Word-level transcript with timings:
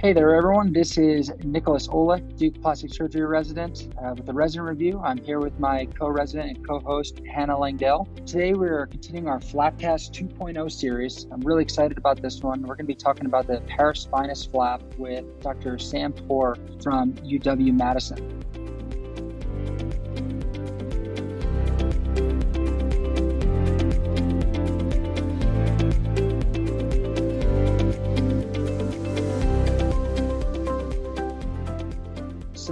Hey 0.00 0.14
there, 0.14 0.34
everyone. 0.34 0.72
This 0.72 0.96
is 0.96 1.30
Nicholas 1.44 1.86
Ola, 1.86 2.20
Duke 2.20 2.62
Plastic 2.62 2.94
Surgery 2.94 3.26
resident. 3.26 3.92
Uh, 4.02 4.14
with 4.14 4.24
the 4.24 4.32
resident 4.32 4.66
review, 4.66 4.98
I'm 5.04 5.18
here 5.18 5.40
with 5.40 5.60
my 5.60 5.84
co 5.84 6.08
resident 6.08 6.56
and 6.56 6.66
co 6.66 6.80
host, 6.80 7.20
Hannah 7.30 7.58
Langdale. 7.58 8.08
Today, 8.24 8.54
we're 8.54 8.86
continuing 8.86 9.28
our 9.28 9.40
Flapcast 9.40 10.12
2.0 10.12 10.72
series. 10.72 11.26
I'm 11.30 11.42
really 11.42 11.62
excited 11.62 11.98
about 11.98 12.22
this 12.22 12.40
one. 12.40 12.62
We're 12.62 12.76
going 12.76 12.86
to 12.86 12.94
be 12.94 12.94
talking 12.94 13.26
about 13.26 13.46
the 13.46 13.60
paraspinous 13.68 14.50
flap 14.50 14.80
with 14.96 15.26
Dr. 15.42 15.78
Sam 15.78 16.14
Poore 16.14 16.56
from 16.82 17.12
UW 17.16 17.76
Madison. 17.76 18.42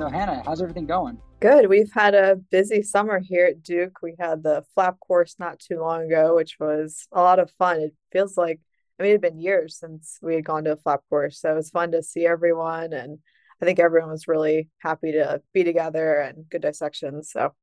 So, 0.08 0.12
Hannah, 0.12 0.42
how's 0.46 0.62
everything 0.62 0.86
going? 0.86 1.18
Good. 1.38 1.68
We've 1.68 1.92
had 1.92 2.14
a 2.14 2.36
busy 2.50 2.82
summer 2.82 3.20
here 3.20 3.44
at 3.44 3.62
Duke. 3.62 3.98
We 4.02 4.14
had 4.18 4.42
the 4.42 4.64
flap 4.74 4.98
course 5.00 5.36
not 5.38 5.58
too 5.58 5.80
long 5.80 6.04
ago, 6.04 6.34
which 6.34 6.56
was 6.58 7.06
a 7.12 7.20
lot 7.20 7.38
of 7.38 7.50
fun. 7.58 7.80
It 7.80 7.94
feels 8.10 8.38
like, 8.38 8.58
I 8.98 9.02
mean, 9.02 9.10
it 9.10 9.14
had 9.16 9.20
been 9.20 9.38
years 9.38 9.78
since 9.78 10.18
we 10.22 10.34
had 10.34 10.46
gone 10.46 10.64
to 10.64 10.72
a 10.72 10.76
flap 10.76 11.00
course. 11.10 11.42
So 11.42 11.52
it 11.52 11.56
was 11.56 11.68
fun 11.68 11.92
to 11.92 12.02
see 12.02 12.24
everyone. 12.24 12.94
And 12.94 13.18
I 13.60 13.66
think 13.66 13.78
everyone 13.78 14.10
was 14.10 14.26
really 14.26 14.70
happy 14.78 15.12
to 15.12 15.42
be 15.52 15.62
together 15.62 16.20
and 16.20 16.48
good 16.48 16.62
dissections. 16.62 17.30
So, 17.30 17.40
are 17.40 17.54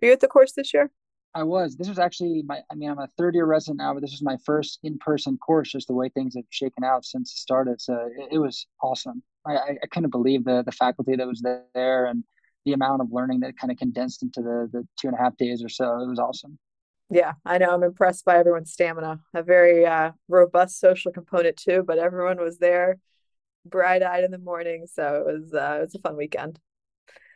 you 0.00 0.12
at 0.12 0.20
the 0.20 0.26
course 0.26 0.52
this 0.52 0.72
year? 0.72 0.90
I 1.34 1.42
was. 1.42 1.76
This 1.76 1.90
was 1.90 1.98
actually 1.98 2.42
my, 2.46 2.60
I 2.72 2.76
mean, 2.76 2.88
I'm 2.88 2.98
a 2.98 3.08
third 3.18 3.34
year 3.34 3.44
resident 3.44 3.76
now, 3.76 3.92
but 3.92 4.00
this 4.00 4.12
was 4.12 4.22
my 4.22 4.38
first 4.46 4.78
in 4.82 4.96
person 4.96 5.36
course, 5.36 5.72
just 5.72 5.88
the 5.88 5.94
way 5.94 6.08
things 6.08 6.34
have 6.34 6.46
shaken 6.48 6.82
out 6.82 7.04
since 7.04 7.30
it 7.32 7.36
started. 7.36 7.78
So 7.78 8.08
it, 8.16 8.36
it 8.36 8.38
was 8.38 8.66
awesome. 8.82 9.22
I, 9.46 9.76
I 9.82 9.86
couldn't 9.90 10.10
believe 10.10 10.44
the 10.44 10.62
the 10.64 10.72
faculty 10.72 11.16
that 11.16 11.26
was 11.26 11.42
there 11.74 12.06
and 12.06 12.24
the 12.64 12.72
amount 12.72 13.00
of 13.00 13.08
learning 13.10 13.40
that 13.40 13.56
kind 13.56 13.70
of 13.70 13.78
condensed 13.78 14.22
into 14.22 14.42
the 14.42 14.68
the 14.72 14.86
two 15.00 15.08
and 15.08 15.16
a 15.16 15.20
half 15.20 15.36
days 15.36 15.62
or 15.62 15.68
so. 15.68 16.00
It 16.00 16.08
was 16.08 16.18
awesome. 16.18 16.58
Yeah, 17.10 17.32
I 17.44 17.58
know. 17.58 17.74
I'm 17.74 17.82
impressed 17.82 18.24
by 18.24 18.38
everyone's 18.38 18.72
stamina. 18.72 19.20
A 19.34 19.42
very 19.42 19.84
uh, 19.84 20.12
robust 20.28 20.78
social 20.78 21.10
component 21.10 21.56
too, 21.56 21.82
but 21.84 21.98
everyone 21.98 22.38
was 22.38 22.58
there, 22.58 22.98
bright 23.64 24.02
eyed 24.02 24.22
in 24.22 24.30
the 24.30 24.38
morning. 24.38 24.86
So 24.86 25.24
it 25.26 25.32
was 25.32 25.52
uh, 25.52 25.78
it 25.78 25.84
was 25.86 25.94
a 25.96 25.98
fun 25.98 26.16
weekend. 26.16 26.58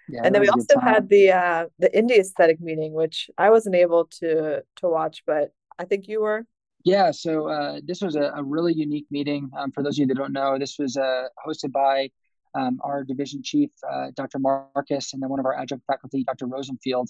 Yeah, 0.09 0.21
and 0.23 0.35
then 0.35 0.43
we 0.43 0.49
also 0.49 0.79
had 0.79 1.09
the 1.09 1.33
uh, 1.33 1.67
the 1.79 1.89
indie 1.89 2.19
aesthetic 2.19 2.61
meeting, 2.61 2.93
which 2.93 3.31
I 3.37 3.51
wasn't 3.51 3.75
able 3.75 4.07
to 4.21 4.63
to 4.77 4.89
watch, 4.89 5.23
but 5.27 5.53
I 5.79 5.85
think 5.85 6.07
you 6.07 6.21
were. 6.21 6.47
Yeah, 6.85 7.13
so 7.13 7.49
uh, 7.49 7.81
this 7.83 8.03
was 8.03 8.15
a, 8.15 8.33
a, 8.37 8.43
really 8.43 8.75
unique 8.75 9.07
meeting. 9.11 9.51
Um, 9.59 9.73
for 9.73 9.83
those 9.83 9.95
of 9.95 10.01
you 10.01 10.07
that 10.07 10.19
don't 10.19 10.35
know, 10.35 10.59
this 10.59 10.79
was 10.79 10.99
uh, 10.99 11.29
hosted 11.47 11.73
by 11.73 12.11
um, 12.55 12.79
our 12.85 13.05
division 13.05 13.43
chief, 13.43 13.71
uh, 13.91 14.09
Dr. 14.15 14.39
Marcus, 14.39 15.15
and 15.15 15.23
then 15.23 15.31
one 15.31 15.41
of 15.41 15.47
our 15.47 15.55
adjunct 15.55 15.87
faculty, 15.87 16.25
Dr. 16.25 16.47
Rosenfield. 16.47 17.09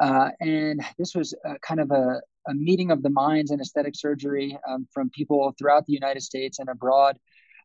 Uh, 0.00 0.30
and 0.40 0.84
this 0.98 1.14
was 1.14 1.32
kind 1.62 1.78
of 1.78 1.92
a, 1.92 2.20
a, 2.48 2.54
meeting 2.54 2.90
of 2.90 3.04
the 3.04 3.10
minds 3.10 3.52
in 3.52 3.60
aesthetic 3.60 3.94
surgery 3.94 4.58
um, 4.68 4.88
from 4.92 5.08
people 5.10 5.54
throughout 5.56 5.86
the 5.86 5.92
United 5.92 6.20
States 6.20 6.58
and 6.58 6.68
abroad. 6.68 7.16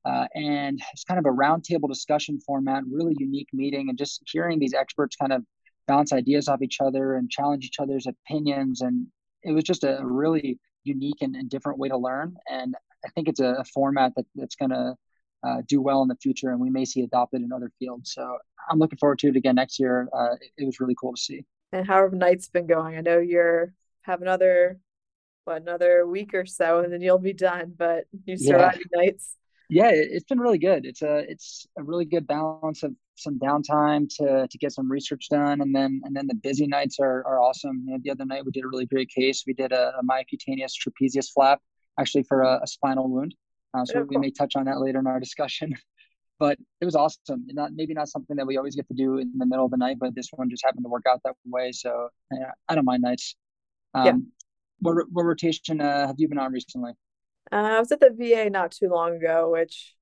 Uh, 0.05 0.27
and 0.35 0.79
it's 0.93 1.03
kind 1.03 1.19
of 1.19 1.25
a 1.25 1.35
roundtable 1.35 1.89
discussion 1.89 2.39
format, 2.45 2.83
really 2.89 3.15
unique 3.17 3.49
meeting, 3.53 3.89
and 3.89 3.97
just 3.97 4.21
hearing 4.31 4.59
these 4.59 4.75
experts 4.75 5.15
kind 5.15 5.33
of 5.33 5.43
bounce 5.87 6.13
ideas 6.13 6.47
off 6.47 6.61
each 6.61 6.77
other 6.79 7.15
and 7.15 7.31
challenge 7.31 7.65
each 7.65 7.79
other's 7.79 8.05
opinions. 8.05 8.81
And 8.81 9.07
it 9.41 9.51
was 9.51 9.63
just 9.63 9.83
a 9.83 9.99
really 10.03 10.59
unique 10.83 11.21
and, 11.21 11.35
and 11.35 11.49
different 11.49 11.79
way 11.79 11.89
to 11.89 11.97
learn. 11.97 12.35
And 12.49 12.75
I 13.05 13.09
think 13.09 13.27
it's 13.27 13.39
a, 13.39 13.55
a 13.59 13.63
format 13.63 14.13
that, 14.15 14.25
that's 14.35 14.55
going 14.55 14.71
to 14.71 14.95
uh, 15.43 15.61
do 15.67 15.81
well 15.81 16.01
in 16.01 16.07
the 16.09 16.17
future, 16.21 16.49
and 16.49 16.59
we 16.59 16.69
may 16.69 16.83
see 16.83 17.01
adopted 17.01 17.41
in 17.41 17.53
other 17.53 17.71
fields. 17.79 18.13
So 18.13 18.37
I'm 18.69 18.77
looking 18.77 18.97
forward 18.97 19.19
to 19.19 19.29
it 19.29 19.37
again 19.37 19.55
next 19.55 19.79
year. 19.79 20.09
Uh, 20.13 20.33
it, 20.41 20.51
it, 20.57 20.65
was 20.65 20.81
really 20.81 20.95
cool 20.99 21.13
to 21.13 21.21
see. 21.21 21.45
And 21.71 21.87
how 21.87 22.03
have 22.03 22.11
nights 22.11 22.49
been 22.49 22.67
going? 22.67 22.97
I 22.97 23.01
know 23.01 23.19
you're 23.19 23.73
have 24.01 24.21
another 24.21 24.79
what 25.45 25.61
another 25.61 26.05
week 26.05 26.33
or 26.33 26.45
so, 26.45 26.79
and 26.79 26.91
then 26.91 26.99
you'll 26.99 27.19
be 27.19 27.31
done. 27.31 27.73
But 27.77 28.05
you 28.25 28.37
surviving 28.37 28.81
yeah. 28.93 29.01
nights 29.01 29.37
yeah, 29.69 29.91
it's 29.93 30.25
been 30.25 30.39
really 30.39 30.57
good. 30.57 30.85
It's 30.85 31.03
a 31.03 31.19
it's 31.29 31.67
a 31.77 31.83
really 31.83 32.05
good 32.05 32.25
balance 32.25 32.81
of 32.81 32.95
some 33.19 33.39
downtime 33.39 34.07
to 34.17 34.47
to 34.47 34.57
get 34.57 34.71
some 34.71 34.91
research 34.91 35.27
done, 35.29 35.61
and 35.61 35.75
then 35.75 36.01
and 36.03 36.15
then 36.15 36.27
the 36.27 36.35
busy 36.35 36.67
nights 36.67 36.99
are 36.99 37.25
are 37.25 37.39
awesome. 37.39 37.83
You 37.85 37.93
know, 37.93 37.99
the 38.03 38.11
other 38.11 38.25
night 38.25 38.45
we 38.45 38.51
did 38.51 38.63
a 38.63 38.67
really 38.67 38.85
great 38.85 39.09
case. 39.09 39.43
We 39.45 39.53
did 39.53 39.71
a, 39.71 39.93
a 39.99 40.03
myocutaneous 40.03 40.73
trapezius 40.81 41.31
flap, 41.31 41.61
actually 41.99 42.23
for 42.23 42.41
a, 42.41 42.59
a 42.63 42.67
spinal 42.67 43.09
wound. 43.09 43.35
Uh, 43.73 43.85
so 43.85 44.01
we 44.01 44.17
may 44.17 44.31
touch 44.31 44.55
on 44.55 44.65
that 44.65 44.79
later 44.79 44.99
in 44.99 45.07
our 45.07 45.19
discussion. 45.19 45.75
but 46.39 46.57
it 46.79 46.85
was 46.85 46.95
awesome. 46.95 47.45
Not 47.47 47.73
maybe 47.73 47.93
not 47.93 48.07
something 48.07 48.35
that 48.37 48.47
we 48.47 48.57
always 48.57 48.75
get 48.75 48.87
to 48.87 48.93
do 48.93 49.17
in 49.17 49.31
the 49.37 49.45
middle 49.45 49.65
of 49.65 49.71
the 49.71 49.77
night, 49.77 49.97
but 49.99 50.15
this 50.15 50.29
one 50.31 50.49
just 50.49 50.63
happened 50.65 50.85
to 50.85 50.89
work 50.89 51.03
out 51.07 51.21
that 51.25 51.35
way. 51.45 51.71
So 51.71 52.09
yeah, 52.31 52.51
I 52.67 52.75
don't 52.75 52.85
mind 52.85 53.03
nights. 53.03 53.35
Um, 53.93 54.05
yeah. 54.05 54.13
What 54.79 55.05
what 55.11 55.23
rotation 55.23 55.81
uh, 55.81 56.07
have 56.07 56.15
you 56.17 56.29
been 56.29 56.39
on 56.39 56.53
recently? 56.53 56.93
Uh, 57.51 57.55
I 57.55 57.79
was 57.79 57.91
at 57.91 57.99
the 57.99 58.11
VA 58.11 58.49
not 58.49 58.71
too 58.71 58.89
long 58.89 59.15
ago, 59.15 59.51
which, 59.51 59.95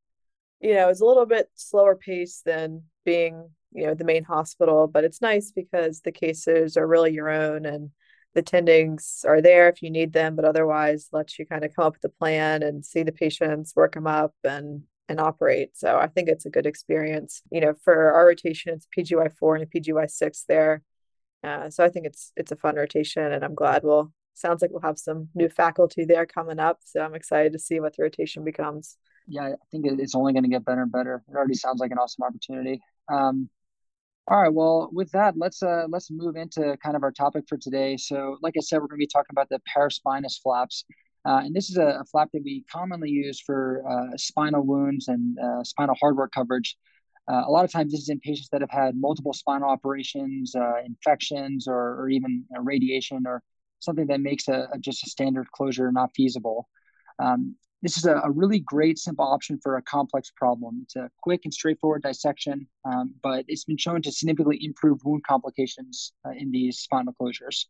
you 0.60 0.76
know, 0.76 0.90
is 0.90 1.02
a 1.02 1.06
little 1.06 1.26
bit 1.26 1.50
slower 1.56 1.96
pace 1.96 2.42
than 2.46 2.84
being, 3.07 3.50
you 3.72 3.88
know, 3.88 3.94
the 3.94 4.03
main 4.03 4.25
hospital, 4.25 4.85
but 4.85 5.06
it's 5.06 5.22
nice 5.22 5.50
because 5.50 6.01
the 6.01 6.12
cases 6.12 6.75
are 6.75 6.85
really 6.85 7.13
your 7.13 7.29
own 7.29 7.66
and 7.66 7.90
the 8.35 8.44
tendings 8.44 9.23
are 9.23 9.41
there 9.41 9.69
if 9.69 9.81
you 9.81 9.90
need 9.90 10.12
them, 10.12 10.35
but 10.35 10.44
otherwise 10.44 11.07
lets 11.13 11.40
you 11.40 11.45
kind 11.45 11.63
of 11.63 11.73
come 11.73 11.85
up 11.85 11.94
with 11.94 12.12
a 12.12 12.19
plan 12.19 12.63
and 12.63 12.85
see 12.85 13.03
the 13.03 13.13
patients, 13.13 13.73
work 13.78 13.94
them 13.94 14.07
up 14.07 14.34
and 14.44 14.84
and 15.09 15.22
operate. 15.22 15.69
So 15.78 15.97
I 15.97 16.07
think 16.07 16.28
it's 16.28 16.45
a 16.45 16.50
good 16.50 16.66
experience. 16.66 17.41
You 17.50 17.62
know, 17.62 17.73
for 17.85 18.12
our 18.12 18.25
rotation, 18.25 18.73
it's 18.73 18.88
PGY 18.95 19.31
four 19.39 19.56
and 19.56 19.63
a 19.63 19.68
PGY 19.68 20.09
six 20.09 20.44
there. 20.50 20.81
Uh, 21.45 21.69
so 21.69 21.85
I 21.85 21.89
think 21.89 22.07
it's 22.07 22.34
it's 22.35 22.51
a 22.51 22.57
fun 22.57 22.75
rotation, 22.75 23.31
and 23.31 23.41
I'm 23.45 23.56
glad 23.56 23.84
we'll 23.84 24.12
sounds 24.34 24.62
like 24.62 24.72
we'll 24.72 24.81
have 24.81 25.00
some 25.00 25.29
new 25.34 25.47
faculty 25.47 26.03
there 26.03 26.25
coming 26.25 26.59
up. 26.59 26.79
So 26.84 27.00
I'm 27.01 27.16
excited 27.16 27.53
to 27.53 27.59
see 27.59 27.79
what 27.79 27.95
the 27.95 28.03
rotation 28.03 28.44
becomes. 28.44 28.97
Yeah, 29.28 29.44
I 29.44 29.56
think 29.72 29.85
it's 29.88 30.16
only 30.16 30.34
going 30.34 30.44
to 30.44 30.50
get 30.50 30.63
better 30.63 30.84
and 30.84 30.91
better. 30.91 31.24
It 31.28 31.35
already 31.35 31.56
sounds 31.56 31.79
like 31.79 31.91
an 31.91 31.97
awesome 31.97 32.24
opportunity. 32.24 32.81
Um, 33.09 33.50
all 34.29 34.41
right, 34.41 34.53
well, 34.53 34.90
with 34.91 35.09
that, 35.12 35.38
let's 35.38 35.63
uh, 35.63 35.85
let's 35.90 36.12
move 36.12 36.35
into 36.35 36.75
kind 36.84 36.97
of 36.97 37.03
our 37.03 37.12
topic 37.12 37.45
for 37.47 37.57
today. 37.57 37.95
So, 37.95 38.38
like 38.41 38.56
I 38.57 38.62
said, 38.62 38.78
we're 38.78 38.88
going 38.88 39.00
to 39.00 39.06
be 39.06 39.07
talking 39.07 39.31
about 39.31 39.47
the 39.50 39.62
paraspinous 39.73 40.41
flaps, 40.41 40.84
uh, 41.25 41.41
and 41.45 41.56
this 41.56 41.69
is 41.69 41.78
a, 41.78 42.00
a, 42.01 42.06
flap 42.12 42.29
that 42.34 42.44
we 42.44 42.66
commonly 42.69 43.09
use 43.09 43.40
for 43.40 43.84
uh, 43.90 44.18
spinal 44.18 44.63
wounds 44.63 45.07
and 45.07 45.38
uh, 45.40 45.63
spinal 45.63 45.95
hardware 46.00 46.28
coverage. 46.28 46.75
Uh, 47.31 47.44
a 47.45 47.51
lot 47.51 47.63
of 47.63 47.72
times, 47.72 47.94
this 47.94 48.01
is 48.01 48.09
in 48.09 48.19
patients 48.19 48.50
that 48.51 48.62
have 48.62 48.69
had 48.69 48.95
multiple 48.97 49.34
spinal 49.34 49.69
operations, 49.69 50.53
uh, 50.56 50.81
infections, 50.85 51.68
or, 51.68 52.01
or 52.01 52.09
even 52.09 52.44
radiation 52.59 53.24
or 53.25 53.41
something 53.79 54.07
that 54.07 54.22
makes 54.22 54.47
a, 54.47 54.68
a 54.74 54.78
just 54.79 55.06
a 55.06 55.09
standard 55.09 55.50
closure 55.51 55.91
not 55.91 56.12
feasible. 56.16 56.68
Um, 57.19 57.56
this 57.82 57.98
is 57.98 58.06
a, 58.06 58.16
a, 58.24 58.32
really 58.32 58.60
great 58.60 58.98
simple 58.98 59.26
option 59.26 59.60
for 59.62 59.78
a 59.78 59.82
complex 59.84 60.32
problem. 60.36 60.80
It's 60.84 60.96
a 60.96 61.10
quick 61.22 61.42
and 61.44 61.54
straightforward 61.54 62.04
dissection, 62.04 62.68
um, 62.86 63.14
but 63.22 63.46
it's 63.48 63.66
been 63.66 63.78
shown 63.78 64.02
to 64.02 64.12
significantly 64.12 64.60
improve 64.62 65.00
wound 65.04 65.24
complications 65.24 66.14
uh, 66.26 66.32
in 66.32 66.52
these 66.52 66.80
spinal 66.80 67.14
closures. 67.20 67.66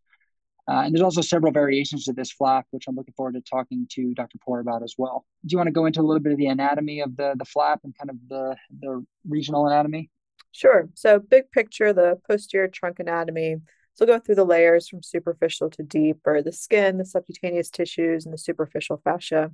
Uh, 0.69 0.81
and 0.81 0.93
there's 0.93 1.03
also 1.03 1.21
several 1.21 1.51
variations 1.51 2.05
to 2.05 2.13
this 2.13 2.31
flap, 2.31 2.65
which 2.71 2.85
I'm 2.87 2.95
looking 2.95 3.13
forward 3.15 3.35
to 3.35 3.41
talking 3.41 3.87
to 3.91 4.13
Dr. 4.13 4.37
Poore 4.45 4.59
about 4.59 4.83
as 4.83 4.95
well. 4.97 5.25
Do 5.45 5.53
you 5.53 5.57
want 5.57 5.67
to 5.67 5.71
go 5.71 5.85
into 5.85 6.01
a 6.01 6.03
little 6.03 6.21
bit 6.21 6.33
of 6.33 6.37
the 6.37 6.47
anatomy 6.47 6.99
of 7.01 7.15
the, 7.15 7.35
the 7.37 7.45
flap 7.45 7.81
and 7.83 7.97
kind 7.97 8.09
of 8.09 8.17
the, 8.27 8.55
the 8.81 9.05
regional 9.27 9.65
anatomy? 9.67 10.09
Sure. 10.51 10.89
So, 10.95 11.19
big 11.19 11.51
picture, 11.51 11.93
the 11.93 12.19
posterior 12.27 12.67
trunk 12.67 12.99
anatomy 12.99 13.57
so 13.97 14.05
we'll 14.05 14.15
go 14.15 14.23
through 14.23 14.35
the 14.35 14.45
layers 14.45 14.87
from 14.87 15.01
superficial 15.01 15.71
to 15.71 15.81
deep, 15.81 16.19
or 16.23 16.43
the 16.43 16.51
skin, 16.51 16.99
the 16.99 17.05
subcutaneous 17.05 17.71
tissues, 17.71 18.25
and 18.25 18.33
the 18.33 18.37
superficial 18.37 19.01
fascia. 19.03 19.51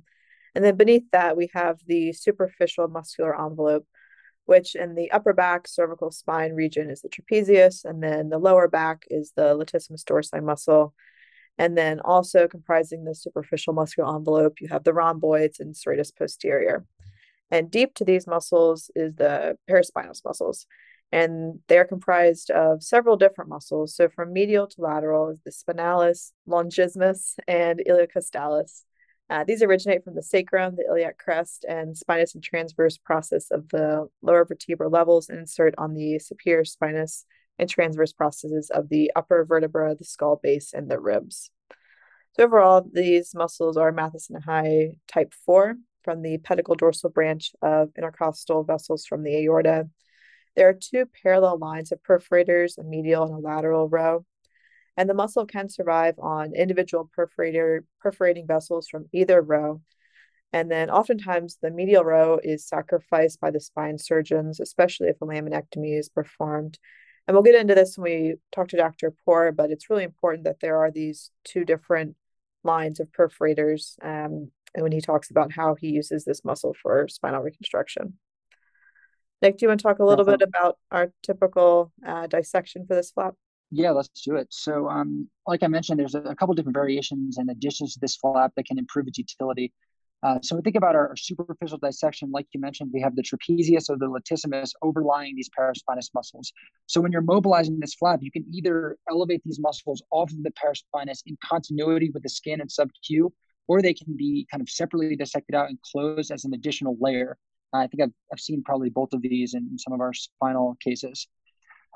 And 0.54 0.64
then 0.64 0.76
beneath 0.76 1.10
that, 1.12 1.36
we 1.36 1.50
have 1.54 1.80
the 1.86 2.12
superficial 2.12 2.88
muscular 2.88 3.34
envelope, 3.40 3.86
which 4.44 4.74
in 4.74 4.94
the 4.94 5.10
upper 5.10 5.32
back 5.32 5.66
cervical 5.66 6.10
spine 6.10 6.52
region 6.52 6.90
is 6.90 7.02
the 7.02 7.08
trapezius, 7.08 7.84
and 7.84 8.02
then 8.02 8.28
the 8.28 8.38
lower 8.38 8.68
back 8.68 9.04
is 9.10 9.32
the 9.36 9.56
latissimus 9.56 10.04
dorsi 10.04 10.42
muscle. 10.42 10.94
And 11.56 11.78
then 11.78 12.00
also 12.00 12.48
comprising 12.48 13.04
the 13.04 13.14
superficial 13.14 13.74
muscular 13.74 14.14
envelope, 14.16 14.60
you 14.60 14.68
have 14.68 14.84
the 14.84 14.92
rhomboids 14.92 15.60
and 15.60 15.74
serratus 15.74 16.10
posterior. 16.16 16.84
And 17.50 17.70
deep 17.70 17.94
to 17.94 18.04
these 18.04 18.26
muscles 18.26 18.90
is 18.96 19.14
the 19.14 19.56
paraspinous 19.70 20.24
muscles 20.24 20.66
and 21.14 21.60
they're 21.68 21.84
comprised 21.84 22.50
of 22.50 22.82
several 22.82 23.16
different 23.16 23.48
muscles. 23.48 23.94
So 23.94 24.08
from 24.08 24.32
medial 24.32 24.66
to 24.66 24.80
lateral 24.80 25.28
is 25.28 25.38
the 25.44 25.52
spinalis, 25.52 26.32
longissimus, 26.48 27.34
and 27.46 27.80
iliocostalis. 27.88 28.82
Uh, 29.30 29.42
these 29.44 29.62
originate 29.62 30.04
from 30.04 30.14
the 30.14 30.22
sacrum, 30.22 30.76
the 30.76 30.84
iliac 30.84 31.18
crest, 31.18 31.64
and 31.68 31.96
spinous 31.96 32.34
and 32.34 32.44
transverse 32.44 32.98
process 32.98 33.50
of 33.50 33.68
the 33.70 34.06
lower 34.22 34.44
vertebral 34.44 34.90
levels 34.90 35.28
and 35.28 35.38
insert 35.38 35.74
on 35.78 35.94
the 35.94 36.18
superior 36.18 36.64
spinous 36.64 37.24
and 37.58 37.70
transverse 37.70 38.12
processes 38.12 38.70
of 38.70 38.88
the 38.88 39.10
upper 39.16 39.44
vertebra, 39.44 39.94
the 39.94 40.04
skull 40.04 40.38
base, 40.42 40.72
and 40.74 40.90
the 40.90 41.00
ribs. 41.00 41.50
So 42.32 42.44
overall, 42.44 42.84
these 42.92 43.34
muscles 43.34 43.76
are 43.76 43.92
Mathes 43.92 44.28
and 44.28 44.42
Nahai 44.42 44.98
type 45.06 45.32
4, 45.46 45.76
from 46.02 46.22
the 46.22 46.38
pedicle 46.38 46.74
dorsal 46.74 47.10
branch 47.10 47.52
of 47.62 47.90
intercostal 47.96 48.62
vessels 48.62 49.06
from 49.06 49.22
the 49.22 49.36
aorta. 49.44 49.88
There 50.54 50.68
are 50.68 50.74
two 50.74 51.06
parallel 51.22 51.58
lines 51.58 51.90
of 51.90 52.02
perforators, 52.02 52.78
a 52.78 52.84
medial 52.84 53.24
and 53.24 53.34
a 53.34 53.38
lateral 53.38 53.88
row. 53.88 54.24
And 54.96 55.08
the 55.08 55.14
muscle 55.14 55.46
can 55.46 55.68
survive 55.68 56.14
on 56.18 56.54
individual 56.54 57.10
perforator 57.16 57.80
perforating 58.00 58.46
vessels 58.46 58.88
from 58.88 59.06
either 59.12 59.40
row. 59.42 59.80
And 60.52 60.70
then 60.70 60.88
oftentimes 60.88 61.58
the 61.60 61.70
medial 61.70 62.04
row 62.04 62.38
is 62.42 62.66
sacrificed 62.66 63.40
by 63.40 63.50
the 63.50 63.60
spine 63.60 63.98
surgeons, 63.98 64.60
especially 64.60 65.08
if 65.08 65.20
a 65.20 65.26
laminectomy 65.26 65.98
is 65.98 66.08
performed. 66.08 66.78
And 67.26 67.34
we'll 67.34 67.42
get 67.42 67.56
into 67.56 67.74
this 67.74 67.98
when 67.98 68.12
we 68.12 68.34
talk 68.52 68.68
to 68.68 68.76
Dr. 68.76 69.12
Poore, 69.24 69.50
but 69.50 69.70
it's 69.70 69.90
really 69.90 70.04
important 70.04 70.44
that 70.44 70.60
there 70.60 70.76
are 70.76 70.90
these 70.90 71.30
two 71.42 71.64
different 71.64 72.14
lines 72.62 73.00
of 73.00 73.10
perforators 73.10 73.96
um, 74.02 74.50
and 74.74 74.82
when 74.82 74.92
he 74.92 75.00
talks 75.00 75.30
about 75.30 75.52
how 75.52 75.74
he 75.74 75.88
uses 75.88 76.24
this 76.24 76.44
muscle 76.44 76.74
for 76.82 77.06
spinal 77.08 77.42
reconstruction. 77.42 78.14
Nick, 79.40 79.58
do 79.58 79.64
you 79.64 79.68
want 79.68 79.80
to 79.80 79.84
talk 79.84 79.98
a 79.98 80.04
little 80.04 80.24
bit 80.24 80.42
about 80.42 80.78
our 80.90 81.12
typical 81.22 81.92
uh, 82.06 82.26
dissection 82.26 82.86
for 82.86 82.94
this 82.94 83.10
flap? 83.10 83.34
Yeah, 83.70 83.90
let's 83.90 84.08
do 84.22 84.36
it. 84.36 84.48
So, 84.50 84.88
um, 84.88 85.28
like 85.46 85.62
I 85.62 85.68
mentioned, 85.68 85.98
there's 85.98 86.14
a, 86.14 86.34
couple 86.34 86.54
different 86.54 86.76
variations 86.76 87.38
and 87.38 87.50
additions 87.50 87.94
to 87.94 88.00
this 88.00 88.16
flap 88.16 88.52
that 88.56 88.66
can 88.66 88.78
improve 88.78 89.08
its 89.08 89.18
utility. 89.18 89.72
Uh, 90.22 90.38
so 90.42 90.56
we 90.56 90.62
think 90.62 90.76
about 90.76 90.94
our, 90.94 91.08
our, 91.08 91.16
superficial 91.16 91.76
dissection, 91.76 92.30
like 92.30 92.46
you 92.54 92.60
mentioned, 92.60 92.90
we 92.94 93.00
have 93.00 93.14
the 93.14 93.22
trapezius 93.22 93.90
or 93.90 93.98
the 93.98 94.06
latissimus 94.06 94.70
overlying 94.80 95.36
these 95.36 95.50
paraspinous 95.58 96.08
muscles. 96.14 96.50
So 96.86 97.00
when 97.00 97.12
you're 97.12 97.20
mobilizing 97.20 97.78
this 97.78 97.94
flap, 97.94 98.20
you 98.22 98.30
can 98.30 98.44
either 98.50 98.96
elevate 99.10 99.42
these 99.44 99.58
muscles 99.60 100.02
off 100.10 100.30
of 100.30 100.42
the 100.42 100.52
paraspinous 100.52 101.22
in 101.26 101.36
continuity 101.44 102.10
with 102.14 102.22
the 102.22 102.30
skin 102.30 102.62
and 102.62 102.72
sub-Q, 102.72 103.34
or 103.68 103.82
they 103.82 103.92
can 103.92 104.16
be 104.16 104.46
kind 104.50 104.62
of 104.62 104.70
separately 104.70 105.14
dissected 105.14 105.54
out 105.54 105.68
and 105.68 105.78
closed 105.82 106.30
as 106.30 106.44
an 106.46 106.54
additional 106.54 106.96
layer. 107.00 107.36
I 107.74 107.86
think 107.88 108.02
I've, 108.04 108.12
I've 108.32 108.40
seen 108.40 108.62
probably 108.62 108.88
both 108.88 109.12
of 109.12 109.20
these 109.20 109.52
in 109.52 109.76
some 109.78 109.92
of 109.92 110.00
our 110.00 110.14
spinal 110.14 110.76
cases. 110.82 111.26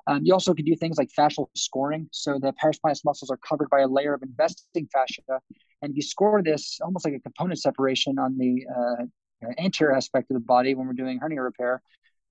Um, 0.08 0.24
you 0.24 0.32
also 0.32 0.54
can 0.54 0.64
do 0.64 0.74
things 0.74 0.96
like 0.96 1.10
fascial 1.16 1.48
scoring. 1.54 2.08
So 2.12 2.38
the 2.40 2.52
paraspinous 2.52 3.04
muscles 3.04 3.30
are 3.30 3.36
covered 3.36 3.68
by 3.68 3.80
a 3.80 3.86
layer 3.86 4.14
of 4.14 4.22
investing 4.22 4.88
fascia, 4.92 5.40
and 5.82 5.94
you 5.94 6.02
score 6.02 6.42
this 6.42 6.78
almost 6.82 7.04
like 7.04 7.14
a 7.14 7.20
component 7.20 7.60
separation 7.60 8.18
on 8.18 8.38
the 8.38 8.66
uh, 8.74 9.04
anterior 9.58 9.94
aspect 9.94 10.30
of 10.30 10.34
the 10.34 10.40
body 10.40 10.74
when 10.74 10.86
we're 10.86 10.94
doing 10.94 11.18
hernia 11.18 11.42
repair. 11.42 11.82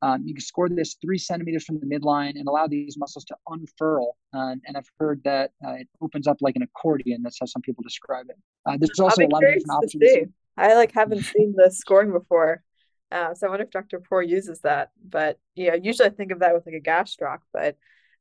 Um, 0.02 0.24
you 0.26 0.34
can 0.34 0.42
score 0.42 0.70
this 0.70 0.96
three 1.02 1.18
centimeters 1.18 1.66
from 1.66 1.80
the 1.80 1.86
midline 1.86 2.32
and 2.32 2.48
allow 2.48 2.68
these 2.68 2.98
muscles 2.98 3.26
to 3.26 3.36
unfurl. 3.48 4.16
Uh, 4.34 4.56
and 4.66 4.78
I've 4.78 4.90
heard 5.00 5.22
that 5.24 5.52
uh, 5.66 5.74
it 5.74 5.88
opens 6.02 6.28
up 6.28 6.38
like 6.40 6.56
an 6.56 6.62
accordion. 6.62 7.22
That's 7.24 7.38
how 7.40 7.48
some 7.48 7.64
people 7.64 7.84
describe 7.84 8.28
it. 8.30 8.38
Uh, 8.66 8.78
there's 8.78 9.00
also 9.00 9.24
a 9.24 9.28
lot 9.28 9.44
of 9.44 9.54
different 9.54 9.72
options. 9.72 10.34
I 10.58 10.74
like 10.76 10.92
haven't 10.92 11.24
seen 11.24 11.54
the 11.56 11.72
scoring 11.72 12.12
before. 12.12 12.64
Uh, 13.12 13.34
so 13.34 13.48
I 13.48 13.50
wonder 13.50 13.66
if 13.66 13.72
Dr. 13.72 14.00
Poore 14.00 14.24
uses 14.24 14.62
that. 14.62 14.92
But 15.04 15.40
yeah, 15.56 15.76
usually 15.76 16.10
I 16.10 16.12
think 16.12 16.32
of 16.32 16.40
that 16.40 16.54
with 16.54 16.66
like 16.66 16.76
a 16.76 16.82
gastroc, 16.82 17.40
but 17.54 17.78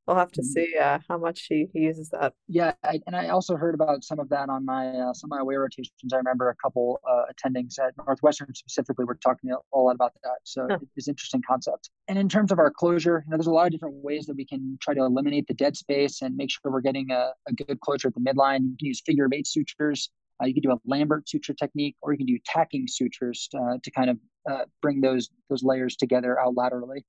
we'll 0.06 0.16
have 0.16 0.32
to 0.32 0.40
mm-hmm. 0.40 0.52
see 0.52 0.78
uh, 0.80 0.98
how 1.08 1.18
much 1.18 1.46
he, 1.48 1.66
he 1.72 1.80
uses 1.80 2.10
that. 2.10 2.32
Yeah, 2.48 2.72
I, 2.84 3.00
and 3.06 3.16
I 3.16 3.28
also 3.28 3.56
heard 3.56 3.74
about 3.74 4.04
some 4.04 4.20
of 4.20 4.28
that 4.28 4.48
on 4.48 4.64
my 4.64 4.88
uh, 4.88 5.12
some 5.12 5.28
of 5.28 5.36
my 5.36 5.40
away 5.40 5.56
rotations. 5.56 6.12
I 6.12 6.16
remember 6.16 6.50
a 6.50 6.54
couple 6.56 7.00
uh, 7.08 7.24
attendings 7.32 7.78
at 7.78 7.94
Northwestern 7.98 8.54
specifically 8.54 9.04
were 9.04 9.16
talking 9.16 9.50
a 9.50 9.78
lot 9.78 9.94
about 9.94 10.12
that. 10.22 10.38
So 10.44 10.66
huh. 10.70 10.78
it's 10.96 11.08
an 11.08 11.12
interesting 11.12 11.42
concept. 11.46 11.90
And 12.08 12.18
in 12.18 12.28
terms 12.28 12.52
of 12.52 12.58
our 12.58 12.70
closure, 12.70 13.24
you 13.26 13.30
know, 13.30 13.36
there's 13.36 13.48
a 13.48 13.52
lot 13.52 13.66
of 13.66 13.72
different 13.72 13.96
ways 13.96 14.26
that 14.26 14.36
we 14.36 14.44
can 14.44 14.78
try 14.80 14.94
to 14.94 15.00
eliminate 15.00 15.46
the 15.48 15.54
dead 15.54 15.76
space 15.76 16.22
and 16.22 16.36
make 16.36 16.50
sure 16.50 16.70
we're 16.70 16.80
getting 16.80 17.10
a, 17.10 17.32
a 17.48 17.52
good 17.52 17.80
closure 17.80 18.08
at 18.08 18.14
the 18.14 18.20
midline. 18.20 18.60
You 18.60 18.76
can 18.78 18.86
use 18.86 19.02
figure 19.04 19.26
of 19.26 19.32
eight 19.32 19.46
sutures. 19.46 20.10
Uh, 20.42 20.46
you 20.46 20.54
can 20.54 20.62
do 20.62 20.72
a 20.72 20.78
Lambert 20.86 21.28
suture 21.28 21.54
technique, 21.54 21.96
or 22.02 22.12
you 22.12 22.18
can 22.18 22.26
do 22.26 22.38
tacking 22.44 22.86
sutures 22.88 23.48
uh, 23.54 23.78
to 23.82 23.90
kind 23.90 24.10
of 24.10 24.18
uh, 24.50 24.64
bring 24.82 25.00
those 25.00 25.30
those 25.48 25.62
layers 25.62 25.96
together 25.96 26.38
out 26.38 26.54
laterally. 26.56 27.04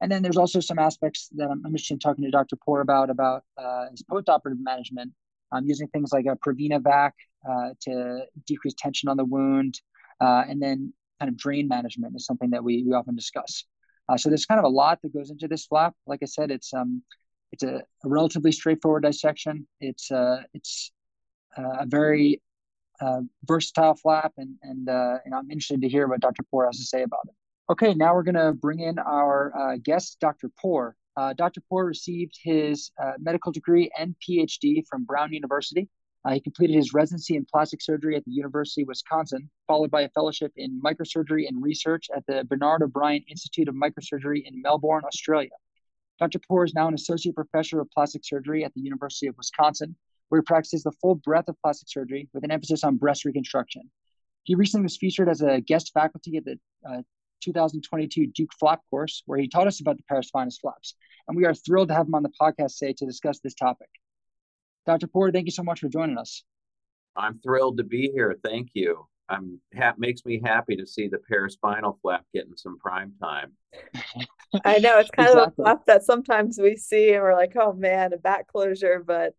And 0.00 0.10
then 0.10 0.22
there's 0.22 0.36
also 0.36 0.60
some 0.60 0.78
aspects 0.78 1.28
that 1.36 1.44
I'm, 1.44 1.62
I'm 1.64 1.72
interested 1.72 1.94
in 1.94 1.98
talking 2.00 2.24
to 2.24 2.30
Dr. 2.30 2.56
Poore 2.56 2.80
about 2.80 3.10
about 3.10 3.44
uh, 3.58 3.86
his 3.90 4.02
postoperative 4.02 4.58
management. 4.60 5.12
I'm 5.52 5.66
using 5.66 5.88
things 5.88 6.10
like 6.12 6.26
a 6.26 6.36
Prevena 6.36 6.82
vac 6.82 7.14
uh, 7.48 7.70
to 7.82 8.24
decrease 8.46 8.74
tension 8.76 9.08
on 9.08 9.16
the 9.16 9.24
wound, 9.24 9.80
uh, 10.20 10.44
and 10.48 10.60
then 10.60 10.92
kind 11.20 11.28
of 11.28 11.36
drain 11.36 11.68
management 11.68 12.14
is 12.16 12.26
something 12.26 12.50
that 12.50 12.62
we, 12.64 12.84
we 12.86 12.92
often 12.92 13.14
discuss. 13.14 13.64
so 14.16 14.28
there's 14.28 14.46
kind 14.46 14.58
of 14.58 14.64
a 14.64 14.68
lot 14.68 15.00
that 15.02 15.14
goes 15.14 15.30
into 15.30 15.46
this 15.46 15.64
flap. 15.66 15.94
Like 16.06 16.20
I 16.22 16.26
said, 16.26 16.50
it's 16.50 16.72
um, 16.74 17.02
it's 17.52 17.62
a, 17.62 17.76
a 18.04 18.08
relatively 18.08 18.50
straightforward 18.50 19.04
dissection. 19.04 19.66
It's 19.80 20.10
uh, 20.10 20.42
it's 20.54 20.90
a 21.56 21.86
very 21.86 22.40
uh, 23.00 23.20
versatile 23.44 23.94
flap, 23.94 24.32
and 24.36 24.56
and 24.62 24.88
uh, 24.88 25.18
and 25.24 25.34
I'm 25.34 25.50
interested 25.50 25.80
to 25.82 25.88
hear 25.88 26.06
what 26.06 26.20
Dr. 26.20 26.42
Poore 26.50 26.66
has 26.66 26.78
to 26.78 26.84
say 26.84 27.02
about 27.02 27.20
it. 27.24 27.34
Okay, 27.70 27.94
now 27.94 28.14
we're 28.14 28.22
going 28.22 28.34
to 28.34 28.52
bring 28.52 28.80
in 28.80 28.98
our 28.98 29.52
uh, 29.56 29.76
guest, 29.82 30.18
Dr. 30.20 30.50
Poore. 30.60 30.96
Uh, 31.16 31.32
Dr. 31.32 31.62
Poore 31.68 31.86
received 31.86 32.38
his 32.42 32.90
uh, 33.02 33.12
medical 33.18 33.52
degree 33.52 33.90
and 33.98 34.14
PhD 34.26 34.86
from 34.86 35.04
Brown 35.04 35.32
University. 35.32 35.88
he 36.32 36.40
completed 36.40 36.76
his 36.76 36.92
residency 36.92 37.36
in 37.36 37.46
plastic 37.50 37.80
surgery 37.80 38.16
at 38.16 38.24
the 38.24 38.32
University 38.32 38.82
of 38.82 38.88
Wisconsin, 38.88 39.48
followed 39.66 39.90
by 39.90 40.02
a 40.02 40.08
fellowship 40.10 40.52
in 40.56 40.80
microsurgery 40.82 41.48
and 41.48 41.62
research 41.62 42.08
at 42.14 42.24
the 42.26 42.44
Bernard 42.44 42.82
O'Brien 42.82 43.24
Institute 43.28 43.68
of 43.68 43.74
Microsurgery 43.74 44.42
in 44.44 44.60
Melbourne, 44.60 45.04
Australia. 45.06 45.56
Dr. 46.18 46.38
Poore 46.46 46.64
is 46.64 46.74
now 46.74 46.88
an 46.88 46.94
associate 46.94 47.34
professor 47.34 47.80
of 47.80 47.90
plastic 47.90 48.22
surgery 48.24 48.64
at 48.64 48.72
the 48.74 48.80
University 48.80 49.26
of 49.26 49.36
Wisconsin 49.36 49.96
where 50.28 50.40
he 50.40 50.44
practices 50.44 50.82
the 50.82 50.92
full 50.92 51.14
breadth 51.14 51.48
of 51.48 51.56
plastic 51.62 51.88
surgery 51.88 52.28
with 52.32 52.44
an 52.44 52.50
emphasis 52.50 52.84
on 52.84 52.96
breast 52.96 53.24
reconstruction. 53.24 53.90
He 54.44 54.54
recently 54.54 54.84
was 54.84 54.96
featured 54.96 55.28
as 55.28 55.40
a 55.40 55.60
guest 55.60 55.92
faculty 55.94 56.36
at 56.36 56.44
the 56.44 56.58
uh, 56.88 57.02
2022 57.42 58.28
Duke 58.28 58.50
Flap 58.58 58.80
course, 58.90 59.22
where 59.26 59.38
he 59.38 59.48
taught 59.48 59.66
us 59.66 59.80
about 59.80 59.96
the 59.96 60.04
paraspinous 60.10 60.60
flaps. 60.60 60.94
And 61.28 61.36
we 61.36 61.44
are 61.44 61.54
thrilled 61.54 61.88
to 61.88 61.94
have 61.94 62.06
him 62.06 62.14
on 62.14 62.22
the 62.22 62.32
podcast 62.40 62.78
today 62.78 62.94
to 62.94 63.06
discuss 63.06 63.40
this 63.40 63.54
topic. 63.54 63.88
Dr. 64.86 65.06
Porter, 65.06 65.32
thank 65.32 65.46
you 65.46 65.52
so 65.52 65.62
much 65.62 65.80
for 65.80 65.88
joining 65.88 66.18
us. 66.18 66.44
I'm 67.16 67.38
thrilled 67.38 67.78
to 67.78 67.84
be 67.84 68.10
here. 68.12 68.36
Thank 68.44 68.70
you. 68.74 69.06
I'm 69.28 69.60
ha- 69.74 69.94
makes 69.96 70.24
me 70.26 70.40
happy 70.44 70.76
to 70.76 70.86
see 70.86 71.08
the 71.08 71.18
paraspinal 71.30 71.98
flap 72.02 72.24
getting 72.34 72.56
some 72.56 72.78
prime 72.78 73.14
time. 73.22 73.52
I 74.64 74.78
know 74.78 74.98
it's 74.98 75.10
kind 75.10 75.30
exactly. 75.30 75.42
of 75.42 75.48
a 75.48 75.54
flap 75.54 75.86
that 75.86 76.02
sometimes 76.02 76.58
we 76.58 76.76
see 76.76 77.12
and 77.12 77.22
we're 77.22 77.34
like, 77.34 77.56
oh 77.56 77.72
man, 77.72 78.12
a 78.12 78.18
back 78.18 78.48
closure, 78.48 79.02
but 79.04 79.34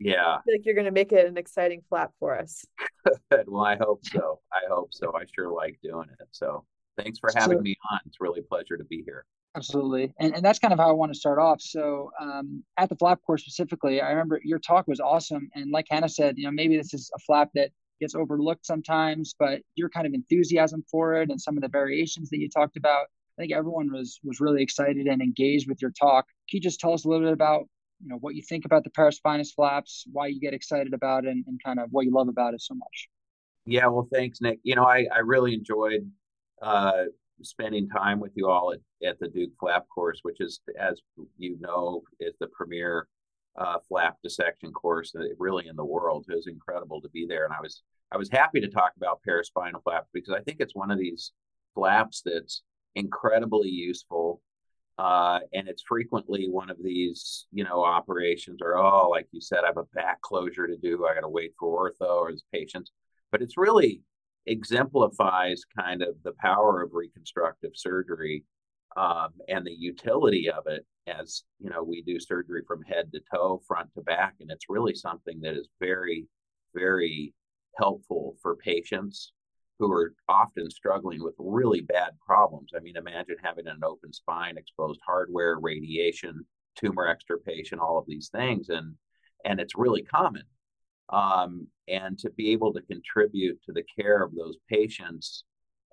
yeah. 0.00 0.36
I 0.38 0.42
feel 0.42 0.54
like 0.54 0.64
you're 0.64 0.74
going 0.74 0.86
to 0.86 0.90
make 0.90 1.12
it 1.12 1.26
an 1.26 1.36
exciting 1.36 1.82
flap 1.88 2.12
for 2.18 2.36
us. 2.36 2.64
Good. 3.30 3.44
well, 3.46 3.64
I 3.64 3.76
hope 3.76 4.00
so. 4.02 4.40
I 4.52 4.66
hope 4.68 4.88
so. 4.92 5.12
I 5.14 5.24
sure 5.32 5.50
like 5.50 5.78
doing 5.82 6.08
it. 6.18 6.26
So 6.32 6.64
thanks 6.98 7.18
for 7.18 7.30
having 7.36 7.58
so, 7.58 7.62
me 7.62 7.76
on. 7.92 8.00
It's 8.06 8.20
really 8.20 8.40
a 8.40 8.42
pleasure 8.42 8.76
to 8.76 8.84
be 8.84 9.02
here. 9.04 9.26
Absolutely. 9.56 10.14
And, 10.18 10.34
and 10.34 10.44
that's 10.44 10.58
kind 10.58 10.72
of 10.72 10.78
how 10.78 10.88
I 10.88 10.92
want 10.92 11.12
to 11.12 11.18
start 11.18 11.38
off. 11.38 11.60
So 11.60 12.10
um, 12.20 12.62
at 12.78 12.88
the 12.88 12.96
flap 12.96 13.20
course 13.26 13.42
specifically, 13.42 14.00
I 14.00 14.10
remember 14.10 14.40
your 14.42 14.58
talk 14.58 14.86
was 14.88 15.00
awesome. 15.00 15.50
And 15.54 15.70
like 15.70 15.86
Hannah 15.90 16.08
said, 16.08 16.38
you 16.38 16.44
know, 16.44 16.52
maybe 16.52 16.76
this 16.76 16.94
is 16.94 17.10
a 17.14 17.18
flap 17.18 17.50
that 17.54 17.70
gets 18.00 18.14
overlooked 18.14 18.64
sometimes, 18.64 19.34
but 19.38 19.60
your 19.74 19.90
kind 19.90 20.06
of 20.06 20.14
enthusiasm 20.14 20.84
for 20.90 21.14
it 21.20 21.30
and 21.30 21.40
some 21.40 21.56
of 21.56 21.62
the 21.62 21.68
variations 21.68 22.30
that 22.30 22.38
you 22.38 22.48
talked 22.48 22.76
about, 22.76 23.06
I 23.38 23.42
think 23.42 23.52
everyone 23.52 23.92
was 23.92 24.20
was 24.22 24.40
really 24.40 24.62
excited 24.62 25.06
and 25.06 25.20
engaged 25.20 25.68
with 25.68 25.82
your 25.82 25.92
talk. 25.92 26.26
Can 26.48 26.58
you 26.58 26.60
just 26.60 26.80
tell 26.80 26.92
us 26.92 27.04
a 27.04 27.08
little 27.08 27.26
bit 27.26 27.32
about 27.32 27.66
you 28.02 28.08
know 28.08 28.16
what 28.16 28.34
you 28.34 28.42
think 28.42 28.64
about 28.64 28.84
the 28.84 28.90
paraspinous 28.90 29.52
flaps, 29.54 30.04
why 30.12 30.26
you 30.26 30.40
get 30.40 30.54
excited 30.54 30.94
about 30.94 31.24
it, 31.24 31.30
and, 31.30 31.44
and 31.46 31.60
kind 31.62 31.78
of 31.78 31.88
what 31.90 32.04
you 32.04 32.12
love 32.12 32.28
about 32.28 32.54
it 32.54 32.60
so 32.60 32.74
much. 32.74 33.08
Yeah, 33.66 33.86
well, 33.86 34.08
thanks, 34.12 34.40
Nick. 34.40 34.58
You 34.62 34.74
know, 34.74 34.84
I 34.84 35.06
I 35.14 35.18
really 35.18 35.54
enjoyed 35.54 36.10
uh, 36.62 37.04
spending 37.42 37.88
time 37.88 38.20
with 38.20 38.32
you 38.34 38.48
all 38.48 38.72
at, 38.72 38.80
at 39.06 39.18
the 39.18 39.28
Duke 39.28 39.52
Flap 39.58 39.86
course, 39.94 40.20
which 40.22 40.40
is, 40.40 40.60
as 40.78 41.00
you 41.38 41.58
know, 41.60 42.02
is 42.18 42.34
the 42.40 42.48
premier 42.48 43.08
uh, 43.58 43.78
flap 43.88 44.16
dissection 44.22 44.72
course 44.72 45.14
uh, 45.14 45.24
really 45.38 45.66
in 45.66 45.76
the 45.76 45.84
world. 45.84 46.26
It 46.28 46.34
was 46.34 46.46
incredible 46.46 47.00
to 47.00 47.08
be 47.10 47.26
there, 47.28 47.44
and 47.44 47.54
I 47.54 47.60
was 47.60 47.82
I 48.12 48.16
was 48.16 48.30
happy 48.30 48.60
to 48.60 48.68
talk 48.68 48.92
about 48.96 49.20
paraspinal 49.28 49.82
flap 49.82 50.06
because 50.12 50.34
I 50.34 50.40
think 50.40 50.58
it's 50.60 50.74
one 50.74 50.90
of 50.90 50.98
these 50.98 51.32
flaps 51.74 52.22
that's 52.24 52.62
incredibly 52.94 53.68
useful 53.68 54.40
uh, 55.00 55.38
and 55.54 55.66
it's 55.66 55.82
frequently 55.88 56.46
one 56.50 56.68
of 56.68 56.76
these, 56.84 57.46
you 57.52 57.64
know, 57.64 57.82
operations 57.82 58.60
or, 58.62 58.76
oh, 58.76 59.08
like 59.08 59.26
you 59.32 59.40
said, 59.40 59.60
I 59.64 59.68
have 59.68 59.78
a 59.78 59.94
back 59.94 60.20
closure 60.20 60.66
to 60.66 60.76
do. 60.76 61.06
I 61.06 61.14
got 61.14 61.22
to 61.22 61.28
wait 61.28 61.54
for 61.58 61.90
ortho 61.90 62.06
or 62.06 62.28
his 62.28 62.44
patients. 62.52 62.92
But 63.32 63.40
it's 63.40 63.56
really 63.56 64.02
exemplifies 64.44 65.62
kind 65.74 66.02
of 66.02 66.16
the 66.22 66.34
power 66.38 66.82
of 66.82 66.90
reconstructive 66.92 67.70
surgery 67.76 68.44
um, 68.94 69.30
and 69.48 69.66
the 69.66 69.72
utility 69.72 70.50
of 70.50 70.64
it 70.66 70.84
as, 71.06 71.44
you 71.60 71.70
know, 71.70 71.82
we 71.82 72.02
do 72.02 72.20
surgery 72.20 72.62
from 72.66 72.82
head 72.82 73.10
to 73.14 73.20
toe, 73.34 73.62
front 73.66 73.88
to 73.94 74.02
back. 74.02 74.34
And 74.40 74.50
it's 74.50 74.66
really 74.68 74.94
something 74.94 75.40
that 75.40 75.54
is 75.54 75.70
very, 75.80 76.26
very 76.74 77.32
helpful 77.78 78.36
for 78.42 78.54
patients 78.54 79.32
who 79.80 79.90
are 79.90 80.12
often 80.28 80.70
struggling 80.70 81.24
with 81.24 81.34
really 81.38 81.80
bad 81.80 82.10
problems. 82.24 82.70
I 82.76 82.80
mean, 82.80 82.96
imagine 82.96 83.36
having 83.42 83.66
an 83.66 83.80
open 83.82 84.12
spine, 84.12 84.58
exposed 84.58 85.00
hardware, 85.04 85.58
radiation, 85.58 86.44
tumor 86.78 87.08
extirpation, 87.08 87.80
all 87.80 87.98
of 87.98 88.04
these 88.06 88.28
things, 88.28 88.68
and 88.68 88.94
and 89.44 89.58
it's 89.58 89.76
really 89.76 90.02
common. 90.02 90.42
Um, 91.08 91.66
and 91.88 92.18
to 92.20 92.30
be 92.30 92.52
able 92.52 92.72
to 92.74 92.82
contribute 92.82 93.60
to 93.64 93.72
the 93.72 93.82
care 93.98 94.22
of 94.22 94.32
those 94.34 94.58
patients 94.68 95.44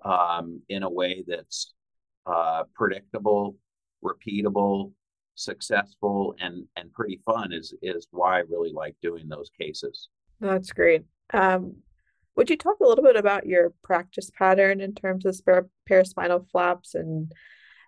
um, 0.04 0.60
in 0.68 0.84
a 0.84 0.90
way 0.90 1.24
that's 1.26 1.72
uh, 2.26 2.64
predictable, 2.74 3.56
repeatable, 4.04 4.92
successful, 5.34 6.34
and 6.40 6.66
and 6.76 6.92
pretty 6.92 7.20
fun 7.24 7.52
is 7.52 7.72
is 7.80 8.06
why 8.10 8.36
I 8.36 8.42
really 8.50 8.72
like 8.72 8.96
doing 9.02 9.28
those 9.28 9.50
cases. 9.58 10.10
That's 10.40 10.72
great. 10.72 11.04
Um, 11.32 11.76
would 12.38 12.48
you 12.48 12.56
talk 12.56 12.76
a 12.80 12.86
little 12.86 13.02
bit 13.02 13.16
about 13.16 13.46
your 13.46 13.74
practice 13.82 14.30
pattern 14.30 14.80
in 14.80 14.94
terms 14.94 15.26
of 15.26 15.34
paraspinal 15.90 16.48
flaps 16.48 16.94
and 16.94 17.32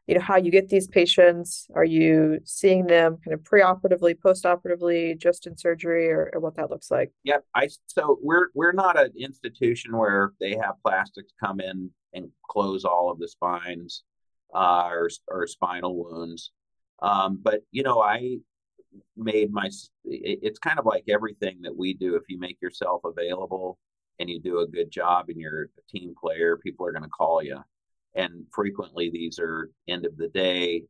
you 0.08 0.16
know 0.16 0.20
how 0.20 0.36
you 0.36 0.50
get 0.50 0.68
these 0.68 0.88
patients? 0.88 1.68
Are 1.72 1.84
you 1.84 2.40
seeing 2.44 2.88
them 2.88 3.18
kind 3.24 3.32
of 3.32 3.44
preoperatively, 3.44 4.16
postoperatively, 4.16 5.16
just 5.16 5.46
in 5.46 5.56
surgery, 5.56 6.10
or, 6.10 6.32
or 6.34 6.40
what 6.40 6.56
that 6.56 6.68
looks 6.68 6.90
like? 6.90 7.12
Yep. 7.22 7.44
I 7.54 7.68
so 7.86 8.18
we're 8.20 8.48
we're 8.52 8.72
not 8.72 8.98
an 8.98 9.12
institution 9.16 9.96
where 9.96 10.32
they 10.40 10.56
have 10.60 10.82
plastics 10.84 11.32
come 11.38 11.60
in 11.60 11.90
and 12.12 12.30
close 12.50 12.84
all 12.84 13.08
of 13.08 13.20
the 13.20 13.28
spines 13.28 14.02
uh, 14.52 14.88
or 14.90 15.10
or 15.28 15.46
spinal 15.46 15.94
wounds. 15.94 16.50
Um, 17.00 17.38
but 17.40 17.60
you 17.70 17.84
know, 17.84 18.00
I 18.00 18.38
made 19.16 19.52
my. 19.52 19.70
It's 20.04 20.58
kind 20.58 20.80
of 20.80 20.86
like 20.86 21.04
everything 21.08 21.60
that 21.62 21.76
we 21.76 21.94
do. 21.94 22.16
If 22.16 22.24
you 22.28 22.40
make 22.40 22.60
yourself 22.60 23.02
available 23.04 23.78
and 24.20 24.28
you 24.28 24.38
do 24.38 24.60
a 24.60 24.66
good 24.66 24.90
job 24.90 25.26
and 25.28 25.40
you're 25.40 25.62
a 25.64 25.82
team 25.90 26.14
player, 26.20 26.58
people 26.58 26.86
are 26.86 26.92
going 26.92 27.02
to 27.02 27.08
call 27.08 27.42
you. 27.42 27.58
And 28.14 28.44
frequently, 28.52 29.10
these 29.10 29.38
are 29.38 29.70
end 29.88 30.04
of 30.04 30.16
the 30.16 30.28
day 30.28 30.82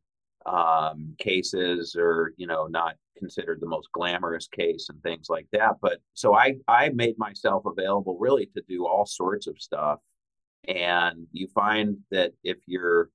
um, 0.45 1.15
cases, 1.17 1.95
or 1.97 2.33
you 2.35 2.47
know, 2.47 2.67
not 2.67 2.95
considered 3.17 3.59
the 3.61 3.67
most 3.67 3.89
glamorous 3.93 4.47
case 4.47 4.89
and 4.89 5.01
things 5.01 5.27
like 5.29 5.47
that. 5.53 5.75
But 5.81 5.99
so 6.13 6.35
I 6.35 6.55
I 6.67 6.89
made 6.89 7.17
myself 7.17 7.63
available 7.65 8.17
really 8.19 8.47
to 8.47 8.63
do 8.67 8.85
all 8.85 9.05
sorts 9.05 9.47
of 9.47 9.57
stuff. 9.59 9.99
And 10.67 11.27
you 11.31 11.47
find 11.47 11.97
that 12.11 12.33
if 12.43 12.57
you're 12.65 13.09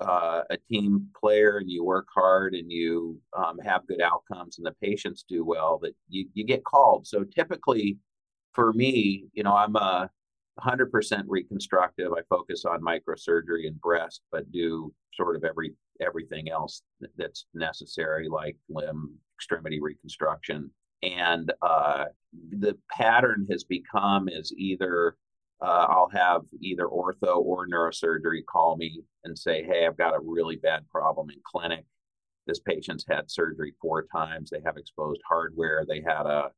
uh, 0.00 0.42
a 0.50 0.56
team 0.56 1.08
player 1.18 1.58
and 1.58 1.70
you 1.70 1.84
work 1.84 2.06
hard 2.14 2.54
and 2.54 2.70
you 2.70 3.18
um, 3.36 3.58
have 3.58 3.86
good 3.86 4.00
outcomes 4.00 4.58
and 4.58 4.66
the 4.66 4.74
patients 4.82 5.24
do 5.28 5.44
well, 5.44 5.78
that 5.82 5.94
you, 6.08 6.26
you 6.32 6.44
get 6.44 6.64
called. 6.64 7.06
So 7.06 7.22
typically, 7.24 7.98
for 8.52 8.72
me, 8.72 9.26
you 9.32 9.42
know, 9.42 9.54
I'm 9.54 9.76
a 9.76 10.10
100% 10.60 11.24
reconstructive. 11.26 12.12
I 12.12 12.22
focus 12.28 12.64
on 12.64 12.82
microsurgery 12.82 13.66
and 13.66 13.80
breast, 13.80 14.22
but 14.30 14.50
do 14.52 14.92
sort 15.14 15.36
of 15.36 15.44
every 15.44 15.74
everything 16.00 16.50
else 16.50 16.82
that's 17.16 17.46
necessary, 17.52 18.28
like 18.28 18.56
limb 18.68 19.14
extremity 19.36 19.80
reconstruction. 19.80 20.70
And 21.02 21.52
uh, 21.62 22.06
the 22.50 22.76
pattern 22.90 23.46
has 23.50 23.64
become 23.64 24.28
is 24.28 24.52
either 24.56 25.16
uh, 25.62 25.86
I'll 25.90 26.10
have 26.12 26.42
either 26.60 26.86
ortho 26.86 27.36
or 27.38 27.66
neurosurgery 27.68 28.44
call 28.46 28.76
me 28.76 29.02
and 29.24 29.38
say, 29.38 29.62
"Hey, 29.62 29.86
I've 29.86 29.96
got 29.96 30.14
a 30.14 30.20
really 30.20 30.56
bad 30.56 30.88
problem 30.88 31.30
in 31.30 31.36
clinic. 31.44 31.84
This 32.46 32.60
patient's 32.60 33.04
had 33.08 33.30
surgery 33.30 33.74
four 33.80 34.06
times. 34.14 34.50
They 34.50 34.62
have 34.64 34.78
exposed 34.78 35.20
hardware. 35.28 35.84
They 35.86 36.00
had 36.00 36.24
a 36.26 36.50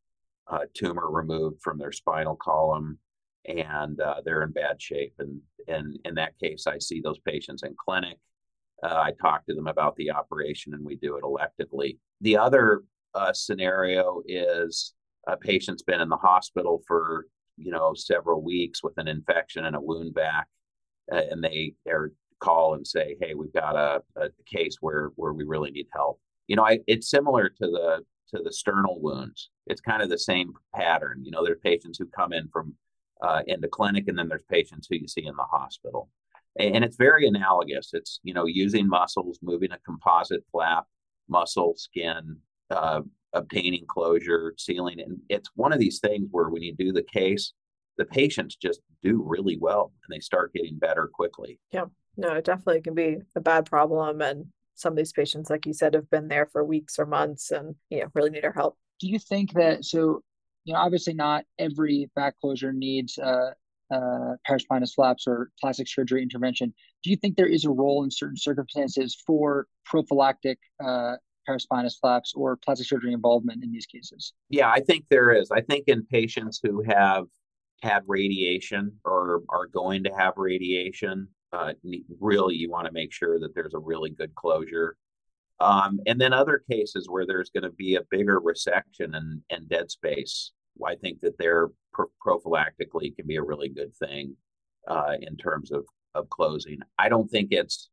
uh, 0.50 0.61
tumor 0.75 1.11
removed 1.11 1.61
from 1.62 1.78
their 1.78 1.92
spinal 1.92 2.37
column 2.37 2.99
and 3.46 4.00
uh, 4.00 4.16
they're 4.25 4.42
in 4.42 4.52
bad 4.52 4.80
shape. 4.80 5.14
And, 5.18 5.40
and 5.68 5.99
in 6.04 6.14
that 6.14 6.38
case, 6.38 6.66
I 6.66 6.78
see 6.78 7.00
those 7.00 7.18
patients 7.20 7.62
in 7.62 7.75
clinic. 7.76 8.18
Uh, 8.82 8.94
I 8.94 9.12
talk 9.20 9.46
to 9.46 9.54
them 9.54 9.66
about 9.66 9.96
the 9.96 10.11
operation 10.11 10.75
and 10.75 10.84
we 10.84 10.96
do 10.96 11.16
it 11.16 11.25
electively. 11.25 11.99
The 12.20 12.37
other 12.37 12.82
uh, 13.14 13.32
scenario 13.32 14.22
is 14.26 14.94
a 15.26 15.37
patient's 15.37 15.82
been 15.82 16.00
in 16.00 16.08
the 16.08 16.16
hospital 16.16 16.82
for 16.87 17.26
you 17.56 17.70
know 17.70 17.92
several 17.94 18.42
weeks 18.42 18.82
with 18.82 18.94
an 18.96 19.08
infection 19.08 19.66
and 19.66 19.76
a 19.76 19.80
wound 19.80 20.14
back, 20.14 20.49
and 21.08 21.44
they 21.44 21.75
are 21.87 22.12
call 22.42 22.75
and 22.75 22.87
say, 22.87 23.16
"Hey, 23.20 23.34
we've 23.34 23.52
got 23.52 23.76
a, 23.76 24.02
a 24.20 24.28
case 24.46 24.76
where 24.80 25.11
where 25.16 25.32
we 25.32 25.44
really 25.44 25.70
need 25.70 25.87
help." 25.92 26.20
You 26.49 26.56
know, 26.56 26.64
I, 26.64 26.80
it's 26.87 27.08
similar 27.08 27.49
to 27.49 27.66
the 27.66 28.04
to 28.34 28.42
the 28.42 28.52
sternal 28.52 29.00
wounds. 29.00 29.50
It's 29.66 29.81
kind 29.81 30.02
of 30.02 30.09
the 30.11 30.19
same 30.19 30.54
pattern. 30.75 31.25
You 31.25 31.31
know, 31.31 31.45
there's 31.45 31.61
patients 31.62 31.99
who 31.99 32.07
come 32.07 32.33
in 32.33 32.49
from 32.49 32.75
uh, 33.21 33.42
into 33.47 33.69
clinic, 33.69 34.09
and 34.09 34.19
then 34.19 34.28
there's 34.28 34.45
patients 34.50 34.88
who 34.88 34.97
you 34.97 35.07
see 35.07 35.25
in 35.25 35.37
the 35.37 35.45
hospital, 35.45 36.09
and 36.59 36.85
it's 36.85 36.97
very 36.97 37.26
analogous. 37.26 37.90
It's 37.92 38.21
you 38.23 38.35
know 38.35 38.47
using 38.47 38.88
muscles, 38.88 39.38
moving 39.42 39.73
a 39.73 39.78
composite 39.85 40.45
flap, 40.50 40.87
muscle, 41.28 41.75
skin, 41.76 42.37
uh, 42.71 43.02
obtaining 43.33 43.85
closure, 43.87 44.54
sealing, 44.59 45.00
and 45.00 45.19
it's 45.28 45.50
one 45.54 45.73
of 45.73 45.78
these 45.78 46.00
things 46.00 46.28
where 46.31 46.49
when 46.49 46.62
you 46.62 46.75
do 46.75 46.92
the 46.92 47.04
case, 47.04 47.52
the 47.97 48.04
patients 48.04 48.57
just 48.57 48.81
do 49.02 49.23
really 49.25 49.57
well 49.59 49.92
and 50.04 50.14
they 50.14 50.21
start 50.21 50.52
getting 50.52 50.78
better 50.78 51.09
quickly. 51.12 51.61
Yeah, 51.73 51.87
no, 52.16 52.33
it 52.35 52.45
definitely 52.45 52.83
can 52.83 52.95
be 52.95 53.19
a 53.37 53.40
bad 53.40 53.66
problem, 53.66 54.21
and 54.21 54.47
some 54.75 54.92
of 54.92 54.97
these 54.97 55.12
patients, 55.12 55.50
like 55.50 55.66
you 55.66 55.73
said, 55.73 55.95
have 55.95 56.11
been 56.11 56.28
there 56.28 56.47
for 56.47 56.64
weeks 56.64 56.99
or 56.99 57.07
months 57.07 57.50
and, 57.50 57.76
you 57.90 58.00
know, 58.00 58.07
really 58.14 58.31
need 58.31 58.45
our 58.45 58.52
help. 58.52 58.76
Do 59.02 59.09
you 59.09 59.18
think 59.18 59.52
that, 59.54 59.85
so, 59.85 60.23
you 60.64 60.73
know, 60.73 60.78
obviously 60.78 61.12
not 61.12 61.44
every 61.59 62.09
back 62.14 62.38
closure 62.40 62.73
needs 62.73 63.18
uh, 63.18 63.50
uh, 63.92 64.37
paraspinous 64.49 64.94
flaps 64.94 65.26
or 65.26 65.50
plastic 65.61 65.88
surgery 65.88 66.23
intervention. 66.23 66.73
Do 67.02 67.11
you 67.11 67.16
think 67.16 67.37
there 67.37 67.49
is 67.49 67.64
a 67.64 67.71
role 67.71 68.04
in 68.04 68.12
certain 68.12 68.37
circumstances 68.37 69.21
for 69.26 69.66
prophylactic 69.85 70.56
uh, 70.82 71.16
paraspinous 71.49 71.99
flaps 72.00 72.32
or 72.37 72.56
plastic 72.56 72.87
surgery 72.87 73.12
involvement 73.12 73.64
in 73.64 73.73
these 73.73 73.87
cases? 73.87 74.35
Yeah, 74.50 74.71
I 74.71 74.78
think 74.78 75.06
there 75.11 75.32
is. 75.32 75.50
I 75.50 75.62
think 75.62 75.88
in 75.88 76.06
patients 76.06 76.61
who 76.62 76.85
have 76.85 77.25
had 77.82 78.04
radiation 78.06 78.92
or 79.04 79.42
are 79.49 79.66
going 79.66 80.04
to 80.04 80.11
have 80.16 80.35
radiation, 80.37 81.26
uh, 81.52 81.73
really 82.21 82.54
you 82.54 82.71
want 82.71 82.87
to 82.87 82.92
make 82.92 83.12
sure 83.12 83.40
that 83.40 83.52
there's 83.52 83.75
a 83.75 83.80
really 83.80 84.11
good 84.11 84.32
closure. 84.37 84.97
Um, 85.61 86.00
and 86.06 86.21
then 86.21 86.32
other 86.32 86.62
cases 86.71 87.09
where 87.09 87.26
there's 87.26 87.50
going 87.50 87.62
to 87.62 87.71
be 87.71 87.94
a 87.94 88.02
bigger 88.11 88.40
resection 88.40 89.16
and, 89.16 89.42
and 89.50 89.68
dead 89.68 89.90
space, 89.90 90.52
I 90.85 90.97
think 90.97 91.21
that 91.21 91.38
there 91.38 91.68
pro- 91.92 92.11
prophylactically 92.25 93.14
can 93.14 93.26
be 93.26 93.37
a 93.37 93.42
really 93.42 93.68
good 93.68 93.94
thing 93.97 94.37
uh, 94.88 95.14
in 95.21 95.37
terms 95.37 95.71
of, 95.71 95.85
of 96.14 96.28
closing. 96.30 96.78
I 96.99 97.09
don't 97.09 97.30
think 97.30 97.49
it's 97.52 97.90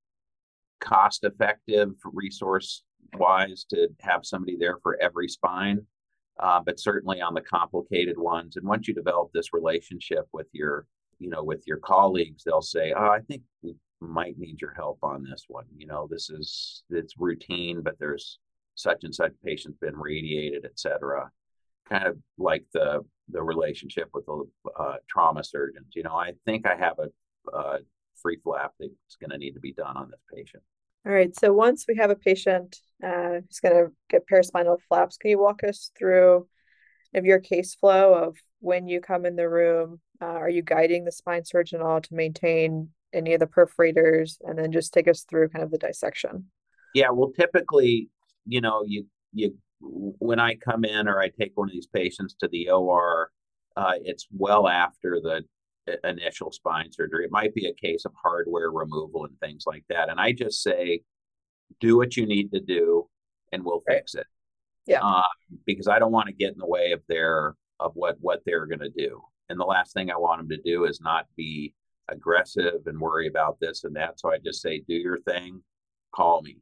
cost 0.79 1.23
effective 1.23 1.89
resource 2.05 2.83
wise 3.17 3.65
to 3.69 3.89
have 4.01 4.25
somebody 4.25 4.55
there 4.57 4.77
for 4.81 4.99
every 5.01 5.27
spine. 5.27 5.85
Uh, 6.39 6.61
but 6.65 6.79
certainly 6.79 7.19
on 7.19 7.33
the 7.33 7.41
complicated 7.41 8.17
ones. 8.17 8.55
And 8.55 8.65
once 8.65 8.87
you 8.87 8.93
develop 8.93 9.29
this 9.33 9.51
relationship 9.51 10.25
with 10.31 10.47
your 10.53 10.85
you 11.19 11.29
know, 11.29 11.43
with 11.43 11.63
your 11.67 11.77
colleagues, 11.77 12.43
they'll 12.43 12.61
say, 12.61 12.93
"Oh, 12.97 13.09
I 13.09 13.19
think 13.19 13.43
we 13.61 13.75
might 14.01 14.37
need 14.37 14.61
your 14.61 14.73
help 14.73 14.99
on 15.03 15.23
this 15.23 15.45
one. 15.47 15.65
You 15.75 15.87
know, 15.87 16.07
this 16.09 16.29
is 16.29 16.83
it's 16.89 17.15
routine, 17.17 17.81
but 17.81 17.99
there's 17.99 18.39
such 18.75 19.03
and 19.03 19.13
such 19.13 19.33
patient's 19.43 19.79
been 19.79 19.97
radiated, 19.97 20.65
etc." 20.65 21.31
Kind 21.87 22.05
of 22.05 22.17
like 22.37 22.65
the 22.73 23.03
the 23.29 23.41
relationship 23.41 24.09
with 24.13 24.25
the 24.25 24.43
uh, 24.79 24.95
trauma 25.09 25.43
surgeons. 25.43 25.93
You 25.95 26.03
know, 26.03 26.15
I 26.15 26.33
think 26.45 26.65
I 26.67 26.75
have 26.75 26.97
a, 26.99 27.57
a 27.57 27.79
free 28.21 28.37
flap 28.43 28.73
that's 28.79 29.17
going 29.19 29.31
to 29.31 29.37
need 29.37 29.53
to 29.53 29.59
be 29.59 29.73
done 29.73 29.97
on 29.97 30.09
this 30.09 30.21
patient. 30.33 30.63
All 31.05 31.13
right. 31.13 31.33
So 31.39 31.53
once 31.53 31.85
we 31.87 31.95
have 31.95 32.09
a 32.09 32.15
patient 32.15 32.77
uh, 33.03 33.39
who's 33.47 33.59
going 33.61 33.75
to 33.75 33.91
get 34.09 34.27
paraspinal 34.27 34.79
flaps, 34.87 35.17
can 35.17 35.31
you 35.31 35.39
walk 35.39 35.63
us 35.63 35.91
through 35.97 36.47
of 37.13 37.25
your 37.25 37.39
case 37.39 37.73
flow 37.75 38.13
of 38.13 38.37
when 38.59 38.87
you 38.87 39.01
come 39.01 39.25
in 39.25 39.35
the 39.35 39.49
room, 39.49 39.99
uh, 40.21 40.25
are 40.25 40.49
you 40.49 40.61
guiding 40.61 41.05
the 41.05 41.11
spine 41.11 41.45
surgeon 41.45 41.81
all 41.81 42.01
to 42.01 42.13
maintain 42.13 42.89
any 43.13 43.33
of 43.33 43.39
the 43.39 43.47
perforators 43.47 44.37
and 44.41 44.57
then 44.57 44.71
just 44.71 44.93
take 44.93 45.07
us 45.07 45.23
through 45.23 45.49
kind 45.49 45.63
of 45.63 45.71
the 45.71 45.77
dissection? 45.77 46.45
Yeah, 46.93 47.09
well, 47.11 47.31
typically, 47.31 48.09
you 48.45 48.61
know, 48.61 48.83
you 48.85 49.05
you 49.33 49.55
when 49.81 50.39
I 50.39 50.55
come 50.55 50.83
in 50.83 51.07
or 51.07 51.19
I 51.19 51.29
take 51.29 51.51
one 51.55 51.69
of 51.69 51.73
these 51.73 51.87
patients 51.87 52.35
to 52.39 52.47
the 52.47 52.69
OR, 52.69 53.31
uh, 53.77 53.93
it's 54.03 54.27
well 54.31 54.67
after 54.67 55.21
the 55.21 55.43
initial 56.03 56.51
spine 56.51 56.91
surgery. 56.91 57.25
It 57.25 57.31
might 57.31 57.53
be 57.53 57.67
a 57.67 57.73
case 57.73 58.05
of 58.05 58.11
hardware 58.21 58.71
removal 58.71 59.25
and 59.25 59.39
things 59.39 59.63
like 59.65 59.83
that. 59.89 60.09
And 60.09 60.19
I 60.19 60.33
just 60.33 60.61
say, 60.61 61.01
do 61.79 61.97
what 61.97 62.17
you 62.17 62.25
need 62.25 62.51
to 62.51 62.59
do, 62.59 63.07
and 63.51 63.63
we'll 63.63 63.83
right. 63.87 63.97
fix 63.97 64.15
it. 64.15 64.27
Yeah. 64.85 65.01
Um, 65.01 65.23
because 65.65 65.87
I 65.87 65.99
don't 65.99 66.11
want 66.11 66.27
to 66.27 66.33
get 66.33 66.53
in 66.53 66.57
the 66.57 66.67
way 66.67 66.91
of 66.91 67.01
their 67.07 67.55
of 67.79 67.93
what 67.95 68.17
what 68.19 68.41
they're 68.45 68.65
going 68.65 68.79
to 68.79 68.89
do. 68.89 69.21
And 69.49 69.59
the 69.59 69.65
last 69.65 69.93
thing 69.93 70.11
I 70.11 70.17
want 70.17 70.39
them 70.41 70.49
to 70.49 70.61
do 70.63 70.85
is 70.85 70.99
not 71.01 71.25
be 71.35 71.73
aggressive 72.11 72.81
and 72.85 72.99
worry 72.99 73.27
about 73.27 73.57
this 73.59 73.83
and 73.83 73.95
that. 73.95 74.19
So 74.19 74.31
I 74.31 74.37
just 74.37 74.61
say, 74.61 74.83
do 74.87 74.93
your 74.93 75.19
thing, 75.19 75.61
call 76.13 76.41
me. 76.41 76.57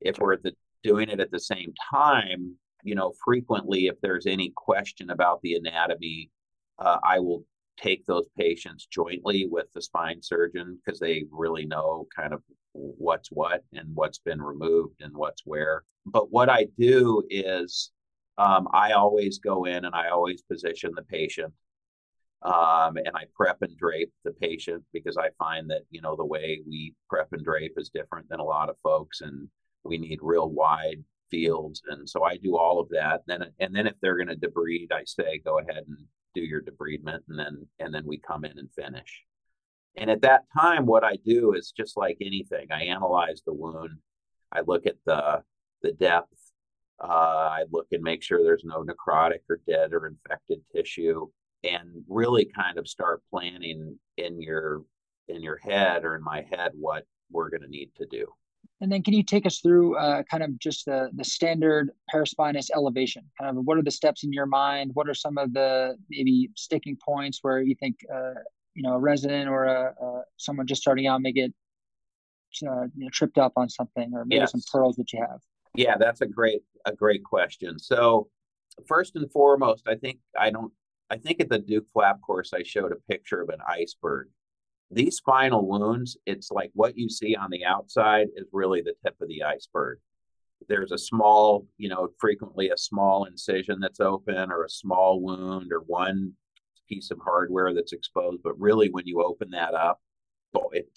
If 0.00 0.18
we're 0.18 0.36
the, 0.36 0.52
doing 0.82 1.08
it 1.08 1.20
at 1.20 1.30
the 1.30 1.40
same 1.40 1.72
time, 1.92 2.56
you 2.82 2.94
know, 2.94 3.12
frequently 3.24 3.86
if 3.86 4.00
there's 4.00 4.26
any 4.26 4.52
question 4.56 5.10
about 5.10 5.40
the 5.42 5.54
anatomy, 5.54 6.30
uh, 6.78 6.98
I 7.02 7.20
will 7.20 7.44
take 7.80 8.04
those 8.06 8.26
patients 8.38 8.86
jointly 8.90 9.46
with 9.50 9.66
the 9.74 9.82
spine 9.82 10.20
surgeon 10.22 10.78
because 10.84 11.00
they 11.00 11.24
really 11.30 11.64
know 11.64 12.06
kind 12.14 12.32
of 12.32 12.42
what's 12.72 13.30
what 13.30 13.62
and 13.72 13.88
what's 13.94 14.18
been 14.18 14.40
removed 14.40 15.00
and 15.00 15.16
what's 15.16 15.42
where. 15.44 15.84
But 16.06 16.30
what 16.30 16.48
I 16.48 16.66
do 16.78 17.22
is 17.30 17.90
um, 18.38 18.68
I 18.72 18.92
always 18.92 19.38
go 19.38 19.64
in 19.64 19.84
and 19.84 19.94
I 19.94 20.08
always 20.08 20.42
position 20.42 20.92
the 20.94 21.02
patient 21.02 21.52
Um, 22.44 22.96
and 22.96 23.10
I 23.14 23.24
prep 23.34 23.62
and 23.62 23.76
drape 23.76 24.12
the 24.24 24.32
patient 24.32 24.82
because 24.92 25.16
I 25.16 25.30
find 25.38 25.70
that, 25.70 25.82
you 25.90 26.00
know, 26.00 26.16
the 26.16 26.24
way 26.24 26.60
we 26.66 26.94
prep 27.08 27.32
and 27.32 27.44
drape 27.44 27.74
is 27.76 27.90
different 27.90 28.28
than 28.28 28.40
a 28.40 28.44
lot 28.44 28.68
of 28.68 28.76
folks 28.82 29.20
and 29.20 29.48
we 29.84 29.96
need 29.96 30.18
real 30.22 30.50
wide 30.50 31.04
fields. 31.30 31.82
And 31.88 32.08
so 32.08 32.24
I 32.24 32.36
do 32.36 32.56
all 32.56 32.80
of 32.80 32.88
that. 32.90 33.22
Then, 33.26 33.44
and 33.60 33.74
then 33.74 33.86
if 33.86 33.94
they're 34.00 34.16
going 34.16 34.28
to 34.28 34.36
debride, 34.36 34.92
I 34.92 35.04
say, 35.04 35.40
go 35.44 35.60
ahead 35.60 35.84
and 35.86 35.96
do 36.34 36.40
your 36.40 36.62
debridement. 36.62 37.20
And 37.28 37.38
then, 37.38 37.66
and 37.78 37.94
then 37.94 38.04
we 38.06 38.18
come 38.18 38.44
in 38.44 38.58
and 38.58 38.68
finish. 38.72 39.22
And 39.96 40.10
at 40.10 40.22
that 40.22 40.44
time, 40.58 40.86
what 40.86 41.04
I 41.04 41.16
do 41.24 41.54
is 41.54 41.72
just 41.76 41.96
like 41.96 42.16
anything, 42.20 42.68
I 42.72 42.84
analyze 42.84 43.42
the 43.46 43.52
wound. 43.52 43.98
I 44.50 44.62
look 44.66 44.86
at 44.86 44.96
the, 45.06 45.42
the 45.82 45.92
depth. 45.92 46.34
Uh, 47.02 47.06
I 47.06 47.64
look 47.70 47.88
and 47.92 48.02
make 48.02 48.22
sure 48.22 48.42
there's 48.42 48.64
no 48.64 48.84
necrotic 48.84 49.40
or 49.48 49.60
dead 49.66 49.92
or 49.92 50.06
infected 50.06 50.60
tissue 50.74 51.28
and 51.64 52.04
really 52.08 52.50
kind 52.56 52.78
of 52.78 52.88
start 52.88 53.22
planning 53.30 53.98
in 54.16 54.40
your 54.40 54.82
in 55.28 55.42
your 55.42 55.58
head 55.58 56.04
or 56.04 56.16
in 56.16 56.22
my 56.22 56.44
head 56.50 56.72
what 56.74 57.04
we're 57.30 57.48
going 57.48 57.62
to 57.62 57.68
need 57.68 57.90
to 57.96 58.06
do. 58.06 58.26
And 58.80 58.90
then 58.90 59.02
can 59.02 59.14
you 59.14 59.22
take 59.22 59.46
us 59.46 59.60
through 59.60 59.96
uh, 59.96 60.24
kind 60.24 60.42
of 60.42 60.58
just 60.58 60.86
the, 60.86 61.08
the 61.14 61.24
standard 61.24 61.90
paraspinous 62.12 62.66
elevation? 62.74 63.22
Kind 63.40 63.56
of 63.56 63.64
what 63.64 63.78
are 63.78 63.82
the 63.82 63.92
steps 63.92 64.24
in 64.24 64.32
your 64.32 64.46
mind? 64.46 64.90
What 64.94 65.08
are 65.08 65.14
some 65.14 65.38
of 65.38 65.52
the 65.52 65.96
maybe 66.10 66.50
sticking 66.56 66.96
points 67.04 67.38
where 67.42 67.60
you 67.60 67.76
think, 67.78 67.96
uh, 68.12 68.34
you 68.74 68.82
know, 68.82 68.94
a 68.94 68.98
resident 68.98 69.48
or 69.48 69.64
a, 69.66 69.94
a, 70.00 70.22
someone 70.36 70.66
just 70.66 70.82
starting 70.82 71.06
out 71.06 71.22
may 71.22 71.30
get 71.30 71.52
uh, 72.66 72.82
you 72.96 73.04
know, 73.04 73.08
tripped 73.12 73.38
up 73.38 73.52
on 73.56 73.68
something 73.68 74.10
or 74.14 74.24
maybe 74.24 74.40
yes. 74.40 74.50
some 74.50 74.60
pearls 74.70 74.96
that 74.96 75.12
you 75.12 75.20
have? 75.20 75.40
Yeah, 75.74 75.96
that's 75.96 76.20
a 76.20 76.26
great, 76.26 76.62
a 76.84 76.92
great 76.92 77.22
question. 77.24 77.78
So 77.78 78.28
first 78.86 79.16
and 79.16 79.30
foremost, 79.30 79.86
I 79.88 79.94
think 79.94 80.18
I 80.38 80.50
don't 80.50 80.72
I 81.12 81.18
think 81.18 81.40
at 81.40 81.50
the 81.50 81.58
Duke 81.58 81.84
Flap 81.92 82.22
course, 82.22 82.52
I 82.54 82.62
showed 82.62 82.90
a 82.90 83.12
picture 83.12 83.42
of 83.42 83.50
an 83.50 83.58
iceberg. 83.68 84.28
These 84.90 85.16
spinal 85.16 85.68
wounds, 85.68 86.16
it's 86.24 86.50
like 86.50 86.70
what 86.72 86.96
you 86.96 87.10
see 87.10 87.36
on 87.36 87.50
the 87.50 87.66
outside 87.66 88.28
is 88.34 88.46
really 88.50 88.80
the 88.80 88.94
tip 89.04 89.16
of 89.20 89.28
the 89.28 89.42
iceberg. 89.42 89.98
There's 90.68 90.90
a 90.90 90.96
small, 90.96 91.66
you 91.76 91.90
know, 91.90 92.08
frequently 92.18 92.70
a 92.70 92.78
small 92.78 93.26
incision 93.26 93.78
that's 93.78 94.00
open 94.00 94.50
or 94.50 94.64
a 94.64 94.70
small 94.70 95.20
wound 95.20 95.70
or 95.70 95.80
one 95.80 96.32
piece 96.88 97.10
of 97.10 97.18
hardware 97.22 97.74
that's 97.74 97.92
exposed. 97.92 98.42
But 98.42 98.58
really, 98.58 98.88
when 98.88 99.06
you 99.06 99.22
open 99.22 99.50
that 99.50 99.74
up, 99.74 100.00
it 100.72 100.88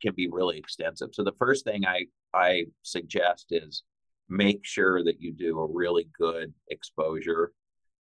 can 0.00 0.14
be 0.14 0.28
really 0.30 0.56
extensive. 0.56 1.08
So 1.14 1.24
the 1.24 1.32
first 1.36 1.64
thing 1.64 1.84
I, 1.84 2.04
I 2.32 2.66
suggest 2.82 3.46
is 3.50 3.82
make 4.28 4.60
sure 4.62 5.02
that 5.02 5.20
you 5.20 5.32
do 5.32 5.58
a 5.58 5.66
really 5.66 6.06
good 6.16 6.54
exposure 6.70 7.50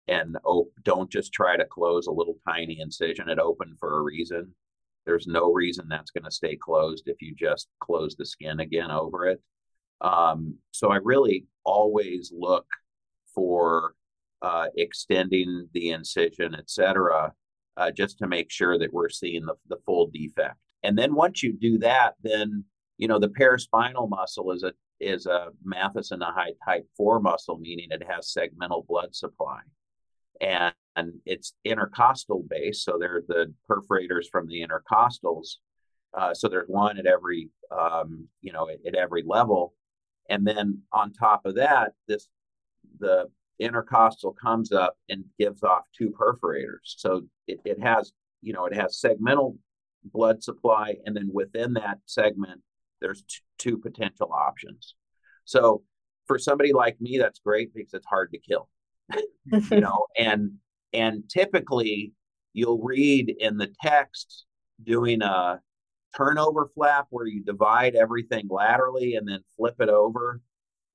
and 0.07 0.38
oh, 0.45 0.69
don't 0.83 1.10
just 1.10 1.31
try 1.33 1.55
to 1.55 1.65
close 1.65 2.07
a 2.07 2.12
little 2.12 2.38
tiny 2.48 2.79
incision. 2.79 3.29
It 3.29 3.39
opened 3.39 3.77
for 3.79 3.98
a 3.98 4.01
reason. 4.01 4.53
There's 5.05 5.27
no 5.27 5.51
reason 5.51 5.88
that's 5.89 6.12
going 6.12 6.24
to 6.24 6.31
stay 6.31 6.55
closed 6.55 7.03
if 7.07 7.22
you 7.22 7.36
just 7.36 7.67
close 7.79 8.15
the 8.15 8.25
skin 8.25 8.60
again 8.60 8.91
over 8.91 9.27
it. 9.27 9.41
Um, 10.01 10.55
so 10.72 10.91
I 10.91 10.98
really 10.98 11.45
always 11.63 12.31
look 12.36 12.65
for 13.33 13.95
uh, 14.41 14.67
extending 14.75 15.67
the 15.74 15.91
incision, 15.91 16.53
etc., 16.55 17.33
uh, 17.77 17.91
just 17.91 18.17
to 18.19 18.27
make 18.27 18.51
sure 18.51 18.77
that 18.77 18.93
we're 18.93 19.10
seeing 19.10 19.45
the, 19.45 19.55
the 19.69 19.77
full 19.86 20.07
defect. 20.13 20.57
And 20.83 20.98
then 20.98 21.15
once 21.15 21.41
you 21.41 21.53
do 21.53 21.79
that, 21.79 22.15
then 22.22 22.65
you 22.98 23.07
know 23.07 23.19
the 23.19 23.29
paraspinal 23.29 24.10
muscle 24.10 24.51
is 24.51 24.63
a 24.63 24.74
is 25.00 25.25
a 25.25 25.48
Mathes 25.65 26.12
and 26.12 26.22
Nahai 26.22 26.51
type 26.63 26.86
four 26.95 27.19
muscle, 27.19 27.57
meaning 27.57 27.88
it 27.89 28.03
has 28.07 28.33
segmental 28.38 28.86
blood 28.86 29.15
supply 29.15 29.60
and, 30.43 30.73
and 30.95 31.13
it's 31.25 31.53
intercostal 31.63 32.43
based. 32.50 32.83
So 32.83 32.97
they're 33.00 33.23
the 33.27 33.53
perforators 33.69 34.25
from 34.31 34.47
the 34.47 34.65
intercostals. 34.65 35.55
Uh, 36.13 36.33
so 36.33 36.47
there's 36.47 36.67
one 36.67 37.00
at 37.00 37.05
every, 37.05 37.50
um, 37.71 38.27
you 38.41 38.51
know, 38.51 38.69
at, 38.69 38.77
at, 38.85 38.95
every 38.95 39.23
level. 39.25 39.73
And 40.29 40.45
then 40.45 40.82
on 40.91 41.12
top 41.12 41.45
of 41.45 41.56
that, 41.56 41.93
this 42.08 42.27
the 42.99 43.27
intercostal 43.60 44.34
comes 44.34 44.71
up 44.71 44.95
and 45.10 45.23
gives 45.39 45.63
off 45.63 45.84
two 45.97 46.12
perforators. 46.12 46.84
So 46.84 47.23
it, 47.47 47.60
it 47.65 47.82
has, 47.82 48.12
you 48.41 48.53
know, 48.53 48.65
it 48.65 48.75
has 48.75 49.01
segmental 49.03 49.58
blood 50.03 50.43
supply, 50.43 50.95
and 51.06 51.15
then 51.15 51.29
within 51.32 51.73
that 51.73 51.99
segment, 52.06 52.62
there's 52.99 53.23
t- 53.23 53.39
two 53.58 53.77
potential 53.77 54.32
options. 54.34 54.95
So 55.45 55.84
for 56.27 56.38
somebody 56.38 56.73
like 56.73 56.99
me, 56.99 57.17
that's 57.17 57.39
great 57.39 57.73
because 57.73 57.93
it's 57.93 58.06
hard 58.06 58.32
to 58.32 58.38
kill 58.38 58.69
you 59.11 59.61
know, 59.81 60.05
and 60.17 60.53
and 60.93 61.23
typically 61.29 62.13
you'll 62.53 62.81
read 62.81 63.35
in 63.39 63.57
the 63.57 63.71
text 63.81 64.45
doing 64.83 65.21
a 65.21 65.59
turnover 66.15 66.69
flap 66.75 67.07
where 67.09 67.25
you 67.25 67.43
divide 67.43 67.95
everything 67.95 68.47
laterally 68.49 69.15
and 69.15 69.27
then 69.27 69.39
flip 69.57 69.75
it 69.79 69.89
over 69.89 70.39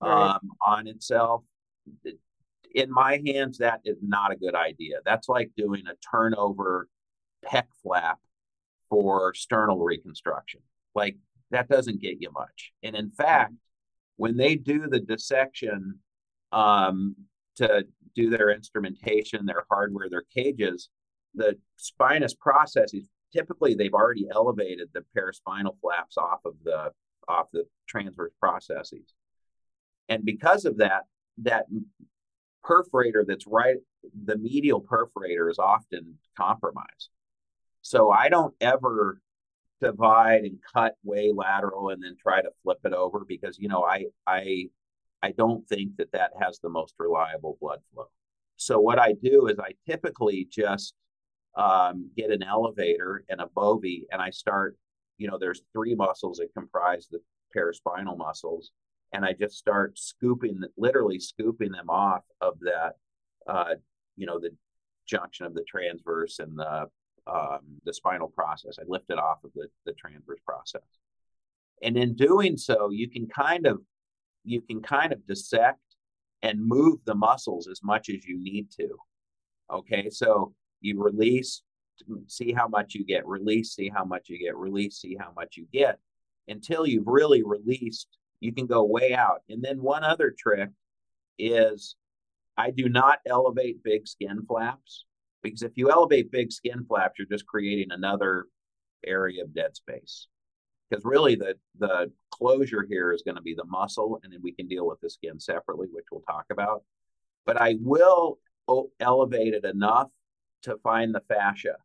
right. 0.00 0.30
um, 0.30 0.50
on 0.64 0.86
itself. 0.86 1.42
In 2.74 2.92
my 2.92 3.20
hands, 3.26 3.58
that 3.58 3.80
is 3.84 3.96
not 4.02 4.30
a 4.30 4.36
good 4.36 4.54
idea. 4.54 4.98
That's 5.04 5.28
like 5.28 5.50
doing 5.56 5.84
a 5.86 5.94
turnover 6.14 6.88
pec 7.44 7.64
flap 7.82 8.18
for 8.88 9.34
sternal 9.34 9.80
reconstruction. 9.80 10.60
Like 10.94 11.16
that 11.50 11.68
doesn't 11.68 12.00
get 12.00 12.20
you 12.20 12.30
much. 12.32 12.72
And 12.82 12.94
in 12.94 13.10
fact, 13.10 13.54
when 14.16 14.36
they 14.36 14.54
do 14.56 14.86
the 14.88 15.00
dissection, 15.00 15.98
um, 16.52 17.16
to 17.58 17.84
do 18.14 18.30
their 18.30 18.50
instrumentation, 18.50 19.46
their 19.46 19.64
hardware, 19.70 20.08
their 20.10 20.24
cages, 20.34 20.88
the 21.34 21.56
spinous 21.76 22.34
processes 22.34 23.04
typically 23.32 23.74
they've 23.74 23.94
already 23.94 24.26
elevated 24.30 24.88
the 24.92 25.04
paraspinal 25.16 25.76
flaps 25.80 26.16
off 26.16 26.40
of 26.44 26.54
the 26.64 26.90
off 27.28 27.46
the 27.52 27.64
transverse 27.86 28.32
processes. 28.40 29.12
And 30.08 30.24
because 30.24 30.64
of 30.64 30.78
that, 30.78 31.02
that 31.42 31.66
perforator 32.64 33.26
that's 33.26 33.46
right, 33.46 33.76
the 34.24 34.38
medial 34.38 34.80
perforator 34.80 35.50
is 35.50 35.58
often 35.58 36.14
compromised. 36.36 37.10
So 37.82 38.10
I 38.10 38.30
don't 38.30 38.54
ever 38.60 39.20
divide 39.80 40.44
and 40.44 40.58
cut 40.74 40.94
way 41.04 41.32
lateral 41.34 41.90
and 41.90 42.02
then 42.02 42.16
try 42.20 42.40
to 42.40 42.50
flip 42.62 42.78
it 42.84 42.92
over 42.92 43.24
because 43.28 43.58
you 43.58 43.68
know 43.68 43.84
I 43.84 44.06
I 44.26 44.68
I 45.22 45.32
don't 45.32 45.66
think 45.68 45.96
that 45.96 46.12
that 46.12 46.32
has 46.40 46.58
the 46.58 46.68
most 46.68 46.94
reliable 46.98 47.58
blood 47.60 47.80
flow. 47.92 48.08
So 48.56 48.80
what 48.80 48.98
I 48.98 49.12
do 49.12 49.46
is 49.46 49.58
I 49.58 49.72
typically 49.88 50.48
just 50.50 50.94
um, 51.56 52.10
get 52.16 52.30
an 52.30 52.42
elevator 52.42 53.24
and 53.28 53.40
a 53.40 53.48
bovie, 53.54 54.06
and 54.10 54.20
I 54.20 54.30
start. 54.30 54.76
You 55.16 55.28
know, 55.28 55.38
there's 55.38 55.62
three 55.72 55.96
muscles 55.96 56.38
that 56.38 56.54
comprise 56.54 57.08
the 57.10 57.18
paraspinal 57.56 58.16
muscles, 58.16 58.70
and 59.12 59.24
I 59.24 59.32
just 59.32 59.56
start 59.56 59.98
scooping, 59.98 60.60
literally 60.76 61.18
scooping 61.18 61.72
them 61.72 61.90
off 61.90 62.22
of 62.40 62.58
that. 62.60 62.94
Uh, 63.46 63.74
you 64.16 64.26
know, 64.26 64.38
the 64.38 64.50
junction 65.06 65.46
of 65.46 65.54
the 65.54 65.64
transverse 65.64 66.38
and 66.38 66.56
the 66.58 66.86
um, 67.26 67.60
the 67.84 67.92
spinal 67.92 68.28
process. 68.28 68.78
I 68.80 68.84
lift 68.86 69.10
it 69.10 69.18
off 69.18 69.42
of 69.44 69.50
the 69.54 69.68
the 69.86 69.92
transverse 69.92 70.40
process, 70.46 70.82
and 71.82 71.96
in 71.96 72.14
doing 72.14 72.56
so, 72.56 72.90
you 72.90 73.10
can 73.10 73.26
kind 73.26 73.66
of 73.66 73.80
you 74.48 74.60
can 74.60 74.80
kind 74.80 75.12
of 75.12 75.26
dissect 75.26 75.80
and 76.42 76.64
move 76.64 76.98
the 77.04 77.14
muscles 77.14 77.68
as 77.68 77.82
much 77.82 78.08
as 78.08 78.24
you 78.24 78.38
need 78.42 78.70
to. 78.70 78.88
Okay, 79.70 80.08
so 80.08 80.54
you 80.80 81.02
release, 81.02 81.62
see 82.26 82.52
how 82.52 82.68
much 82.68 82.94
you 82.94 83.04
get, 83.04 83.26
release, 83.26 83.74
see 83.74 83.88
how 83.88 84.04
much 84.04 84.28
you 84.28 84.38
get, 84.38 84.56
release, 84.56 84.98
see 84.98 85.16
how 85.18 85.32
much 85.36 85.56
you 85.56 85.66
get 85.72 85.98
until 86.46 86.86
you've 86.86 87.06
really 87.06 87.42
released. 87.42 88.08
You 88.40 88.52
can 88.52 88.66
go 88.66 88.84
way 88.84 89.14
out. 89.14 89.42
And 89.48 89.62
then 89.62 89.82
one 89.82 90.04
other 90.04 90.34
trick 90.36 90.70
is 91.38 91.96
I 92.56 92.70
do 92.70 92.88
not 92.88 93.18
elevate 93.26 93.82
big 93.82 94.06
skin 94.06 94.44
flaps 94.46 95.04
because 95.42 95.62
if 95.62 95.72
you 95.76 95.90
elevate 95.90 96.30
big 96.30 96.52
skin 96.52 96.84
flaps, 96.88 97.18
you're 97.18 97.28
just 97.28 97.46
creating 97.46 97.88
another 97.90 98.46
area 99.04 99.42
of 99.42 99.54
dead 99.54 99.76
space 99.76 100.28
because 100.88 101.04
really 101.04 101.34
the 101.34 101.54
the 101.78 102.10
closure 102.30 102.86
here 102.88 103.12
is 103.12 103.22
going 103.22 103.36
to 103.36 103.42
be 103.42 103.54
the 103.54 103.64
muscle 103.64 104.20
and 104.22 104.32
then 104.32 104.40
we 104.42 104.52
can 104.52 104.68
deal 104.68 104.86
with 104.86 105.00
the 105.00 105.10
skin 105.10 105.38
separately 105.38 105.88
which 105.90 106.06
we'll 106.10 106.22
talk 106.22 106.46
about. 106.50 106.82
But 107.46 107.60
i 107.60 107.76
will 107.80 108.38
elevate 109.00 109.54
it 109.54 109.64
enough 109.64 110.08
to 110.62 110.76
find 110.82 111.14
the 111.14 111.22
fascia 111.28 111.76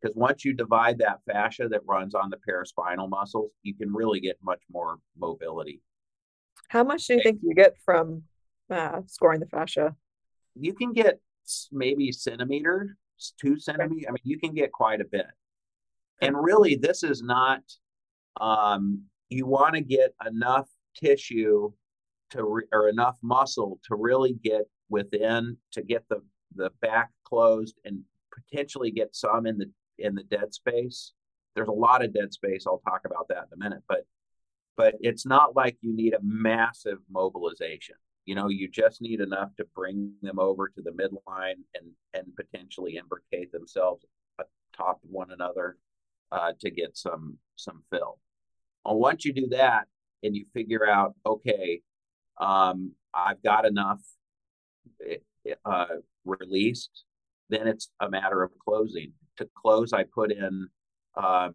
because 0.00 0.14
once 0.16 0.44
you 0.44 0.52
divide 0.52 0.98
that 0.98 1.18
fascia 1.26 1.68
that 1.68 1.80
runs 1.84 2.14
on 2.14 2.30
the 2.30 2.38
paraspinal 2.48 3.08
muscles 3.08 3.50
you 3.62 3.74
can 3.74 3.92
really 3.92 4.20
get 4.20 4.38
much 4.42 4.62
more 4.70 4.98
mobility. 5.18 5.80
How 6.68 6.84
much 6.84 7.06
do 7.06 7.14
you 7.14 7.22
think 7.22 7.40
you 7.42 7.54
get 7.54 7.76
from 7.84 8.22
uh, 8.70 9.00
scoring 9.06 9.40
the 9.40 9.46
fascia? 9.46 9.96
You 10.54 10.74
can 10.74 10.92
get 10.92 11.20
maybe 11.72 12.12
centimeter 12.12 12.96
two 13.40 13.58
centimeters 13.58 14.04
i 14.06 14.12
mean 14.12 14.20
you 14.22 14.38
can 14.38 14.54
get 14.54 14.70
quite 14.70 15.00
a 15.00 15.04
bit. 15.04 15.26
And 16.20 16.36
really 16.36 16.76
this 16.76 17.02
is 17.02 17.22
not 17.22 17.62
um, 18.40 19.02
you 19.28 19.46
want 19.46 19.74
to 19.74 19.80
get 19.80 20.14
enough 20.26 20.68
tissue 20.96 21.72
to 22.30 22.44
re- 22.44 22.64
or 22.72 22.88
enough 22.88 23.16
muscle 23.22 23.78
to 23.84 23.96
really 23.96 24.34
get 24.42 24.62
within 24.88 25.56
to 25.72 25.82
get 25.82 26.04
the 26.08 26.22
the 26.54 26.70
back 26.80 27.10
closed 27.24 27.76
and 27.84 28.00
potentially 28.32 28.90
get 28.90 29.14
some 29.14 29.46
in 29.46 29.58
the 29.58 29.70
in 29.98 30.14
the 30.14 30.22
dead 30.24 30.54
space. 30.54 31.12
There's 31.54 31.68
a 31.68 31.72
lot 31.72 32.04
of 32.04 32.14
dead 32.14 32.32
space. 32.32 32.64
I'll 32.66 32.82
talk 32.88 33.02
about 33.04 33.28
that 33.28 33.46
in 33.52 33.60
a 33.60 33.64
minute, 33.64 33.82
but 33.88 34.06
but 34.76 34.94
it's 35.00 35.26
not 35.26 35.56
like 35.56 35.76
you 35.80 35.94
need 35.94 36.14
a 36.14 36.20
massive 36.22 36.98
mobilization. 37.10 37.96
You 38.26 38.34
know, 38.34 38.48
you 38.48 38.68
just 38.68 39.00
need 39.00 39.20
enough 39.20 39.50
to 39.56 39.66
bring 39.74 40.12
them 40.22 40.38
over 40.38 40.68
to 40.68 40.82
the 40.82 40.90
midline 40.90 41.56
and 41.74 41.90
and 42.14 42.34
potentially 42.36 42.96
imbricate 42.96 43.52
themselves 43.52 44.04
atop 44.38 45.00
one 45.02 45.30
another 45.32 45.76
uh, 46.30 46.52
to 46.60 46.70
get 46.70 46.96
some 46.96 47.38
some 47.56 47.82
fill. 47.90 48.18
Well, 48.88 48.96
once 48.96 49.26
you 49.26 49.34
do 49.34 49.48
that 49.48 49.84
and 50.22 50.34
you 50.34 50.46
figure 50.54 50.88
out, 50.88 51.14
okay, 51.26 51.82
um, 52.40 52.92
I've 53.12 53.42
got 53.42 53.66
enough 53.66 54.00
eh, 55.06 55.16
uh, 55.62 55.96
released, 56.24 57.04
then 57.50 57.68
it's 57.68 57.90
a 58.00 58.08
matter 58.08 58.42
of 58.42 58.50
closing. 58.58 59.12
To 59.36 59.48
close, 59.62 59.92
I 59.92 60.04
put 60.04 60.32
in 60.32 60.68
um, 61.22 61.54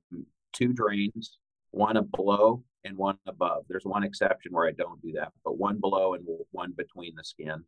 two 0.53 0.73
drains, 0.73 1.39
one 1.71 1.99
below 2.15 2.63
and 2.83 2.95
one 2.97 3.17
above. 3.25 3.63
There's 3.67 3.83
one 3.83 4.03
exception 4.03 4.51
where 4.51 4.67
I 4.67 4.71
don't 4.73 5.01
do 5.01 5.13
that, 5.13 5.31
but 5.43 5.57
one 5.57 5.79
below 5.79 6.13
and 6.13 6.23
one 6.51 6.73
between 6.77 7.15
the 7.15 7.23
skin. 7.23 7.63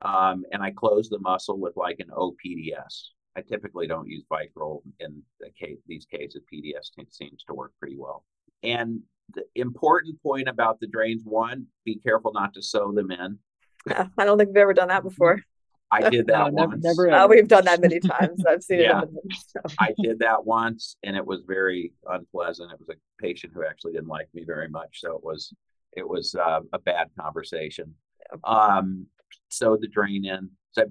Um, 0.00 0.44
and 0.52 0.62
I 0.62 0.70
close 0.70 1.10
the 1.10 1.18
muscle 1.18 1.60
with 1.60 1.76
like 1.76 2.00
an 2.00 2.08
OPDS. 2.16 3.08
I 3.36 3.42
typically 3.42 3.86
don't 3.86 4.08
use 4.08 4.24
Vicryl 4.32 4.80
in 5.00 5.22
the 5.38 5.50
case, 5.50 5.80
these 5.86 6.06
cases. 6.06 6.40
PDS 6.50 6.92
seems 7.10 7.44
to 7.44 7.52
work 7.54 7.72
pretty 7.78 7.98
well. 7.98 8.24
And 8.62 9.00
the 9.34 9.44
important 9.54 10.22
point 10.22 10.48
about 10.48 10.80
the 10.80 10.86
drains 10.86 11.22
one, 11.24 11.66
be 11.84 11.96
careful 11.96 12.32
not 12.32 12.54
to 12.54 12.62
sew 12.62 12.92
them 12.92 13.10
in. 13.10 13.38
I 14.18 14.24
don't 14.24 14.38
think 14.38 14.48
we've 14.48 14.58
ever 14.58 14.74
done 14.74 14.88
that 14.88 15.02
before. 15.02 15.42
I 15.90 16.08
did 16.08 16.26
that 16.28 16.54
no, 16.54 16.64
once. 16.64 16.82
Never, 16.82 17.06
never 17.08 17.24
uh, 17.24 17.28
we've 17.28 17.48
done 17.48 17.66
that 17.66 17.82
many 17.82 18.00
times. 18.00 18.42
I've 18.46 18.62
seen 18.62 18.80
yeah. 18.80 19.02
it. 19.02 19.10
So. 19.48 19.60
I 19.78 19.92
did 20.02 20.20
that 20.20 20.46
once, 20.46 20.96
and 21.02 21.14
it 21.14 21.26
was 21.26 21.42
very 21.46 21.92
unpleasant. 22.08 22.72
It 22.72 22.78
was 22.78 22.88
a 22.88 23.22
patient 23.22 23.52
who 23.54 23.66
actually 23.66 23.92
didn't 23.92 24.08
like 24.08 24.28
me 24.32 24.44
very 24.46 24.68
much, 24.68 25.00
so 25.00 25.14
it 25.14 25.22
was 25.22 25.52
it 25.94 26.08
was 26.08 26.34
uh, 26.34 26.60
a 26.72 26.78
bad 26.78 27.08
conversation. 27.20 27.94
Yeah. 28.32 28.50
Um, 28.50 29.06
so 29.50 29.76
the 29.78 29.88
drain 29.88 30.24
in. 30.24 30.48
So 30.72 30.84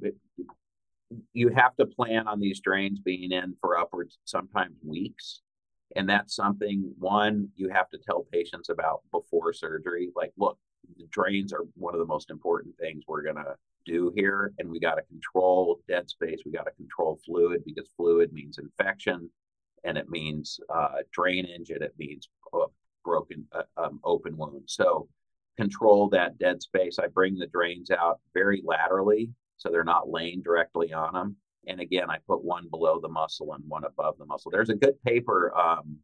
you 1.33 1.49
have 1.49 1.75
to 1.77 1.87
plan 1.87 2.27
on 2.27 2.39
these 2.39 2.59
drains 2.59 2.99
being 2.99 3.31
in 3.31 3.55
for 3.59 3.77
upwards 3.77 4.19
sometimes 4.25 4.75
weeks 4.85 5.41
and 5.95 6.09
that's 6.09 6.35
something 6.35 6.93
one 6.97 7.49
you 7.55 7.69
have 7.69 7.89
to 7.89 7.97
tell 7.97 8.25
patients 8.31 8.69
about 8.69 9.01
before 9.11 9.53
surgery 9.53 10.09
like 10.15 10.31
look 10.37 10.57
the 10.97 11.07
drains 11.11 11.53
are 11.53 11.65
one 11.75 11.93
of 11.93 11.99
the 11.99 12.05
most 12.05 12.29
important 12.29 12.75
things 12.77 13.03
we're 13.07 13.21
going 13.21 13.35
to 13.35 13.55
do 13.85 14.11
here 14.15 14.53
and 14.59 14.69
we 14.69 14.79
got 14.79 14.95
to 14.95 15.03
control 15.03 15.79
dead 15.87 16.09
space 16.09 16.41
we 16.45 16.51
got 16.51 16.65
to 16.65 16.71
control 16.71 17.19
fluid 17.25 17.63
because 17.65 17.89
fluid 17.97 18.31
means 18.33 18.57
infection 18.57 19.29
and 19.83 19.97
it 19.97 20.09
means 20.09 20.59
uh, 20.73 20.97
drainage 21.11 21.69
and 21.69 21.81
it 21.81 21.93
means 21.97 22.29
uh, 22.53 22.65
broken 23.03 23.45
uh, 23.53 23.63
um, 23.77 23.99
open 24.03 24.37
wounds. 24.37 24.73
So 24.75 25.07
control 25.57 26.09
that 26.09 26.37
dead 26.37 26.61
space. 26.61 26.99
I 26.99 27.07
bring 27.07 27.37
the 27.37 27.47
drains 27.47 27.91
out 27.91 28.19
very 28.33 28.61
laterally 28.65 29.29
so 29.57 29.69
they're 29.69 29.83
not 29.83 30.09
laying 30.09 30.41
directly 30.41 30.93
on 30.93 31.13
them 31.13 31.35
and 31.67 31.79
again 31.79 32.09
i 32.09 32.17
put 32.27 32.43
one 32.43 32.67
below 32.69 32.99
the 32.99 33.09
muscle 33.09 33.53
and 33.53 33.63
one 33.67 33.83
above 33.83 34.17
the 34.17 34.25
muscle 34.25 34.51
there's 34.51 34.69
a 34.69 34.75
good 34.75 35.01
paper 35.03 35.55
um, 35.57 35.97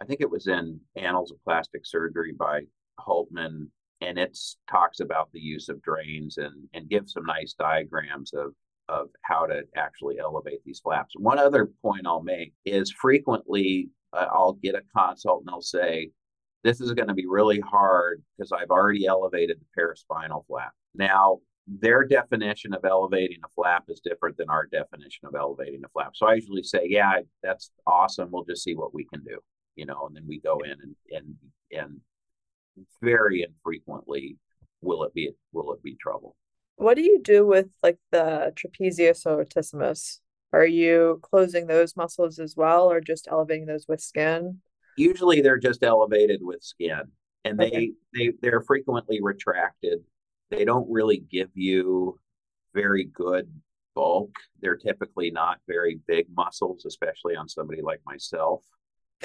i 0.00 0.04
think 0.04 0.20
it 0.20 0.30
was 0.30 0.46
in 0.46 0.78
annals 0.96 1.30
of 1.30 1.42
plastic 1.44 1.82
surgery 1.84 2.32
by 2.38 2.60
Holtman, 2.98 3.68
and 4.00 4.18
it 4.18 4.38
talks 4.70 5.00
about 5.00 5.30
the 5.32 5.40
use 5.40 5.68
of 5.68 5.82
drains 5.82 6.38
and 6.38 6.68
and 6.74 6.88
gives 6.88 7.12
some 7.12 7.24
nice 7.24 7.54
diagrams 7.54 8.32
of 8.32 8.52
of 8.88 9.08
how 9.22 9.46
to 9.46 9.62
actually 9.76 10.18
elevate 10.18 10.60
these 10.64 10.80
flaps. 10.80 11.14
One 11.16 11.38
other 11.38 11.70
point 11.82 12.06
I'll 12.06 12.22
make 12.22 12.54
is 12.64 12.90
frequently 12.90 13.90
uh, 14.14 14.26
I'll 14.32 14.54
get 14.54 14.74
a 14.74 14.82
consult 14.96 15.40
and 15.40 15.48
they'll 15.48 15.62
say, 15.62 16.10
"This 16.64 16.80
is 16.80 16.92
going 16.92 17.08
to 17.08 17.14
be 17.14 17.26
really 17.26 17.60
hard 17.60 18.22
because 18.36 18.52
I've 18.52 18.70
already 18.70 19.06
elevated 19.06 19.58
the 19.60 19.80
paraspinal 19.80 20.46
flap." 20.46 20.72
Now, 20.94 21.40
their 21.68 22.04
definition 22.04 22.72
of 22.72 22.84
elevating 22.84 23.38
a 23.44 23.48
flap 23.48 23.84
is 23.88 24.00
different 24.00 24.36
than 24.36 24.48
our 24.48 24.66
definition 24.66 25.26
of 25.26 25.34
elevating 25.34 25.82
a 25.84 25.88
flap. 25.88 26.12
So 26.14 26.26
I 26.26 26.34
usually 26.34 26.62
say, 26.62 26.86
"Yeah, 26.88 27.20
that's 27.42 27.70
awesome. 27.86 28.30
We'll 28.30 28.44
just 28.44 28.62
see 28.62 28.74
what 28.74 28.94
we 28.94 29.04
can 29.04 29.22
do." 29.22 29.38
You 29.76 29.86
know, 29.86 30.06
and 30.06 30.16
then 30.16 30.26
we 30.26 30.40
go 30.40 30.58
in 30.60 30.72
and 30.72 30.96
and 31.10 31.36
and 31.70 32.00
very 33.02 33.42
infrequently 33.42 34.38
will 34.80 35.04
it 35.04 35.12
be 35.14 35.30
will 35.52 35.72
it 35.72 35.82
be 35.82 35.96
trouble. 35.96 36.36
What 36.76 36.94
do 36.94 37.02
you 37.02 37.20
do 37.22 37.44
with 37.46 37.68
like 37.82 37.98
the 38.12 38.52
trapezius 38.56 39.26
or 39.26 39.44
latissimus? 39.44 40.20
Are 40.52 40.66
you 40.66 41.20
closing 41.22 41.66
those 41.66 41.96
muscles 41.96 42.38
as 42.38 42.56
well, 42.56 42.90
or 42.90 43.00
just 43.00 43.28
elevating 43.28 43.66
those 43.66 43.86
with 43.86 44.00
skin? 44.00 44.60
Usually, 44.96 45.42
they're 45.42 45.58
just 45.58 45.82
elevated 45.82 46.40
with 46.42 46.62
skin, 46.62 47.02
and 47.44 47.60
okay. 47.60 47.70
they 47.70 47.92
they 48.14 48.32
they're 48.40 48.62
frequently 48.62 49.20
retracted. 49.20 49.98
They 50.50 50.64
don't 50.64 50.90
really 50.90 51.18
give 51.30 51.50
you 51.54 52.18
very 52.74 53.04
good 53.04 53.48
bulk. 53.94 54.30
They're 54.60 54.76
typically 54.76 55.30
not 55.30 55.58
very 55.66 56.00
big 56.06 56.26
muscles, 56.34 56.84
especially 56.86 57.36
on 57.36 57.48
somebody 57.48 57.82
like 57.82 58.00
myself. 58.06 58.64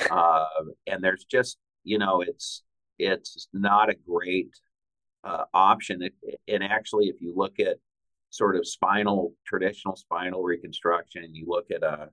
Uh, 0.09 0.45
and 0.87 1.03
there's 1.03 1.25
just 1.25 1.57
you 1.83 1.99
know 1.99 2.21
it's 2.21 2.63
it's 2.97 3.47
not 3.53 3.89
a 3.89 3.95
great 3.95 4.49
uh, 5.23 5.45
option. 5.53 6.01
It, 6.01 6.13
and 6.47 6.63
actually, 6.63 7.05
if 7.05 7.21
you 7.21 7.33
look 7.35 7.59
at 7.59 7.77
sort 8.29 8.55
of 8.55 8.67
spinal, 8.67 9.33
traditional 9.45 9.95
spinal 9.95 10.41
reconstruction, 10.41 11.35
you 11.35 11.45
look 11.47 11.69
at 11.71 11.83
uh, 11.83 12.07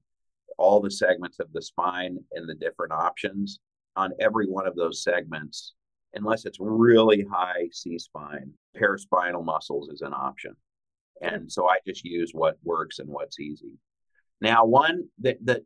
all 0.59 0.81
the 0.81 0.91
segments 0.91 1.41
of 1.41 1.53
the 1.53 1.63
spine 1.63 2.19
and 2.33 2.49
the 2.49 2.55
different 2.55 2.93
options 2.93 3.61
on 3.97 4.13
every 4.21 4.47
one 4.47 4.67
of 4.67 4.77
those 4.77 5.03
segments, 5.03 5.75
unless 6.15 6.45
it's 6.45 6.59
really 6.61 7.25
high 7.31 7.69
C 7.73 7.99
spine, 7.99 8.53
paraspinal 8.77 9.45
muscles 9.45 9.89
is 9.89 10.03
an 10.03 10.13
option. 10.13 10.55
And 11.23 11.51
so 11.51 11.69
I 11.69 11.77
just 11.87 12.05
use 12.05 12.31
what 12.33 12.57
works 12.63 12.99
and 12.99 13.09
what's 13.09 13.39
easy. 13.39 13.79
Now, 14.41 14.65
one 14.65 15.05
the 15.19 15.37
the, 15.43 15.63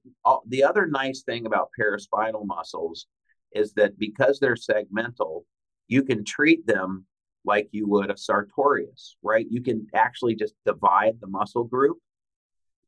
the 0.48 0.64
other 0.64 0.86
nice 0.86 1.22
thing 1.22 1.46
about 1.46 1.70
paraspinal 1.78 2.44
muscles 2.44 3.06
is 3.52 3.72
that 3.74 3.98
because 3.98 4.40
they're 4.40 4.56
segmental, 4.56 5.44
you 5.86 6.02
can 6.02 6.24
treat 6.24 6.66
them 6.66 7.06
like 7.44 7.68
you 7.70 7.86
would 7.86 8.10
a 8.10 8.16
sartorius, 8.16 9.16
right? 9.22 9.46
You 9.48 9.62
can 9.62 9.86
actually 9.94 10.34
just 10.34 10.54
divide 10.64 11.20
the 11.20 11.26
muscle 11.26 11.64
group 11.64 11.98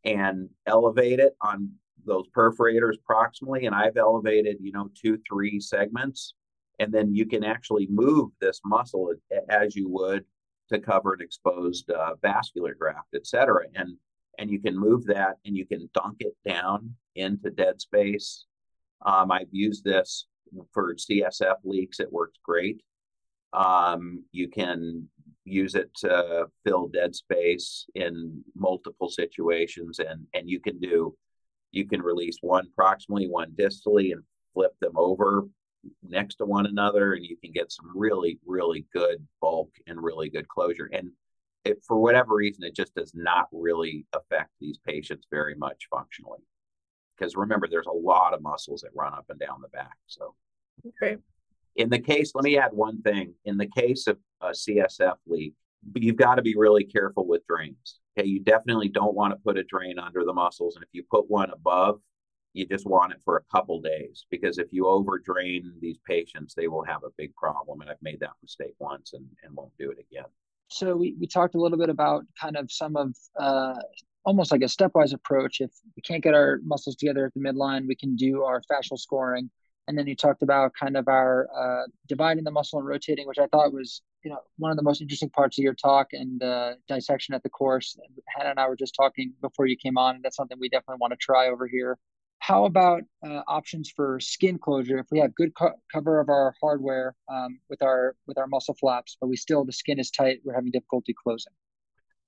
and 0.05 0.49
elevate 0.67 1.21
it 1.21 1.37
on 1.41 1.73
those 2.05 2.25
perforators 2.37 2.95
proximally. 3.09 3.67
And 3.67 3.75
I've 3.75 3.97
elevated, 3.97 4.57
you 4.61 4.73
know, 4.73 4.91
two, 5.01 5.19
three 5.29 5.61
segments. 5.61 6.35
And 6.79 6.93
then 6.93 7.15
you 7.15 7.27
can 7.27 7.45
actually 7.45 7.87
move 7.91 8.31
this 8.41 8.61
muscle 8.65 9.13
as 9.49 9.75
you 9.75 9.89
would 9.89 10.25
to 10.69 10.79
cover 10.79 11.15
an 11.15 11.21
exposed 11.21 11.91
uh, 11.91 12.15
vascular 12.21 12.75
graft, 12.75 13.09
et 13.15 13.27
cetera. 13.27 13.65
And 13.75 13.97
and 14.39 14.51
you 14.51 14.61
can 14.61 14.77
move 14.77 15.07
that 15.07 15.37
and 15.47 15.57
you 15.57 15.67
can 15.67 15.89
dunk 15.95 16.17
it 16.21 16.37
down 16.47 16.95
into 17.15 17.51
dead 17.51 17.81
space. 17.81 18.45
Um, 19.05 19.31
I've 19.31 19.49
used 19.51 19.83
this 19.83 20.27
for 20.73 20.95
CSF 20.95 21.57
leaks, 21.65 22.01
it 22.01 22.13
works 22.13 22.39
great. 22.43 22.83
Um, 23.53 24.25
you 24.33 24.49
can 24.49 25.09
use 25.45 25.75
it 25.75 25.91
to 25.95 26.47
fill 26.65 26.89
dead 26.89 27.15
space 27.15 27.87
in 27.95 28.43
multiple 28.55 29.09
situations, 29.09 29.99
and 29.99 30.27
and 30.35 30.51
you 30.51 30.61
can 30.61 30.79
do 30.79 31.17
you 31.73 31.87
can 31.87 32.03
release 32.03 32.39
one 32.41 32.69
proximally, 32.79 33.29
one 33.29 33.53
distally, 33.53 34.13
and 34.13 34.23
flip 34.55 34.73
them 34.81 34.95
over 34.97 35.47
next 36.03 36.37
to 36.37 36.45
one 36.45 36.67
another, 36.67 37.15
and 37.15 37.25
you 37.25 37.37
can 37.37 37.53
get 37.53 37.73
some 37.73 37.91
really 37.95 38.39
really 38.47 38.87
good 38.93 39.27
bulk 39.41 39.71
and 39.87 40.03
really 40.03 40.29
good 40.29 40.49
closure. 40.49 40.89
And 40.93 41.11
it, 41.67 41.83
for 41.87 41.97
whatever 41.97 42.35
reason, 42.35 42.65
it 42.65 42.77
just 42.77 42.95
does 42.95 43.13
not 43.15 43.49
really 43.53 44.07
affect 44.13 44.51
these 44.61 44.79
patients 44.79 45.27
very 45.31 45.55
much 45.57 45.89
functionally. 45.91 46.41
Because 47.17 47.35
remember 47.35 47.67
there's 47.69 47.87
a 47.87 47.91
lot 47.91 48.35
of 48.35 48.43
muscles 48.43 48.83
that 48.83 48.91
run 48.95 49.13
up 49.13 49.27
and 49.29 49.39
down 49.39 49.63
the 49.63 49.69
back 49.69 49.97
so. 50.07 50.35
Okay. 50.87 51.17
In 51.77 51.89
the 51.89 51.99
case 51.99 52.33
let 52.35 52.45
me 52.45 52.59
add 52.59 52.73
one 52.73 53.03
thing. 53.03 53.35
In 53.45 53.57
the 53.57 53.67
case 53.67 54.07
of 54.07 54.19
a 54.41 54.51
csf 54.51 55.17
leak 55.27 55.55
you've 55.95 56.17
got 56.17 56.35
to 56.35 56.43
be 56.43 56.55
really 56.57 56.85
careful 56.85 57.27
with 57.27 57.47
drains. 57.47 58.01
Okay 58.19 58.29
you 58.29 58.41
definitely 58.41 58.89
don't 58.89 59.15
want 59.15 59.33
to 59.33 59.41
put 59.43 59.57
a 59.57 59.65
drain 59.65 59.99
under 59.99 60.25
the 60.25 60.33
muscles 60.33 60.77
and 60.77 60.85
if 60.85 60.91
you 60.93 61.03
put 61.11 61.31
one 61.31 61.51
above 61.51 62.01
you 62.57 62.67
just 62.67 62.87
want 62.87 63.13
it 63.13 63.21
for 63.25 63.37
a 63.37 63.57
couple 63.57 63.81
days 63.81 64.25
because 64.31 64.59
if 64.59 64.69
you 64.71 64.87
over 64.87 65.19
drain 65.19 65.73
these 65.81 65.99
patients 66.07 66.55
they 66.55 66.69
will 66.69 66.85
have 66.85 67.03
a 67.05 67.11
big 67.17 67.35
problem 67.35 67.81
and 67.81 67.91
i've 67.91 68.03
made 68.03 68.21
that 68.21 68.33
mistake 68.43 68.75
once 68.79 69.13
and, 69.13 69.27
and 69.43 69.55
won't 69.55 69.73
do 69.79 69.91
it 69.91 69.99
again 69.99 70.31
so 70.69 70.97
we, 70.97 71.15
we 71.21 71.27
talked 71.27 71.55
a 71.55 71.61
little 71.61 71.79
bit 71.79 71.91
about 71.91 72.25
kind 72.41 72.57
of 72.57 72.71
some 72.71 72.97
of 72.97 73.15
uh, 73.39 73.75
almost 74.25 74.51
like 74.51 74.63
a 74.63 74.67
stepwise 74.67 75.15
approach. 75.15 75.61
If 75.61 75.71
we 75.95 76.03
can't 76.03 76.23
get 76.23 76.35
our 76.35 76.59
muscles 76.65 76.97
together 76.97 77.27
at 77.27 77.35
the 77.35 77.41
midline, 77.41 77.87
we 77.87 77.95
can 77.95 78.17
do 78.17 78.43
our 78.43 78.61
fascial 78.71 78.99
scoring. 78.99 79.51
And 79.89 79.97
then 79.97 80.09
you 80.09 80.17
talked 80.17 80.43
about 80.43 80.73
kind 80.79 80.97
of 80.97 81.07
our 81.07 81.47
uh, 81.57 81.87
dividing 82.09 82.43
the 82.43 82.51
muscle 82.51 82.81
and 82.81 82.89
rotating, 82.89 83.29
which 83.29 83.39
I 83.39 83.47
thought 83.47 83.73
was 83.73 84.03
you 84.25 84.31
know 84.31 84.39
one 84.59 84.73
of 84.73 84.77
the 84.77 84.83
most 84.83 85.01
interesting 85.01 85.31
parts 85.31 85.57
of 85.57 85.63
your 85.63 85.75
talk 85.75 86.09
and 86.13 86.43
uh, 86.43 86.73
dissection 86.89 87.35
at 87.35 87.45
the 87.45 87.49
course. 87.49 87.97
Hannah 88.37 88.51
and 88.51 88.59
I 88.59 88.69
were 88.69 88.75
just 88.75 88.97
talking 88.97 89.33
before 89.41 89.67
you 89.67 89.77
came 89.77 89.97
on, 89.97 90.17
and 90.17 90.25
that's 90.25 90.35
something 90.35 90.59
we 90.61 90.69
definitely 90.69 90.99
want 91.01 91.13
to 91.13 91.19
try 91.19 91.47
over 91.47 91.69
here. 91.69 91.97
How 92.47 92.65
about 92.65 93.03
uh, 93.27 93.43
options 93.49 93.91
for 93.91 94.21
skin 94.21 94.57
closure? 94.57 94.99
If 94.99 95.07
we 95.11 95.19
have 95.19 95.35
good 95.35 95.53
co- 95.59 95.75
cover 95.93 96.21
of 96.21 96.29
our 96.29 96.55
hardware 96.63 97.17
um, 97.29 97.59
with 97.69 97.83
our 97.83 98.15
with 98.29 98.39
our 98.39 98.47
muscle 98.47 98.77
flaps, 98.79 99.17
but 99.21 99.27
we 99.27 99.37
still 99.37 99.65
the 99.65 99.73
skin 99.73 99.99
is 99.99 100.13
tight, 100.13 100.39
we're 100.45 100.55
having 100.55 100.71
difficulty 100.71 101.13
closing. 101.13 101.53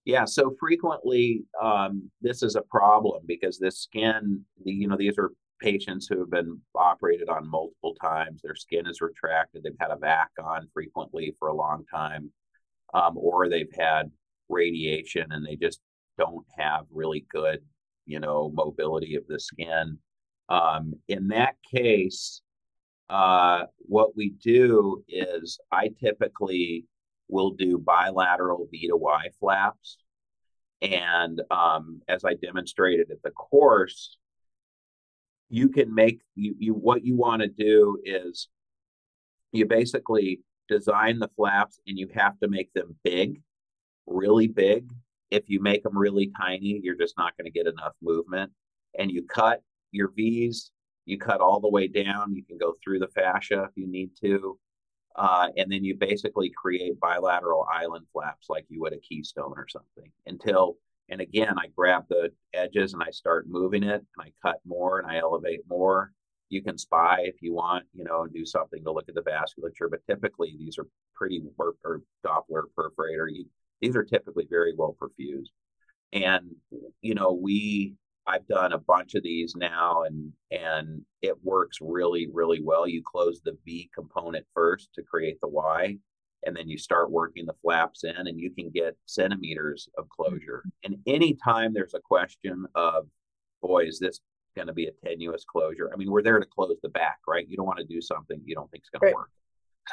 Yeah, 0.04 0.24
so 0.24 0.57
frequently 0.59 1.44
um, 1.62 2.11
this 2.20 2.42
is 2.42 2.57
a 2.57 2.62
problem 2.62 3.22
because 3.28 3.61
this 3.61 3.78
skin, 3.78 4.44
you 4.64 4.88
know, 4.88 4.96
these 4.96 5.18
are 5.18 5.31
patients 5.61 6.09
who 6.09 6.18
have 6.18 6.33
been 6.33 6.61
operated 6.74 7.28
on 7.28 7.48
multiple 7.48 7.94
times. 8.02 8.40
Their 8.42 8.57
skin 8.57 8.88
is 8.88 9.00
retracted. 9.00 9.62
They've 9.62 9.72
had 9.78 9.92
a 9.92 9.96
vac 9.96 10.31
on 10.42 10.66
frequently 10.74 11.33
for 11.38 11.46
a 11.46 11.54
long 11.54 11.85
time, 11.88 12.33
um, 12.92 13.16
or 13.16 13.48
they've 13.48 13.72
had 13.78 14.11
radiation 14.48 15.26
and 15.31 15.46
they 15.46 15.54
just 15.54 15.78
don't 16.18 16.44
have 16.59 16.87
really 16.90 17.24
good, 17.31 17.61
you 18.04 18.18
know, 18.18 18.50
mobility 18.52 19.14
of 19.14 19.22
the 19.28 19.38
skin. 19.38 19.96
Um, 20.48 20.94
in 21.08 21.28
that 21.28 21.56
case, 21.74 22.40
uh, 23.11 23.64
what 23.78 24.16
we 24.16 24.30
do 24.30 25.04
is 25.08 25.58
I 25.72 25.90
typically 26.00 26.87
will 27.28 27.50
do 27.50 27.78
bilateral 27.78 28.68
V 28.70 28.88
to 28.88 28.96
Y 28.96 29.28
flaps. 29.40 29.98
And 30.80 31.42
um, 31.50 32.00
as 32.08 32.24
I 32.24 32.34
demonstrated 32.34 33.11
at 33.11 33.22
the 33.22 33.30
course, 33.30 34.16
you 35.50 35.68
can 35.68 35.94
make 35.94 36.20
you, 36.34 36.54
you 36.58 36.74
what 36.74 37.04
you 37.04 37.16
want 37.16 37.42
to 37.42 37.48
do 37.48 37.98
is 38.04 38.48
you 39.52 39.66
basically 39.66 40.40
design 40.68 41.18
the 41.18 41.30
flaps 41.37 41.80
and 41.87 41.98
you 41.98 42.08
have 42.14 42.38
to 42.40 42.48
make 42.48 42.72
them 42.74 42.96
big, 43.02 43.40
really 44.06 44.46
big. 44.46 44.90
If 45.30 45.44
you 45.48 45.61
make 45.61 45.82
them 45.82 45.96
really 45.96 46.30
tiny, 46.38 46.80
you're 46.82 46.96
just 46.96 47.16
not 47.18 47.37
going 47.37 47.46
to 47.46 47.50
get 47.50 47.66
enough 47.66 47.94
movement. 48.02 48.52
And 48.98 49.11
you 49.11 49.22
cut 49.22 49.62
your 49.90 50.12
V's, 50.14 50.70
you 51.05 51.18
cut 51.18 51.40
all 51.40 51.61
the 51.61 51.68
way 51.68 51.88
down. 51.88 52.35
You 52.35 52.44
can 52.44 52.59
go 52.59 52.74
through 52.83 52.98
the 52.98 53.09
fascia 53.09 53.64
if 53.64 53.70
you 53.77 53.87
need 53.87 54.11
to. 54.22 54.59
Uh, 55.16 55.48
and 55.57 55.70
then 55.72 55.85
you 55.85 55.96
basically 55.96 56.53
create 56.57 57.01
bilateral 57.01 57.66
island 57.72 58.07
flaps 58.12 58.48
like 58.48 58.66
you 58.68 58.81
would 58.81 58.92
a 58.92 58.98
keystone 58.98 59.55
or 59.57 59.66
something 59.68 60.12
until 60.27 60.77
and 61.09 61.20
again, 61.20 61.55
I 61.59 61.68
grab 61.74 62.05
the 62.09 62.31
edges 62.53 62.92
and 62.92 63.03
I 63.03 63.11
start 63.11 63.46
moving 63.48 63.83
it 63.83 64.05
and 64.16 64.20
I 64.20 64.33
cut 64.46 64.61
more 64.66 64.98
and 64.98 65.11
I 65.11 65.18
elevate 65.18 65.61
more. 65.68 66.12
You 66.51 66.62
can 66.62 66.79
spy 66.79 67.20
if 67.22 67.37
you 67.40 67.55
want, 67.55 67.85
you 67.92 68.05
know, 68.05 68.22
and 68.22 68.33
do 68.33 68.44
something 68.44 68.83
to 68.85 68.92
look 68.92 69.09
at 69.09 69.14
the 69.14 69.22
vasculature, 69.22 69.90
but 69.90 70.05
typically 70.07 70.55
these 70.59 70.79
are 70.79 70.87
pretty 71.14 71.42
or, 71.59 71.74
or 71.85 72.03
Doppler 72.24 72.64
perforator. 72.79 73.27
You, 73.31 73.46
these 73.81 73.96
are 73.96 74.05
typically 74.05 74.46
very 74.48 74.74
well 74.77 74.96
perfused. 75.01 75.48
And, 76.12 76.55
you 77.03 77.14
know, 77.14 77.33
we, 77.33 77.94
I've 78.28 78.46
done 78.46 78.74
a 78.74 78.78
bunch 78.78 79.14
of 79.14 79.22
these 79.22 79.54
now 79.56 80.02
and, 80.02 80.32
and 80.50 81.00
it 81.22 81.34
works 81.42 81.78
really, 81.80 82.28
really 82.32 82.60
well. 82.62 82.86
You 82.86 83.02
close 83.02 83.40
the 83.40 83.56
V 83.64 83.88
component 83.94 84.44
first 84.54 84.90
to 84.94 85.02
create 85.02 85.40
the 85.40 85.48
Y 85.48 85.96
and 86.44 86.54
then 86.54 86.68
you 86.68 86.76
start 86.76 87.10
working 87.10 87.46
the 87.46 87.54
flaps 87.62 88.04
in 88.04 88.14
and 88.14 88.38
you 88.38 88.50
can 88.50 88.70
get 88.70 88.96
centimeters 89.06 89.88
of 89.96 90.08
closure. 90.10 90.62
Mm-hmm. 90.66 90.92
And 90.92 90.96
anytime 91.06 91.72
there's 91.72 91.94
a 91.94 92.00
question 92.00 92.66
of 92.74 93.06
boy 93.62 93.86
is 93.86 93.98
this 93.98 94.20
going 94.54 94.68
to 94.68 94.74
be 94.74 94.88
a 94.88 95.06
tenuous 95.06 95.44
closure? 95.50 95.90
I 95.92 95.96
mean 95.96 96.10
we're 96.10 96.22
there 96.22 96.38
to 96.38 96.46
close 96.46 96.76
the 96.82 96.90
back 96.90 97.20
right? 97.26 97.48
You 97.48 97.56
don't 97.56 97.66
want 97.66 97.78
to 97.78 97.84
do 97.86 98.02
something 98.02 98.42
you 98.44 98.54
don't 98.54 98.70
think 98.70 98.84
is 98.84 98.90
going 98.90 99.06
right. 99.06 99.12
to 99.12 99.16
work 99.16 99.30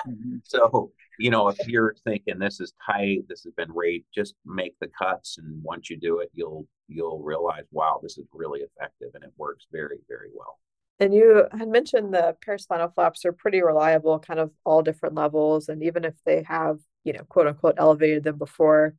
mm-hmm. 0.08 0.38
so 0.44 0.92
you 1.20 1.30
know 1.30 1.48
if 1.48 1.68
you're 1.68 1.96
thinking 2.04 2.40
this 2.40 2.60
is 2.60 2.74
tight 2.86 3.24
this 3.28 3.44
has 3.44 3.54
been 3.54 3.72
raped 3.72 4.08
just 4.14 4.36
make 4.46 4.76
the 4.80 4.90
cuts 5.00 5.38
and 5.38 5.64
once 5.64 5.90
you 5.90 5.98
do 5.98 6.20
it 6.20 6.30
you'll 6.34 6.68
you'll 6.88 7.22
realize 7.22 7.64
wow 7.72 8.00
this 8.02 8.18
is 8.18 8.26
really 8.34 8.62
effective 8.62 9.10
and 9.14 9.24
it 9.24 9.32
works 9.38 9.66
very 9.72 9.98
very 10.08 10.30
well 10.34 10.60
and 11.00 11.14
you 11.14 11.46
had 11.52 11.68
mentioned 11.68 12.14
the 12.14 12.38
paraspinal 12.46 12.94
flaps 12.94 13.26
are 13.26 13.34
pretty 13.34 13.62
reliable, 13.62 14.18
kind 14.20 14.40
of 14.40 14.52
all 14.64 14.82
different 14.82 15.16
levels. 15.16 15.68
And 15.68 15.84
even 15.84 16.06
if 16.06 16.14
they 16.26 16.44
have, 16.44 16.80
you 17.04 17.14
know, 17.14 17.24
quote 17.28 17.48
unquote, 17.48 17.76
elevated 17.78 18.24
them 18.24 18.38
before, 18.38 18.96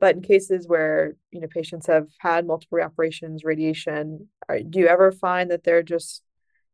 but 0.00 0.16
in 0.16 0.22
cases 0.22 0.66
where, 0.66 1.14
you 1.30 1.40
know, 1.40 1.46
patients 1.46 1.86
have 1.86 2.08
had 2.18 2.46
multiple 2.46 2.80
operations, 2.80 3.44
radiation, 3.44 4.28
are, 4.48 4.60
do 4.60 4.80
you 4.80 4.88
ever 4.88 5.12
find 5.12 5.50
that 5.50 5.62
they're 5.62 5.82
just 5.84 6.22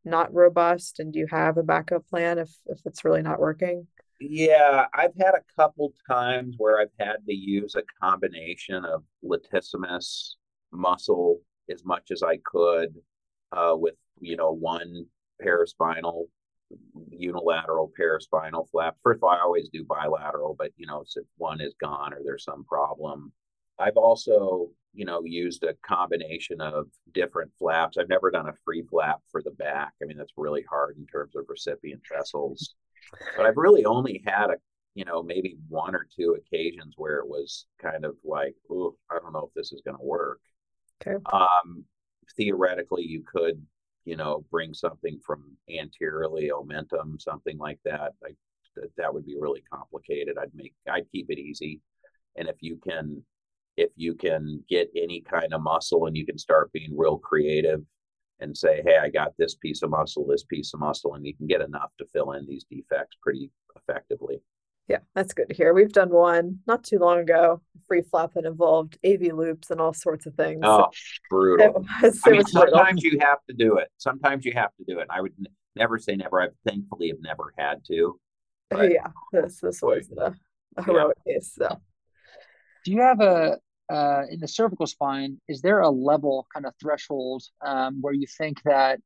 not 0.06 0.32
robust? 0.32 1.00
And 1.00 1.12
do 1.12 1.18
you 1.18 1.26
have 1.30 1.58
a 1.58 1.62
backup 1.62 2.06
plan 2.08 2.38
if, 2.38 2.50
if 2.66 2.80
it's 2.84 3.04
really 3.04 3.22
not 3.22 3.40
working? 3.40 3.86
Yeah, 4.18 4.86
I've 4.94 5.14
had 5.20 5.34
a 5.34 5.60
couple 5.60 5.92
times 6.08 6.54
where 6.56 6.80
I've 6.80 6.88
had 6.98 7.16
to 7.26 7.34
use 7.34 7.74
a 7.74 7.82
combination 8.02 8.84
of 8.84 9.02
latissimus 9.22 10.36
muscle 10.72 11.40
as 11.70 11.84
much 11.84 12.10
as 12.10 12.22
I 12.22 12.38
could 12.38 12.94
uh, 13.52 13.74
with 13.76 13.94
you 14.20 14.36
know, 14.36 14.52
one 14.52 15.06
paraspinal, 15.42 16.24
unilateral 17.10 17.92
paraspinal 17.98 18.68
flap. 18.70 18.96
First 19.02 19.18
of 19.18 19.24
all, 19.24 19.30
I 19.30 19.40
always 19.40 19.68
do 19.72 19.84
bilateral, 19.84 20.54
but 20.58 20.72
you 20.76 20.86
know, 20.86 21.02
if 21.02 21.24
one 21.36 21.60
is 21.60 21.74
gone 21.80 22.12
or 22.12 22.20
there's 22.24 22.44
some 22.44 22.64
problem. 22.64 23.32
I've 23.78 23.96
also, 23.96 24.70
you 24.96 25.04
know, 25.04 25.22
used 25.24 25.62
a 25.62 25.74
combination 25.86 26.60
of 26.60 26.86
different 27.12 27.50
flaps. 27.58 27.96
I've 27.98 28.08
never 28.08 28.30
done 28.30 28.48
a 28.48 28.54
free 28.64 28.82
flap 28.90 29.20
for 29.30 29.42
the 29.42 29.52
back. 29.52 29.92
I 30.02 30.06
mean, 30.06 30.16
that's 30.16 30.32
really 30.36 30.64
hard 30.68 30.96
in 30.96 31.06
terms 31.06 31.36
of 31.36 31.44
recipient 31.48 32.02
trestles. 32.02 32.74
But 33.36 33.46
I've 33.46 33.56
really 33.56 33.84
only 33.84 34.22
had 34.26 34.50
a, 34.50 34.56
you 34.94 35.04
know, 35.04 35.22
maybe 35.22 35.56
one 35.68 35.94
or 35.94 36.06
two 36.18 36.36
occasions 36.38 36.94
where 36.96 37.18
it 37.18 37.28
was 37.28 37.66
kind 37.80 38.04
of 38.04 38.16
like, 38.24 38.54
oh, 38.70 38.96
I 39.10 39.18
don't 39.20 39.32
know 39.32 39.48
if 39.48 39.54
this 39.54 39.72
is 39.72 39.82
going 39.84 39.96
to 39.96 40.02
work. 40.02 40.40
Okay. 41.06 41.22
Um, 41.32 41.84
theoretically, 42.36 43.04
you 43.04 43.22
could 43.22 43.62
you 44.06 44.16
know, 44.16 44.44
bring 44.50 44.72
something 44.72 45.18
from 45.26 45.42
anteriorly 45.68 46.50
omentum, 46.54 47.20
something 47.20 47.58
like 47.58 47.80
that. 47.84 48.12
Like 48.22 48.36
that, 48.76 48.90
that 48.96 49.12
would 49.12 49.26
be 49.26 49.36
really 49.38 49.62
complicated. 49.70 50.38
I'd 50.40 50.54
make, 50.54 50.74
I'd 50.88 51.10
keep 51.10 51.26
it 51.28 51.38
easy. 51.38 51.80
And 52.36 52.48
if 52.48 52.56
you 52.60 52.78
can, 52.88 53.22
if 53.76 53.90
you 53.96 54.14
can 54.14 54.62
get 54.68 54.90
any 54.96 55.20
kind 55.20 55.52
of 55.52 55.62
muscle 55.62 56.06
and 56.06 56.16
you 56.16 56.24
can 56.24 56.38
start 56.38 56.72
being 56.72 56.96
real 56.96 57.18
creative 57.18 57.82
and 58.40 58.56
say, 58.56 58.82
hey, 58.84 58.98
I 58.98 59.08
got 59.08 59.32
this 59.38 59.54
piece 59.54 59.82
of 59.82 59.90
muscle, 59.90 60.26
this 60.26 60.44
piece 60.44 60.74
of 60.74 60.80
muscle, 60.80 61.14
and 61.14 61.26
you 61.26 61.34
can 61.34 61.46
get 61.46 61.60
enough 61.60 61.90
to 61.98 62.06
fill 62.12 62.32
in 62.32 62.46
these 62.46 62.64
defects 62.70 63.16
pretty 63.22 63.50
effectively. 63.76 64.40
Yeah, 64.88 64.98
that's 65.14 65.32
good 65.32 65.48
to 65.48 65.54
hear. 65.54 65.74
We've 65.74 65.92
done 65.92 66.10
one 66.10 66.60
not 66.66 66.84
too 66.84 66.98
long 66.98 67.18
ago, 67.18 67.60
free 67.88 68.02
flap 68.02 68.34
that 68.34 68.44
involved 68.44 68.98
AV 69.04 69.32
loops 69.32 69.70
and 69.70 69.80
all 69.80 69.92
sorts 69.92 70.26
of 70.26 70.34
things. 70.34 70.60
Oh, 70.62 70.88
brutal. 71.28 71.66
It 71.66 71.74
was, 71.74 72.16
it 72.16 72.22
I 72.24 72.30
mean, 72.30 72.44
sometimes 72.44 73.00
brutal. 73.00 73.18
you 73.18 73.26
have 73.26 73.38
to 73.48 73.56
do 73.56 73.78
it. 73.78 73.88
Sometimes 73.96 74.44
you 74.44 74.52
have 74.52 74.70
to 74.76 74.84
do 74.86 75.00
it. 75.00 75.08
I 75.10 75.20
would 75.22 75.32
n- 75.40 75.52
never 75.74 75.98
say 75.98 76.14
never. 76.14 76.40
I 76.40 76.48
thankfully 76.64 77.08
have 77.08 77.20
never 77.20 77.52
had 77.58 77.84
to. 77.88 78.20
But, 78.70 78.92
yeah, 78.92 79.08
this 79.32 79.60
this 79.60 79.82
was 79.82 80.08
the 80.08 80.34
a 80.76 80.82
heroic 80.84 81.16
yeah. 81.26 81.34
case. 81.34 81.52
So, 81.58 81.80
do 82.84 82.92
you 82.92 83.00
have 83.00 83.20
a 83.20 83.58
uh, 83.90 84.22
in 84.30 84.40
the 84.40 84.48
cervical 84.48 84.86
spine? 84.86 85.40
Is 85.48 85.60
there 85.60 85.80
a 85.80 85.90
level 85.90 86.46
kind 86.52 86.66
of 86.66 86.74
threshold 86.80 87.42
um, 87.64 87.98
where 88.00 88.14
you 88.14 88.26
think 88.38 88.62
that 88.64 89.00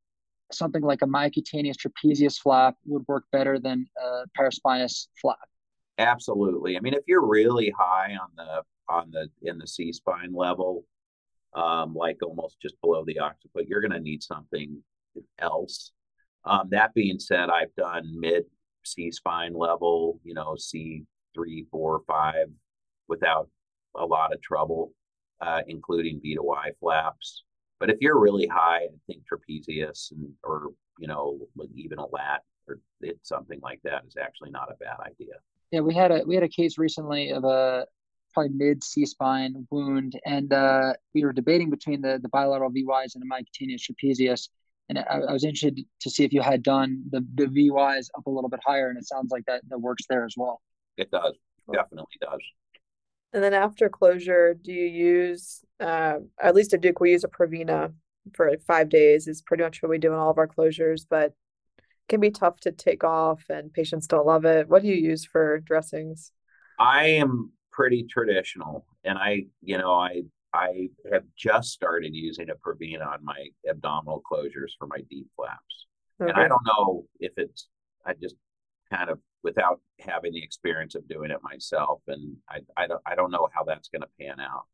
something 0.53 0.83
like 0.83 1.03
a 1.03 1.07
myocutaneous 1.07 1.77
trapezius 1.77 2.39
flap 2.39 2.77
would 2.87 3.05
work 3.09 3.25
better 3.33 3.59
than 3.59 3.87
a 4.03 4.23
paraspinous 4.39 5.07
flap? 5.21 5.39
Absolutely. 5.99 6.77
I 6.77 6.81
mean, 6.81 6.95
if 6.95 7.05
you're 7.07 7.27
really 7.27 7.73
high 7.79 8.17
on 8.21 8.31
the 8.37 8.63
on 8.89 9.11
the 9.11 9.29
in 9.43 9.59
the 9.59 9.67
C 9.67 9.93
spine 9.93 10.33
level, 10.33 10.85
um, 11.55 11.95
like 11.95 12.19
almost 12.23 12.61
just 12.61 12.81
below 12.81 13.05
the 13.05 13.19
occiput, 13.19 13.69
you're 13.69 13.81
going 13.81 13.93
to 13.93 14.01
need 14.01 14.23
something 14.23 14.83
else. 15.39 15.93
Um, 16.45 16.69
that 16.71 16.95
being 16.95 17.19
said, 17.19 17.51
I've 17.51 17.75
done 17.77 18.19
mid 18.19 18.45
C 18.83 19.11
spine 19.11 19.55
level, 19.55 20.21
you 20.25 20.35
know, 20.35 20.57
C 20.57 21.05
three, 21.35 21.67
four, 21.71 22.03
five, 22.07 22.47
without 23.09 23.49
a 23.97 24.05
lot 24.05 24.33
of 24.33 24.41
trouble, 24.43 24.93
uh, 25.41 25.63
including 25.67 26.21
V 26.21 26.35
to 26.35 26.43
Y 26.43 26.71
flaps. 26.81 27.45
But 27.79 27.91
if 27.91 27.97
you're 28.01 28.21
really 28.21 28.47
high, 28.47 28.83
I 28.83 28.99
think 29.07 29.23
trapezius 29.23 30.13
and 30.13 30.31
or 30.45 30.69
you 30.99 31.09
know 31.09 31.39
even 31.75 31.99
a 31.99 32.07
lat 32.07 32.43
or 32.69 32.79
something 33.23 33.59
like 33.63 33.81
that 33.85 34.03
is 34.07 34.17
actually 34.23 34.51
not 34.51 34.71
a 34.71 34.77
bad 34.77 34.99
idea. 35.01 35.35
Yeah, 35.71 35.81
we 35.81 35.95
had 35.95 36.11
a 36.11 36.23
we 36.27 36.35
had 36.35 36.45
a 36.45 36.49
case 36.49 36.79
recently 36.79 37.31
of 37.31 37.45
a 37.45 37.87
probably 38.33 38.53
mid 38.55 38.83
C 38.85 39.07
spine 39.07 39.67
wound, 39.71 40.19
and 40.25 40.53
uh, 40.53 40.93
we 41.15 41.25
were 41.25 41.33
debating 41.33 41.71
between 41.71 42.01
the 42.01 42.19
the 42.23 42.29
bilateral 42.29 42.71
VYs 42.71 43.15
and 43.15 43.23
the 43.23 43.27
myocutaneous 43.27 43.83
trapezius. 43.91 44.49
And 44.89 44.99
I, 44.99 45.21
I, 45.29 45.33
was 45.33 45.45
interested 45.45 45.85
to 46.01 46.11
see 46.11 46.25
if 46.25 46.33
you 46.33 46.43
had 46.43 46.63
done 46.63 47.05
the 47.11 47.25
the 47.35 47.47
VYs 47.47 48.09
up 48.19 48.27
a 48.27 48.31
little 48.31 48.51
bit 48.51 48.61
higher, 48.67 48.89
and 48.89 48.99
it 48.99 49.07
sounds 49.07 49.31
like 49.31 49.45
that 49.47 49.63
that 49.69 49.79
works 49.79 50.05
there 50.09 50.25
as 50.25 50.35
well. 50.37 50.61
It 50.97 51.11
does, 51.11 51.35
definitely 51.73 52.19
does. 52.21 52.41
And 53.33 53.43
then 53.43 53.55
after 53.55 53.89
closure, 53.89 54.55
do 54.55 54.73
you 54.73 54.87
use, 54.87 55.65
uh, 55.79 56.19
at 56.43 56.55
least 56.55 56.75
at 56.75 56.81
Duke, 56.81 57.01
we 57.01 57.13
use 57.13 57.25
a 57.25 57.29
Prevena 57.29 57.93
for 58.35 58.51
like 58.51 58.63
five 58.63 58.89
days 58.89 59.27
is 59.27 59.43
pretty 59.43 59.63
much 59.63 59.83
what 59.83 59.91
we 59.91 59.99
do 59.99 60.13
in 60.13 60.19
all 60.19 60.31
of 60.31 60.39
our 60.39 60.49
closures. 60.49 61.07
But 61.09 61.33
can 62.09 62.21
be 62.21 62.31
tough 62.31 62.59
to 62.61 62.73
take 62.73 63.05
off 63.05 63.45
and 63.49 63.73
patients 63.73 64.07
don't 64.07 64.27
love 64.27 64.45
it. 64.45 64.69
What 64.69 64.83
do 64.83 64.89
you 64.89 64.97
use 64.97 65.25
for 65.25 65.61
dressings? 65.61 66.33
I 66.79 67.07
am 67.07 67.53
pretty 67.71 68.07
traditional, 68.11 68.87
and 69.05 69.17
I, 69.17 69.45
you 69.63 69.79
know, 69.79 69.93
I 69.93 70.23
I 70.53 70.89
have 71.13 71.25
just 71.37 71.71
started 71.71 72.15
using 72.15 72.49
a 72.51 72.55
Prevena 72.55 73.07
on 73.07 73.25
my 73.25 73.47
abdominal 73.69 74.23
closures 74.31 74.73
for 74.79 74.89
my 74.89 74.99
DIEP 74.99 75.27
flaps, 75.37 75.87
okay. 76.21 76.31
and 76.31 76.41
I 76.41 76.49
don't 76.49 76.65
know 76.67 77.05
if 77.21 77.33
it's 77.37 77.69
I 78.05 78.15
just 78.15 78.35
kind 78.91 79.11
of 79.11 79.19
without 79.43 79.81
having 79.99 80.33
the 80.33 80.43
experience 80.43 80.95
of 80.95 81.09
doing 81.09 81.31
it 81.31 81.43
myself, 81.43 82.03
and 82.09 82.37
I 82.49 82.61
I 82.77 82.87
don't 82.87 83.03
I 83.07 83.15
don't 83.15 83.31
know 83.31 83.49
how 83.53 83.65
that's 83.65 83.89
going 83.89 84.03
to 84.03 84.09
pan 84.19 84.41
out. 84.41 84.67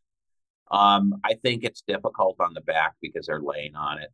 Um, 0.70 1.20
I 1.24 1.34
think 1.34 1.62
it's 1.62 1.82
difficult 1.86 2.36
on 2.40 2.54
the 2.54 2.60
back 2.60 2.94
because 3.00 3.26
they're 3.26 3.40
laying 3.40 3.76
on 3.76 3.98
it. 3.98 4.10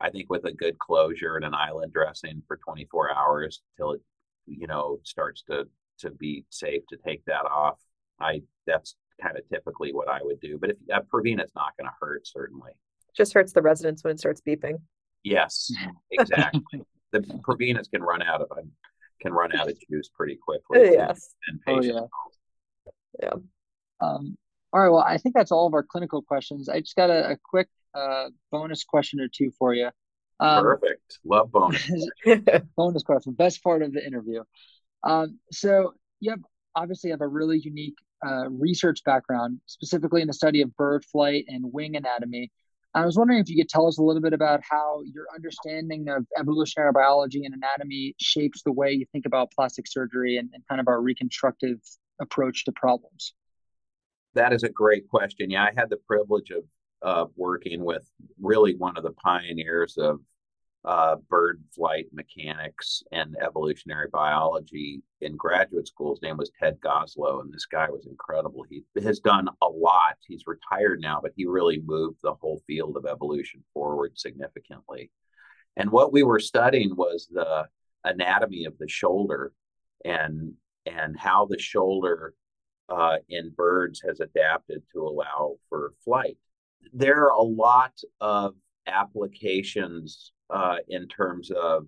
I 0.00 0.10
think 0.10 0.30
with 0.30 0.44
a 0.46 0.52
good 0.52 0.78
closure 0.78 1.36
and 1.36 1.44
an 1.44 1.54
island 1.54 1.92
dressing 1.92 2.42
for 2.48 2.56
24 2.56 3.14
hours 3.14 3.60
till 3.76 3.92
it, 3.92 4.00
you 4.46 4.66
know, 4.66 4.98
starts 5.04 5.42
to 5.44 5.68
to 5.98 6.10
be 6.10 6.44
safe 6.48 6.82
to 6.88 6.96
take 6.96 7.24
that 7.26 7.44
off. 7.44 7.78
I 8.18 8.42
that's 8.66 8.96
kind 9.20 9.36
of 9.36 9.46
typically 9.48 9.92
what 9.92 10.08
I 10.08 10.20
would 10.22 10.40
do. 10.40 10.58
But 10.58 10.70
if 10.70 10.76
uh, 10.92 11.00
Prevena 11.12 11.44
is 11.44 11.52
not 11.54 11.76
going 11.78 11.86
to 11.86 11.94
hurt, 12.00 12.26
certainly. 12.26 12.72
Just 13.14 13.34
hurts 13.34 13.52
the 13.52 13.62
residents 13.62 14.02
when 14.02 14.12
it 14.12 14.18
starts 14.18 14.40
beeping. 14.40 14.76
Yes, 15.22 15.70
exactly. 16.10 16.62
the 17.12 17.20
Prevenas 17.20 17.90
can 17.90 18.02
run 18.02 18.22
out 18.22 18.40
of 18.40 18.48
can 19.20 19.32
run 19.32 19.54
out 19.54 19.68
of 19.68 19.76
juice 19.90 20.10
pretty 20.14 20.36
quickly. 20.36 20.92
Yes. 20.92 21.34
And 21.48 21.60
oh, 21.66 21.82
yeah. 21.82 22.00
Yeah. 23.22 23.34
Um, 24.00 24.36
all 24.72 24.80
right. 24.80 24.88
Well, 24.88 25.04
I 25.06 25.18
think 25.18 25.34
that's 25.34 25.52
all 25.52 25.66
of 25.66 25.74
our 25.74 25.82
clinical 25.82 26.22
questions. 26.22 26.68
I 26.68 26.80
just 26.80 26.96
got 26.96 27.10
a, 27.10 27.32
a 27.32 27.36
quick 27.42 27.68
uh, 27.94 28.28
bonus 28.50 28.84
question 28.84 29.20
or 29.20 29.28
two 29.28 29.50
for 29.58 29.74
you. 29.74 29.90
Um, 30.38 30.62
Perfect. 30.62 31.18
Love 31.24 31.52
bonus. 31.52 31.90
bonus 32.76 33.02
question. 33.02 33.32
Best 33.34 33.62
part 33.62 33.82
of 33.82 33.92
the 33.92 34.04
interview. 34.04 34.42
Um, 35.04 35.38
so 35.52 35.94
you 36.20 36.30
have 36.30 36.40
obviously 36.74 37.10
have 37.10 37.20
a 37.20 37.28
really 37.28 37.58
unique 37.58 37.96
uh, 38.24 38.48
research 38.48 39.02
background, 39.04 39.60
specifically 39.66 40.22
in 40.22 40.28
the 40.28 40.32
study 40.32 40.62
of 40.62 40.74
bird 40.76 41.04
flight 41.04 41.44
and 41.48 41.72
wing 41.72 41.96
anatomy. 41.96 42.50
I 42.94 43.06
was 43.06 43.16
wondering 43.16 43.38
if 43.38 43.48
you 43.48 43.56
could 43.56 43.68
tell 43.68 43.86
us 43.86 43.98
a 43.98 44.02
little 44.02 44.20
bit 44.20 44.32
about 44.32 44.60
how 44.68 45.02
your 45.14 45.26
understanding 45.32 46.08
of 46.08 46.26
evolutionary 46.38 46.92
biology 46.92 47.44
and 47.44 47.54
anatomy 47.54 48.16
shapes 48.20 48.62
the 48.62 48.72
way 48.72 48.90
you 48.90 49.06
think 49.12 49.26
about 49.26 49.52
plastic 49.52 49.86
surgery 49.86 50.38
and, 50.38 50.50
and 50.52 50.64
kind 50.68 50.80
of 50.80 50.88
our 50.88 51.00
reconstructive 51.00 51.78
approach 52.20 52.64
to 52.64 52.72
problems. 52.72 53.34
That 54.34 54.52
is 54.52 54.64
a 54.64 54.68
great 54.68 55.08
question. 55.08 55.50
Yeah, 55.50 55.64
I 55.64 55.72
had 55.76 55.88
the 55.88 55.98
privilege 55.98 56.50
of 56.50 56.64
uh, 57.02 57.30
working 57.36 57.84
with 57.84 58.08
really 58.40 58.74
one 58.76 58.96
of 58.96 59.04
the 59.04 59.12
pioneers 59.12 59.96
of 59.96 60.20
uh, 60.84 61.16
bird 61.28 61.62
flight 61.74 62.06
mechanics 62.12 63.02
and 63.12 63.36
evolutionary 63.44 64.08
biology 64.10 65.02
in 65.20 65.36
graduate 65.36 65.86
school. 65.86 66.14
His 66.14 66.22
name 66.22 66.38
was 66.38 66.50
Ted 66.58 66.78
Goslow, 66.80 67.42
and 67.42 67.52
this 67.52 67.66
guy 67.66 67.90
was 67.90 68.06
incredible. 68.06 68.64
He 68.68 68.82
has 69.02 69.20
done 69.20 69.48
a 69.60 69.68
lot. 69.68 70.16
He's 70.26 70.44
retired 70.46 71.00
now, 71.00 71.20
but 71.22 71.32
he 71.36 71.44
really 71.44 71.82
moved 71.84 72.20
the 72.22 72.34
whole 72.34 72.62
field 72.66 72.96
of 72.96 73.04
evolution 73.04 73.62
forward 73.74 74.18
significantly. 74.18 75.10
And 75.76 75.90
what 75.90 76.12
we 76.12 76.22
were 76.22 76.40
studying 76.40 76.96
was 76.96 77.28
the 77.30 77.66
anatomy 78.04 78.64
of 78.64 78.78
the 78.78 78.88
shoulder 78.88 79.52
and 80.04 80.54
and 80.86 81.18
how 81.18 81.44
the 81.44 81.58
shoulder 81.58 82.34
uh, 82.88 83.18
in 83.28 83.50
birds 83.50 84.02
has 84.06 84.20
adapted 84.20 84.82
to 84.92 85.02
allow 85.02 85.56
for 85.68 85.92
flight. 86.02 86.38
There 86.94 87.26
are 87.26 87.32
a 87.32 87.42
lot 87.42 87.92
of 88.20 88.54
applications 88.86 90.32
uh, 90.50 90.76
in 90.88 91.08
terms 91.08 91.50
of 91.50 91.86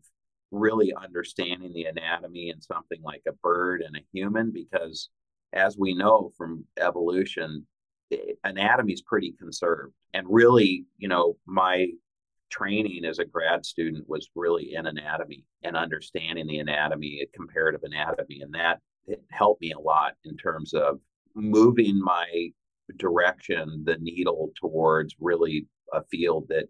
really 0.51 0.93
understanding 0.95 1.73
the 1.73 1.85
anatomy 1.85 2.51
in 2.51 2.61
something 2.61 3.01
like 3.03 3.23
a 3.27 3.33
bird 3.43 3.83
and 3.83 3.97
a 3.97 4.05
human 4.13 4.51
because 4.53 5.09
as 5.55 5.79
we 5.79 5.95
know 5.95 6.31
from 6.37 6.65
evolution 6.79 7.67
anatomy 8.45 8.93
is 8.93 9.03
pretty 9.03 9.33
conserved. 9.39 9.95
And 10.15 10.27
really 10.29 10.85
you 10.99 11.09
know 11.09 11.37
my 11.47 11.89
training 12.51 13.05
as 13.07 13.19
a 13.19 13.25
grad 13.25 13.65
student 13.65 14.07
was 14.09 14.29
really 14.35 14.75
in 14.75 14.87
anatomy 14.87 15.45
and 15.63 15.75
understanding 15.75 16.47
the 16.47 16.59
anatomy 16.59 17.27
comparative 17.33 17.81
anatomy 17.83 18.43
and 18.43 18.55
that 18.55 18.79
helped 19.31 19.63
me 19.63 19.73
a 19.73 19.81
lot 19.81 20.13
in 20.27 20.37
terms 20.37 20.75
of 20.75 21.01
moving 21.35 21.99
my 21.99 22.51
direction 22.99 23.83
the 23.87 23.97
needle 24.03 24.51
towards 24.55 25.17
really 25.19 25.67
a 25.95 26.03
field 26.11 26.45
that 26.49 26.67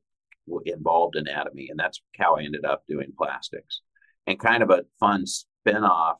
involved 0.65 1.17
anatomy, 1.17 1.69
and 1.71 1.79
that's 1.79 2.01
how 2.19 2.37
I 2.37 2.43
ended 2.43 2.65
up 2.65 2.83
doing 2.89 3.13
plastics. 3.17 3.81
And 4.27 4.39
kind 4.39 4.63
of 4.63 4.71
a 4.71 4.85
fun 5.01 5.25
spinoff 5.25 6.17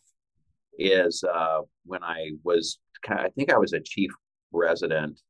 is 0.79 1.23
uh, 1.25 1.61
when 1.85 2.03
I 2.03 2.33
was, 2.43 2.79
I 3.09 3.29
think 3.31 3.53
I 3.53 3.59
was 3.59 3.73
a 3.73 3.81
chief 3.81 4.11
resident 4.53 5.21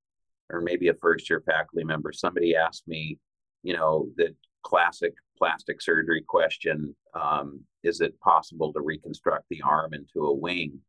or 0.50 0.60
maybe 0.60 0.88
a 0.88 0.94
first 0.94 1.28
year 1.28 1.42
faculty 1.44 1.84
member. 1.84 2.12
Somebody 2.12 2.54
asked 2.54 2.86
me, 2.86 3.18
you 3.62 3.74
know, 3.74 4.08
the 4.16 4.34
classic 4.62 5.14
plastic 5.36 5.80
surgery 5.82 6.22
question: 6.26 6.94
um, 7.14 7.60
Is 7.82 8.00
it 8.00 8.18
possible 8.20 8.72
to 8.72 8.80
reconstruct 8.80 9.46
the 9.50 9.62
arm 9.62 9.94
into 9.94 10.26
a 10.26 10.34
wing? 10.34 10.80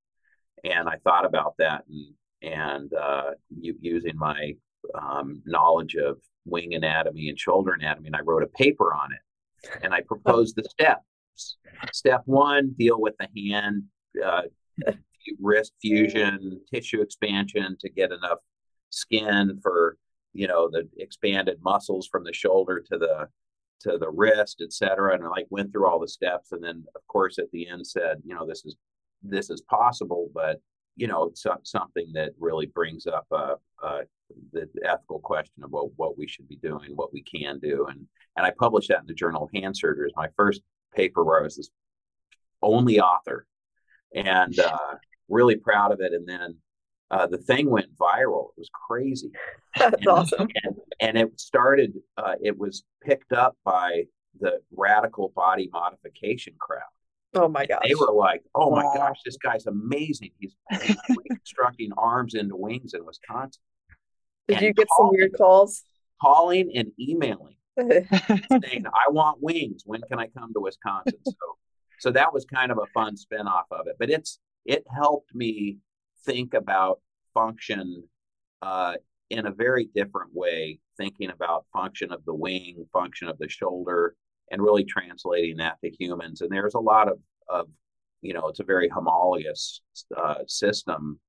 And 0.64 0.88
I 0.88 0.98
thought 1.04 1.26
about 1.26 1.56
that 1.60 1.84
and 1.90 2.14
and 2.44 2.94
uh, 2.94 3.32
using 3.50 4.18
my 4.18 4.54
um, 4.96 5.42
knowledge 5.46 5.96
of 5.96 6.18
wing 6.46 6.74
anatomy 6.74 7.30
and 7.30 7.40
shoulder 7.40 7.74
anatomy, 7.74 8.08
and 8.08 8.16
I 8.16 8.22
wrote 8.22 8.44
a 8.44 8.48
paper 8.48 8.94
on 8.94 9.10
it. 9.14 9.80
And 9.84 9.94
I 9.94 10.02
proposed 10.08 10.56
the 10.56 10.64
steps. 10.64 11.58
Step 11.92 12.22
one, 12.26 12.76
deal 12.78 13.02
with 13.02 13.16
the 13.20 13.28
hand, 13.36 13.84
uh, 14.24 14.44
wrist 15.40 15.74
fusion, 15.82 16.62
tissue 16.72 17.02
expansion 17.02 17.76
to 17.80 17.90
get 17.90 18.12
enough 18.12 18.40
skin 18.90 19.60
for 19.64 19.98
you 20.34 20.48
know 20.48 20.70
the 20.70 20.88
expanded 20.98 21.58
muscles 21.64 22.08
from 22.08 22.24
the 22.24 22.34
shoulder 22.34 22.84
to 22.92 22.98
the 22.98 23.28
to 23.82 23.98
the 23.98 24.10
wrist, 24.10 24.62
et 24.62 24.72
cetera. 24.72 25.16
And 25.16 25.24
I 25.24 25.28
like 25.28 25.48
went 25.50 25.72
through 25.72 25.88
all 25.88 26.00
the 26.00 26.08
steps, 26.08 26.52
and 26.52 26.64
then 26.64 26.86
of 26.96 27.02
course 27.08 27.40
at 27.40 27.52
the 27.52 27.68
end 27.68 27.86
said, 27.86 28.22
you 28.26 28.36
know, 28.36 28.46
this 28.46 28.64
is 28.66 28.76
this 29.24 29.50
is 29.50 29.62
possible, 29.62 30.30
but 30.34 30.60
you 30.96 31.08
know, 31.08 31.24
it's 31.24 31.46
something 31.64 32.12
that 32.14 32.34
really 32.40 32.68
brings 32.68 33.08
up 33.08 33.26
a, 33.32 33.56
uh, 33.84 34.02
the 34.52 34.68
ethical 34.84 35.20
question 35.20 35.64
about 35.64 35.92
what 35.96 36.18
we 36.18 36.28
should 36.28 36.48
be 36.48 36.58
doing, 36.58 36.92
what 36.96 37.14
we 37.14 37.24
can 37.24 37.60
do, 37.60 37.88
and 37.90 38.08
and 38.36 38.46
I 38.46 38.52
published 38.58 38.90
that 38.90 39.02
in 39.02 39.08
the 39.08 39.14
Journal 39.14 39.44
of 39.44 39.50
Hand 39.54 39.78
Surgery. 39.78 40.12
my 40.16 40.30
first 40.36 40.62
paper 40.96 41.24
where 41.24 41.40
I 41.40 41.44
was 41.44 41.58
this 41.58 41.70
only 42.62 43.00
author, 43.00 43.46
and 44.14 44.58
uh, 44.60 44.96
really 45.30 45.56
proud 45.56 45.92
of 45.92 46.02
it. 46.02 46.14
And 46.14 46.28
then 46.28 46.58
uh, 47.12 47.28
the 47.28 47.38
thing 47.38 47.70
went 47.70 47.96
viral. 47.96 48.50
It 48.50 48.60
was 48.60 48.70
crazy. 48.88 49.32
That's 49.78 49.96
and, 49.98 50.08
awesome. 50.08 50.48
And, 50.64 50.76
and, 51.00 51.18
it 51.18 51.40
started. 51.40 51.94
Uh, 52.18 52.36
it 52.42 52.58
was 52.58 52.84
picked 53.04 53.34
up 53.34 53.56
by 53.64 54.04
the 54.40 54.60
radical 54.72 55.32
body 55.36 55.70
modification 55.72 56.56
crowd 56.60 56.82
Oh 57.36 57.48
my 57.48 57.66
gosh. 57.66 57.82
They 57.88 57.96
were 57.96 58.14
like, 58.14 58.44
oh 58.54 58.70
my 58.70 58.84
wow. 58.84 58.94
gosh, 58.96 59.18
this 59.26 59.38
guy's 59.38 59.66
amazing. 59.66 60.32
He's, 60.40 60.56
reconstructing 61.10 61.92
arms 61.98 62.36
into 62.36 62.56
wings 62.56 62.94
in 62.94 63.06
Wisconsin. 63.06 63.62
Did 64.48 64.62
you 64.62 64.74
get 64.74 64.88
calling, 64.88 65.12
some 65.12 65.18
weird 65.18 65.34
calls? 65.38 65.84
Calling 66.22 66.72
and 66.76 66.92
emailing 67.00 67.56
saying, 67.80 68.86
I 68.86 69.10
want 69.10 69.42
wings. 69.42 69.84
When 69.86 70.02
can 70.02 70.20
I 70.20 70.28
come 70.28 70.54
to 70.54 70.60
Wisconsin? 70.60 71.20
So 71.26 71.58
so 72.00 72.12
that 72.12 72.34
was 72.34 72.44
kind 72.44 72.70
of 72.70 72.80
a 72.80 72.86
fun 72.94 73.16
spinoff 73.16 73.64
of 73.72 73.88
it. 73.88 73.96
But 73.98 74.10
it's 74.10 74.38
it 74.66 74.84
helped 74.94 75.34
me 75.34 75.78
think 76.26 76.54
about 76.54 77.00
function 77.34 78.04
uh, 78.62 78.96
in 79.30 79.46
a 79.46 79.52
very 79.52 79.90
different 79.96 80.32
way, 80.34 80.80
thinking 80.98 81.30
about 81.30 81.66
function 81.72 82.12
of 82.12 82.24
the 82.26 82.34
wing, 82.34 82.86
function 82.92 83.30
of 83.30 83.38
the 83.38 83.48
shoulder, 83.48 84.16
and 84.52 84.62
really 84.62 84.84
translating 84.84 85.58
that 85.58 85.78
to 85.82 85.90
humans. 85.90 86.42
And 86.42 86.52
there's 86.52 86.76
a 86.76 86.80
lot 86.80 87.08
of, 87.10 87.20
of 87.48 87.68
you 88.22 88.34
know, 88.34 88.48
it's 88.48 88.60
a 88.60 88.66
very 88.66 88.90
homologous 88.90 89.82
uh, 90.16 90.44
system 90.48 91.20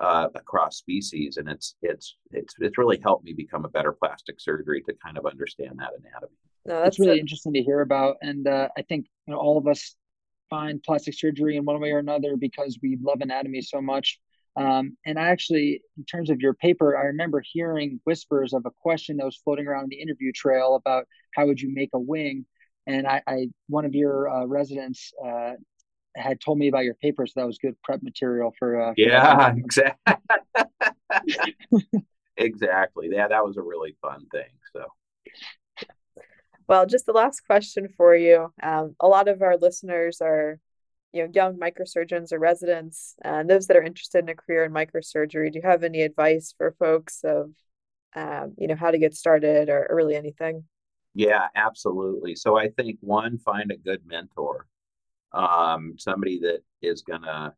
uh, 0.00 0.28
across 0.34 0.78
species, 0.78 1.36
and 1.36 1.48
it's 1.48 1.76
it's 1.82 2.16
it's 2.30 2.54
it's 2.58 2.78
really 2.78 2.98
helped 3.02 3.24
me 3.24 3.32
become 3.32 3.64
a 3.64 3.68
better 3.68 3.92
plastic 3.92 4.40
surgery 4.40 4.82
to 4.82 4.94
kind 5.04 5.18
of 5.18 5.26
understand 5.26 5.72
that 5.78 5.90
anatomy. 5.98 6.36
No, 6.66 6.82
that's 6.82 6.98
really 6.98 7.20
interesting 7.20 7.52
to 7.54 7.62
hear 7.62 7.80
about, 7.80 8.16
and 8.22 8.46
uh, 8.46 8.68
I 8.76 8.82
think 8.82 9.06
you 9.26 9.34
know 9.34 9.40
all 9.40 9.58
of 9.58 9.66
us 9.66 9.94
find 10.48 10.82
plastic 10.82 11.14
surgery 11.14 11.56
in 11.56 11.64
one 11.64 11.80
way 11.80 11.92
or 11.92 11.98
another 11.98 12.36
because 12.36 12.78
we 12.82 12.98
love 13.00 13.20
anatomy 13.20 13.62
so 13.62 13.80
much. 13.80 14.18
Um, 14.56 14.96
and 15.06 15.16
I 15.16 15.28
actually, 15.28 15.80
in 15.96 16.04
terms 16.04 16.28
of 16.28 16.40
your 16.40 16.54
paper, 16.54 16.98
I 16.98 17.04
remember 17.04 17.40
hearing 17.52 18.00
whispers 18.04 18.52
of 18.52 18.66
a 18.66 18.70
question 18.82 19.16
that 19.18 19.24
was 19.24 19.40
floating 19.44 19.68
around 19.68 19.84
in 19.84 19.90
the 19.90 20.00
interview 20.02 20.32
trail 20.32 20.74
about 20.74 21.06
how 21.36 21.46
would 21.46 21.60
you 21.60 21.72
make 21.72 21.90
a 21.94 22.00
wing 22.00 22.44
and 22.86 23.06
I, 23.06 23.22
I 23.26 23.46
one 23.68 23.84
of 23.84 23.94
your 23.94 24.28
uh, 24.28 24.46
residents 24.46 25.12
uh, 25.24 25.52
had 26.20 26.40
told 26.40 26.58
me 26.58 26.68
about 26.68 26.84
your 26.84 26.94
paper, 26.94 27.26
so 27.26 27.40
that 27.40 27.46
was 27.46 27.58
good 27.58 27.76
prep 27.82 28.02
material 28.02 28.52
for. 28.58 28.80
Uh, 28.80 28.94
yeah, 28.96 29.52
exactly. 29.56 30.14
exactly. 32.36 33.08
Yeah, 33.10 33.28
that 33.28 33.44
was 33.44 33.56
a 33.56 33.62
really 33.62 33.96
fun 34.00 34.26
thing. 34.32 34.50
So. 34.72 34.84
Well, 36.68 36.86
just 36.86 37.06
the 37.06 37.12
last 37.12 37.40
question 37.46 37.88
for 37.96 38.14
you. 38.14 38.52
Um, 38.62 38.94
a 39.00 39.08
lot 39.08 39.26
of 39.26 39.42
our 39.42 39.56
listeners 39.56 40.20
are 40.20 40.60
you 41.12 41.24
know 41.24 41.30
young 41.34 41.56
microsurgeons 41.58 42.32
or 42.32 42.38
residents 42.38 43.16
and 43.22 43.48
those 43.48 43.66
that 43.66 43.76
are 43.76 43.82
interested 43.82 44.24
in 44.24 44.28
a 44.28 44.34
career 44.34 44.64
in 44.64 44.72
microsurgery 44.72 45.50
do 45.50 45.58
you 45.58 45.68
have 45.68 45.82
any 45.82 46.02
advice 46.02 46.54
for 46.56 46.74
folks 46.78 47.24
of 47.24 47.50
um, 48.14 48.54
you 48.58 48.66
know 48.66 48.76
how 48.76 48.90
to 48.90 48.98
get 48.98 49.14
started 49.14 49.68
or, 49.68 49.86
or 49.90 49.96
really 49.96 50.14
anything 50.14 50.64
yeah 51.14 51.48
absolutely 51.54 52.34
so 52.34 52.56
i 52.56 52.68
think 52.68 52.96
one 53.00 53.38
find 53.38 53.70
a 53.70 53.76
good 53.76 54.02
mentor 54.06 54.66
um, 55.32 55.94
somebody 55.98 56.38
that 56.40 56.60
is 56.82 57.02
gonna 57.02 57.54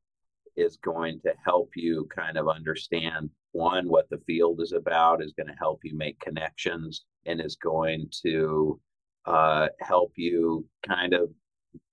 is 0.56 0.76
going 0.76 1.20
to 1.20 1.32
help 1.44 1.70
you 1.74 2.06
kind 2.14 2.36
of 2.36 2.48
understand 2.48 3.30
one 3.52 3.88
what 3.88 4.08
the 4.10 4.20
field 4.26 4.60
is 4.60 4.72
about 4.72 5.22
is 5.22 5.32
going 5.32 5.46
to 5.46 5.58
help 5.58 5.80
you 5.84 5.96
make 5.96 6.18
connections 6.20 7.04
and 7.26 7.40
is 7.40 7.56
going 7.56 8.08
to 8.22 8.78
uh, 9.26 9.68
help 9.80 10.12
you 10.16 10.66
kind 10.86 11.14
of 11.14 11.30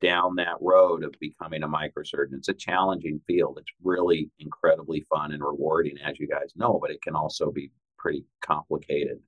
down 0.02 0.36
that 0.36 0.58
road 0.60 1.04
of 1.04 1.14
becoming 1.20 1.64
a 1.64 1.68
microsurgeon. 1.68 2.34
It's 2.34 2.50
a 2.50 2.54
challenging 2.54 3.22
field. 3.28 3.58
It's 3.60 3.72
really 3.84 4.30
incredibly 4.40 5.06
fun 5.10 5.32
and 5.32 5.44
rewarding, 5.44 5.98
as 6.04 6.20
you 6.20 6.28
guys 6.28 6.54
know, 6.56 6.80
but 6.82 6.92
it 6.92 7.02
can 7.02 7.16
also 7.16 7.52
be 7.52 7.72
pretty 7.98 8.26
complicated. 8.42 9.20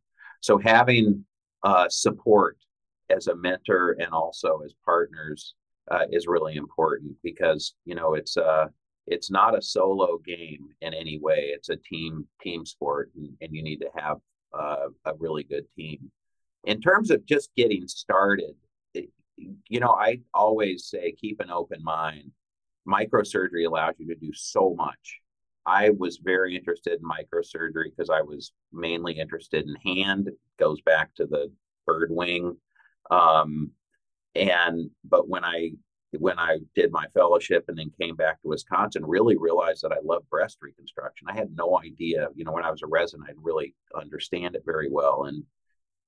So 0.41 0.57
having 0.57 1.25
uh, 1.63 1.87
support 1.89 2.57
as 3.09 3.27
a 3.27 3.35
mentor 3.35 3.97
and 3.99 4.11
also 4.11 4.61
as 4.65 4.73
partners 4.83 5.55
uh, 5.89 6.05
is 6.11 6.27
really 6.27 6.55
important 6.55 7.15
because 7.23 7.73
you 7.85 7.95
know 7.95 8.13
it's 8.13 8.37
uh 8.37 8.67
it's 9.07 9.31
not 9.31 9.57
a 9.57 9.61
solo 9.61 10.19
game 10.25 10.69
in 10.81 10.93
any 10.93 11.19
way. 11.19 11.51
It's 11.53 11.69
a 11.69 11.75
team 11.75 12.27
team 12.41 12.65
sport, 12.65 13.11
and, 13.15 13.29
and 13.41 13.53
you 13.53 13.63
need 13.63 13.81
to 13.81 13.89
have 13.95 14.17
uh, 14.57 14.87
a 15.05 15.13
really 15.17 15.43
good 15.43 15.65
team. 15.75 16.11
In 16.65 16.79
terms 16.79 17.09
of 17.09 17.25
just 17.25 17.49
getting 17.55 17.87
started, 17.87 18.53
you 19.67 19.79
know, 19.79 19.91
I 19.91 20.21
always 20.33 20.85
say 20.85 21.13
keep 21.13 21.39
an 21.39 21.49
open 21.49 21.83
mind. 21.83 22.31
Microsurgery 22.87 23.65
allows 23.67 23.95
you 23.97 24.07
to 24.07 24.15
do 24.15 24.31
so 24.33 24.75
much. 24.75 25.19
I 25.65 25.91
was 25.91 26.17
very 26.17 26.55
interested 26.55 26.99
in 26.99 27.07
microsurgery 27.07 27.91
because 27.95 28.09
I 28.09 28.21
was 28.21 28.51
mainly 28.71 29.19
interested 29.19 29.67
in 29.67 29.97
hand. 29.97 30.27
It 30.27 30.37
goes 30.59 30.81
back 30.81 31.13
to 31.15 31.25
the 31.25 31.51
bird 31.85 32.09
wing. 32.11 32.57
Um, 33.09 33.71
and 34.35 34.89
but 35.03 35.27
when 35.27 35.43
I 35.43 35.71
when 36.19 36.37
I 36.37 36.57
did 36.75 36.91
my 36.91 37.05
fellowship 37.13 37.65
and 37.67 37.77
then 37.77 37.91
came 37.99 38.15
back 38.15 38.41
to 38.41 38.49
Wisconsin, 38.49 39.05
really 39.05 39.37
realized 39.37 39.81
that 39.83 39.93
I 39.93 39.99
love 40.03 40.29
breast 40.29 40.57
reconstruction. 40.61 41.27
I 41.29 41.35
had 41.35 41.55
no 41.55 41.79
idea, 41.79 42.27
you 42.35 42.43
know, 42.43 42.51
when 42.51 42.65
I 42.65 42.71
was 42.71 42.81
a 42.81 42.87
resident, 42.87 43.29
I 43.29 43.31
didn't 43.31 43.45
really 43.45 43.73
understand 43.95 44.55
it 44.55 44.63
very 44.65 44.89
well. 44.91 45.23
And 45.23 45.43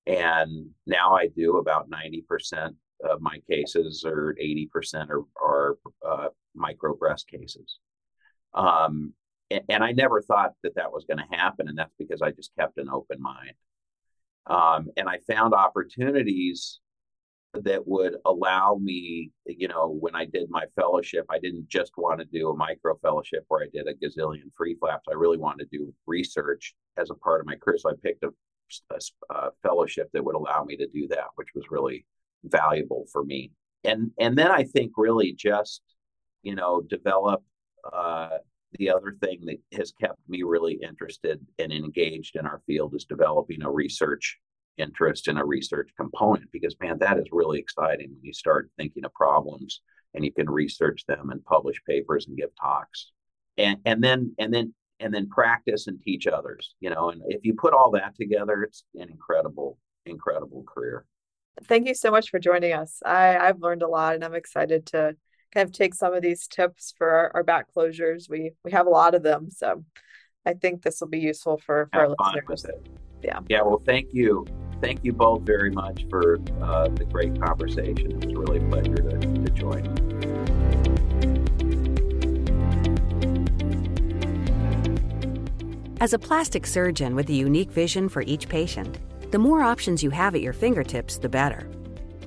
and 0.06 0.70
now 0.86 1.16
I 1.16 1.28
do 1.28 1.58
about 1.58 1.90
90% 1.90 2.76
of 3.10 3.22
my 3.22 3.40
cases 3.50 4.04
or 4.06 4.36
80% 4.42 5.10
are, 5.10 5.24
are 5.42 5.78
uh, 6.06 6.28
micro 6.54 6.94
breast 6.94 7.30
cases. 7.30 7.80
Um, 8.54 9.14
and, 9.50 9.62
and, 9.70 9.84
I 9.84 9.94
never 9.94 10.22
thought 10.22 10.52
that 10.64 10.76
that 10.76 10.92
was 10.92 11.06
going 11.06 11.18
to 11.18 11.38
happen. 11.38 11.70
And 11.70 11.78
that's 11.78 11.94
because 11.98 12.22
I 12.22 12.32
just 12.32 12.52
kept 12.60 12.78
an 12.78 12.90
open 12.90 13.22
mind. 13.22 13.54
Um, 14.46 14.90
and 14.98 15.08
I 15.08 15.20
found 15.26 15.54
opportunities 15.54 16.80
that 17.54 17.88
would 17.88 18.16
allow 18.26 18.80
me, 18.82 19.32
you 19.46 19.68
know, 19.68 19.88
when 20.00 20.16
I 20.16 20.26
did 20.26 20.50
my 20.50 20.66
fellowship, 20.76 21.26
I 21.30 21.40
didn't 21.40 21.70
just 21.70 21.92
want 21.98 22.20
to 22.20 22.26
do 22.26 22.50
a 22.50 22.56
micro 22.56 22.98
fellowship 23.02 23.46
where 23.48 23.64
I 23.64 23.68
did 23.72 23.88
a 23.88 23.94
gazillion 23.94 24.52
free 24.56 24.76
flaps. 24.80 25.06
I 25.10 25.14
really 25.14 25.38
wanted 25.38 25.70
to 25.70 25.78
do 25.78 25.94
research 26.08 26.74
as 26.98 27.10
a 27.10 27.16
part 27.16 27.42
of 27.42 27.46
my 27.46 27.56
career. 27.56 27.78
So 27.78 27.92
I 27.92 27.94
picked 28.02 28.24
a, 28.24 28.30
a, 28.92 29.36
a 29.36 29.50
fellowship 29.62 30.10
that 30.14 30.24
would 30.24 30.36
allow 30.36 30.64
me 30.64 30.78
to 30.78 30.88
do 30.88 31.08
that, 31.10 31.28
which 31.36 31.50
was 31.54 31.66
really 31.70 32.06
valuable 32.44 33.06
for 33.12 33.24
me. 33.24 33.52
And 33.84 34.12
and 34.18 34.38
then 34.38 34.50
I 34.50 34.64
think 34.64 34.94
really 34.98 35.34
just 35.34 35.82
you 36.42 36.56
know 36.56 36.82
develop 36.82 37.44
uh, 37.92 38.38
the 38.80 38.90
other 38.90 39.16
thing 39.22 39.46
that 39.46 39.78
has 39.78 39.92
kept 39.92 40.18
me 40.28 40.44
really 40.44 40.80
interested 40.82 41.40
and 41.60 41.72
engaged 41.72 42.36
in 42.36 42.46
our 42.46 42.62
field 42.66 42.96
is 42.96 43.06
developing 43.06 43.62
a 43.62 43.70
research 43.70 44.40
interest 44.78 45.28
in 45.28 45.38
a 45.38 45.46
research 45.46 45.90
component 45.98 46.52
because 46.52 46.76
man 46.82 46.98
that 47.00 47.18
is 47.18 47.26
really 47.32 47.60
exciting 47.60 48.10
when 48.10 48.24
you 48.24 48.34
start 48.34 48.70
thinking 48.78 49.06
of 49.06 49.14
problems 49.14 49.82
and 50.14 50.26
you 50.26 50.32
can 50.32 50.50
research 50.50 51.06
them 51.08 51.30
and 51.30 51.44
publish 51.46 51.78
papers 51.88 52.28
and 52.28 52.38
give 52.38 52.50
talks 52.60 53.12
and 53.58 53.78
and 53.86 54.04
then 54.04 54.34
and 54.40 54.54
then 54.54 54.74
and 55.00 55.14
then 55.14 55.30
practice 55.30 55.88
and 55.88 56.02
teach 56.02 56.26
others 56.26 56.76
you 56.80 56.90
know 56.90 57.10
and 57.10 57.22
if 57.28 57.42
you 57.44 57.54
put 57.54 57.74
all 57.74 57.92
that 57.92 58.16
together 58.16 58.64
it's 58.64 58.84
an 58.96 59.10
incredible 59.10 59.78
incredible 60.06 60.64
career 60.64 61.06
Thank 61.66 61.88
you 61.88 61.94
so 61.94 62.12
much 62.12 62.30
for 62.30 62.40
joining 62.40 62.74
us. 62.74 63.00
I, 63.06 63.38
I've 63.38 63.62
learned 63.62 63.84
a 63.84 63.88
lot 63.88 64.16
and 64.16 64.24
I'm 64.24 64.34
excited 64.34 64.88
to 64.88 65.16
kind 65.54 65.68
of 65.68 65.72
take 65.72 65.94
some 65.94 66.14
of 66.14 66.22
these 66.22 66.48
tips 66.48 66.94
for 66.98 67.10
our, 67.10 67.32
our 67.36 67.44
back 67.44 67.68
closures. 67.76 68.30
We 68.30 68.54
we 68.64 68.72
have 68.72 68.88
a 68.88 68.92
lot 68.92 69.14
of 69.16 69.24
them. 69.24 69.52
So 69.52 69.84
I 70.46 70.54
think 70.54 70.82
this 70.82 71.00
will 71.00 71.10
be 71.10 71.20
useful 71.20 71.58
for, 71.58 71.90
for 71.94 72.00
our 72.00 72.10
listeners. 72.10 72.66
Yeah. 73.24 73.40
Yeah. 73.50 73.62
Well, 73.62 73.82
thank 73.86 74.14
you. 74.14 74.46
Thank 74.82 75.04
you 75.04 75.14
both 75.14 75.44
very 75.44 75.72
much 75.72 76.06
for 76.10 76.40
uh, 76.62 76.90
the 76.90 77.06
great 77.06 77.42
conversation. 77.42 78.12
It 78.12 78.26
was 78.26 78.36
really 78.36 78.58
a 78.58 78.70
pleasure 78.70 78.96
to, 78.96 79.18
to 79.20 79.50
join. 79.52 80.14
As 86.02 86.12
a 86.12 86.20
plastic 86.20 86.68
surgeon 86.68 87.16
with 87.16 87.30
a 87.30 87.34
unique 87.34 87.72
vision 87.72 88.10
for 88.10 88.24
each 88.24 88.50
patient, 88.50 89.00
the 89.32 89.40
more 89.40 89.62
options 89.62 90.04
you 90.04 90.10
have 90.10 90.36
at 90.36 90.42
your 90.42 90.52
fingertips, 90.52 91.18
the 91.18 91.30
better. 91.30 91.70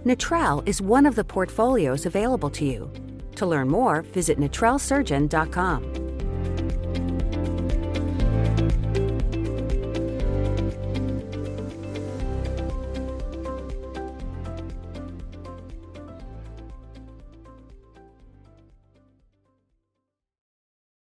Natrelle 0.07 0.67
is 0.67 0.81
one 0.81 1.05
of 1.05 1.15
the 1.15 1.25
portfolios 1.25 2.07
available 2.07 2.49
to 2.51 2.65
you. 2.65 2.91
To 3.35 3.45
learn 3.45 3.69
more, 3.69 4.01
visit 4.01 4.39
natrellesurgeon.com. 4.39 6.06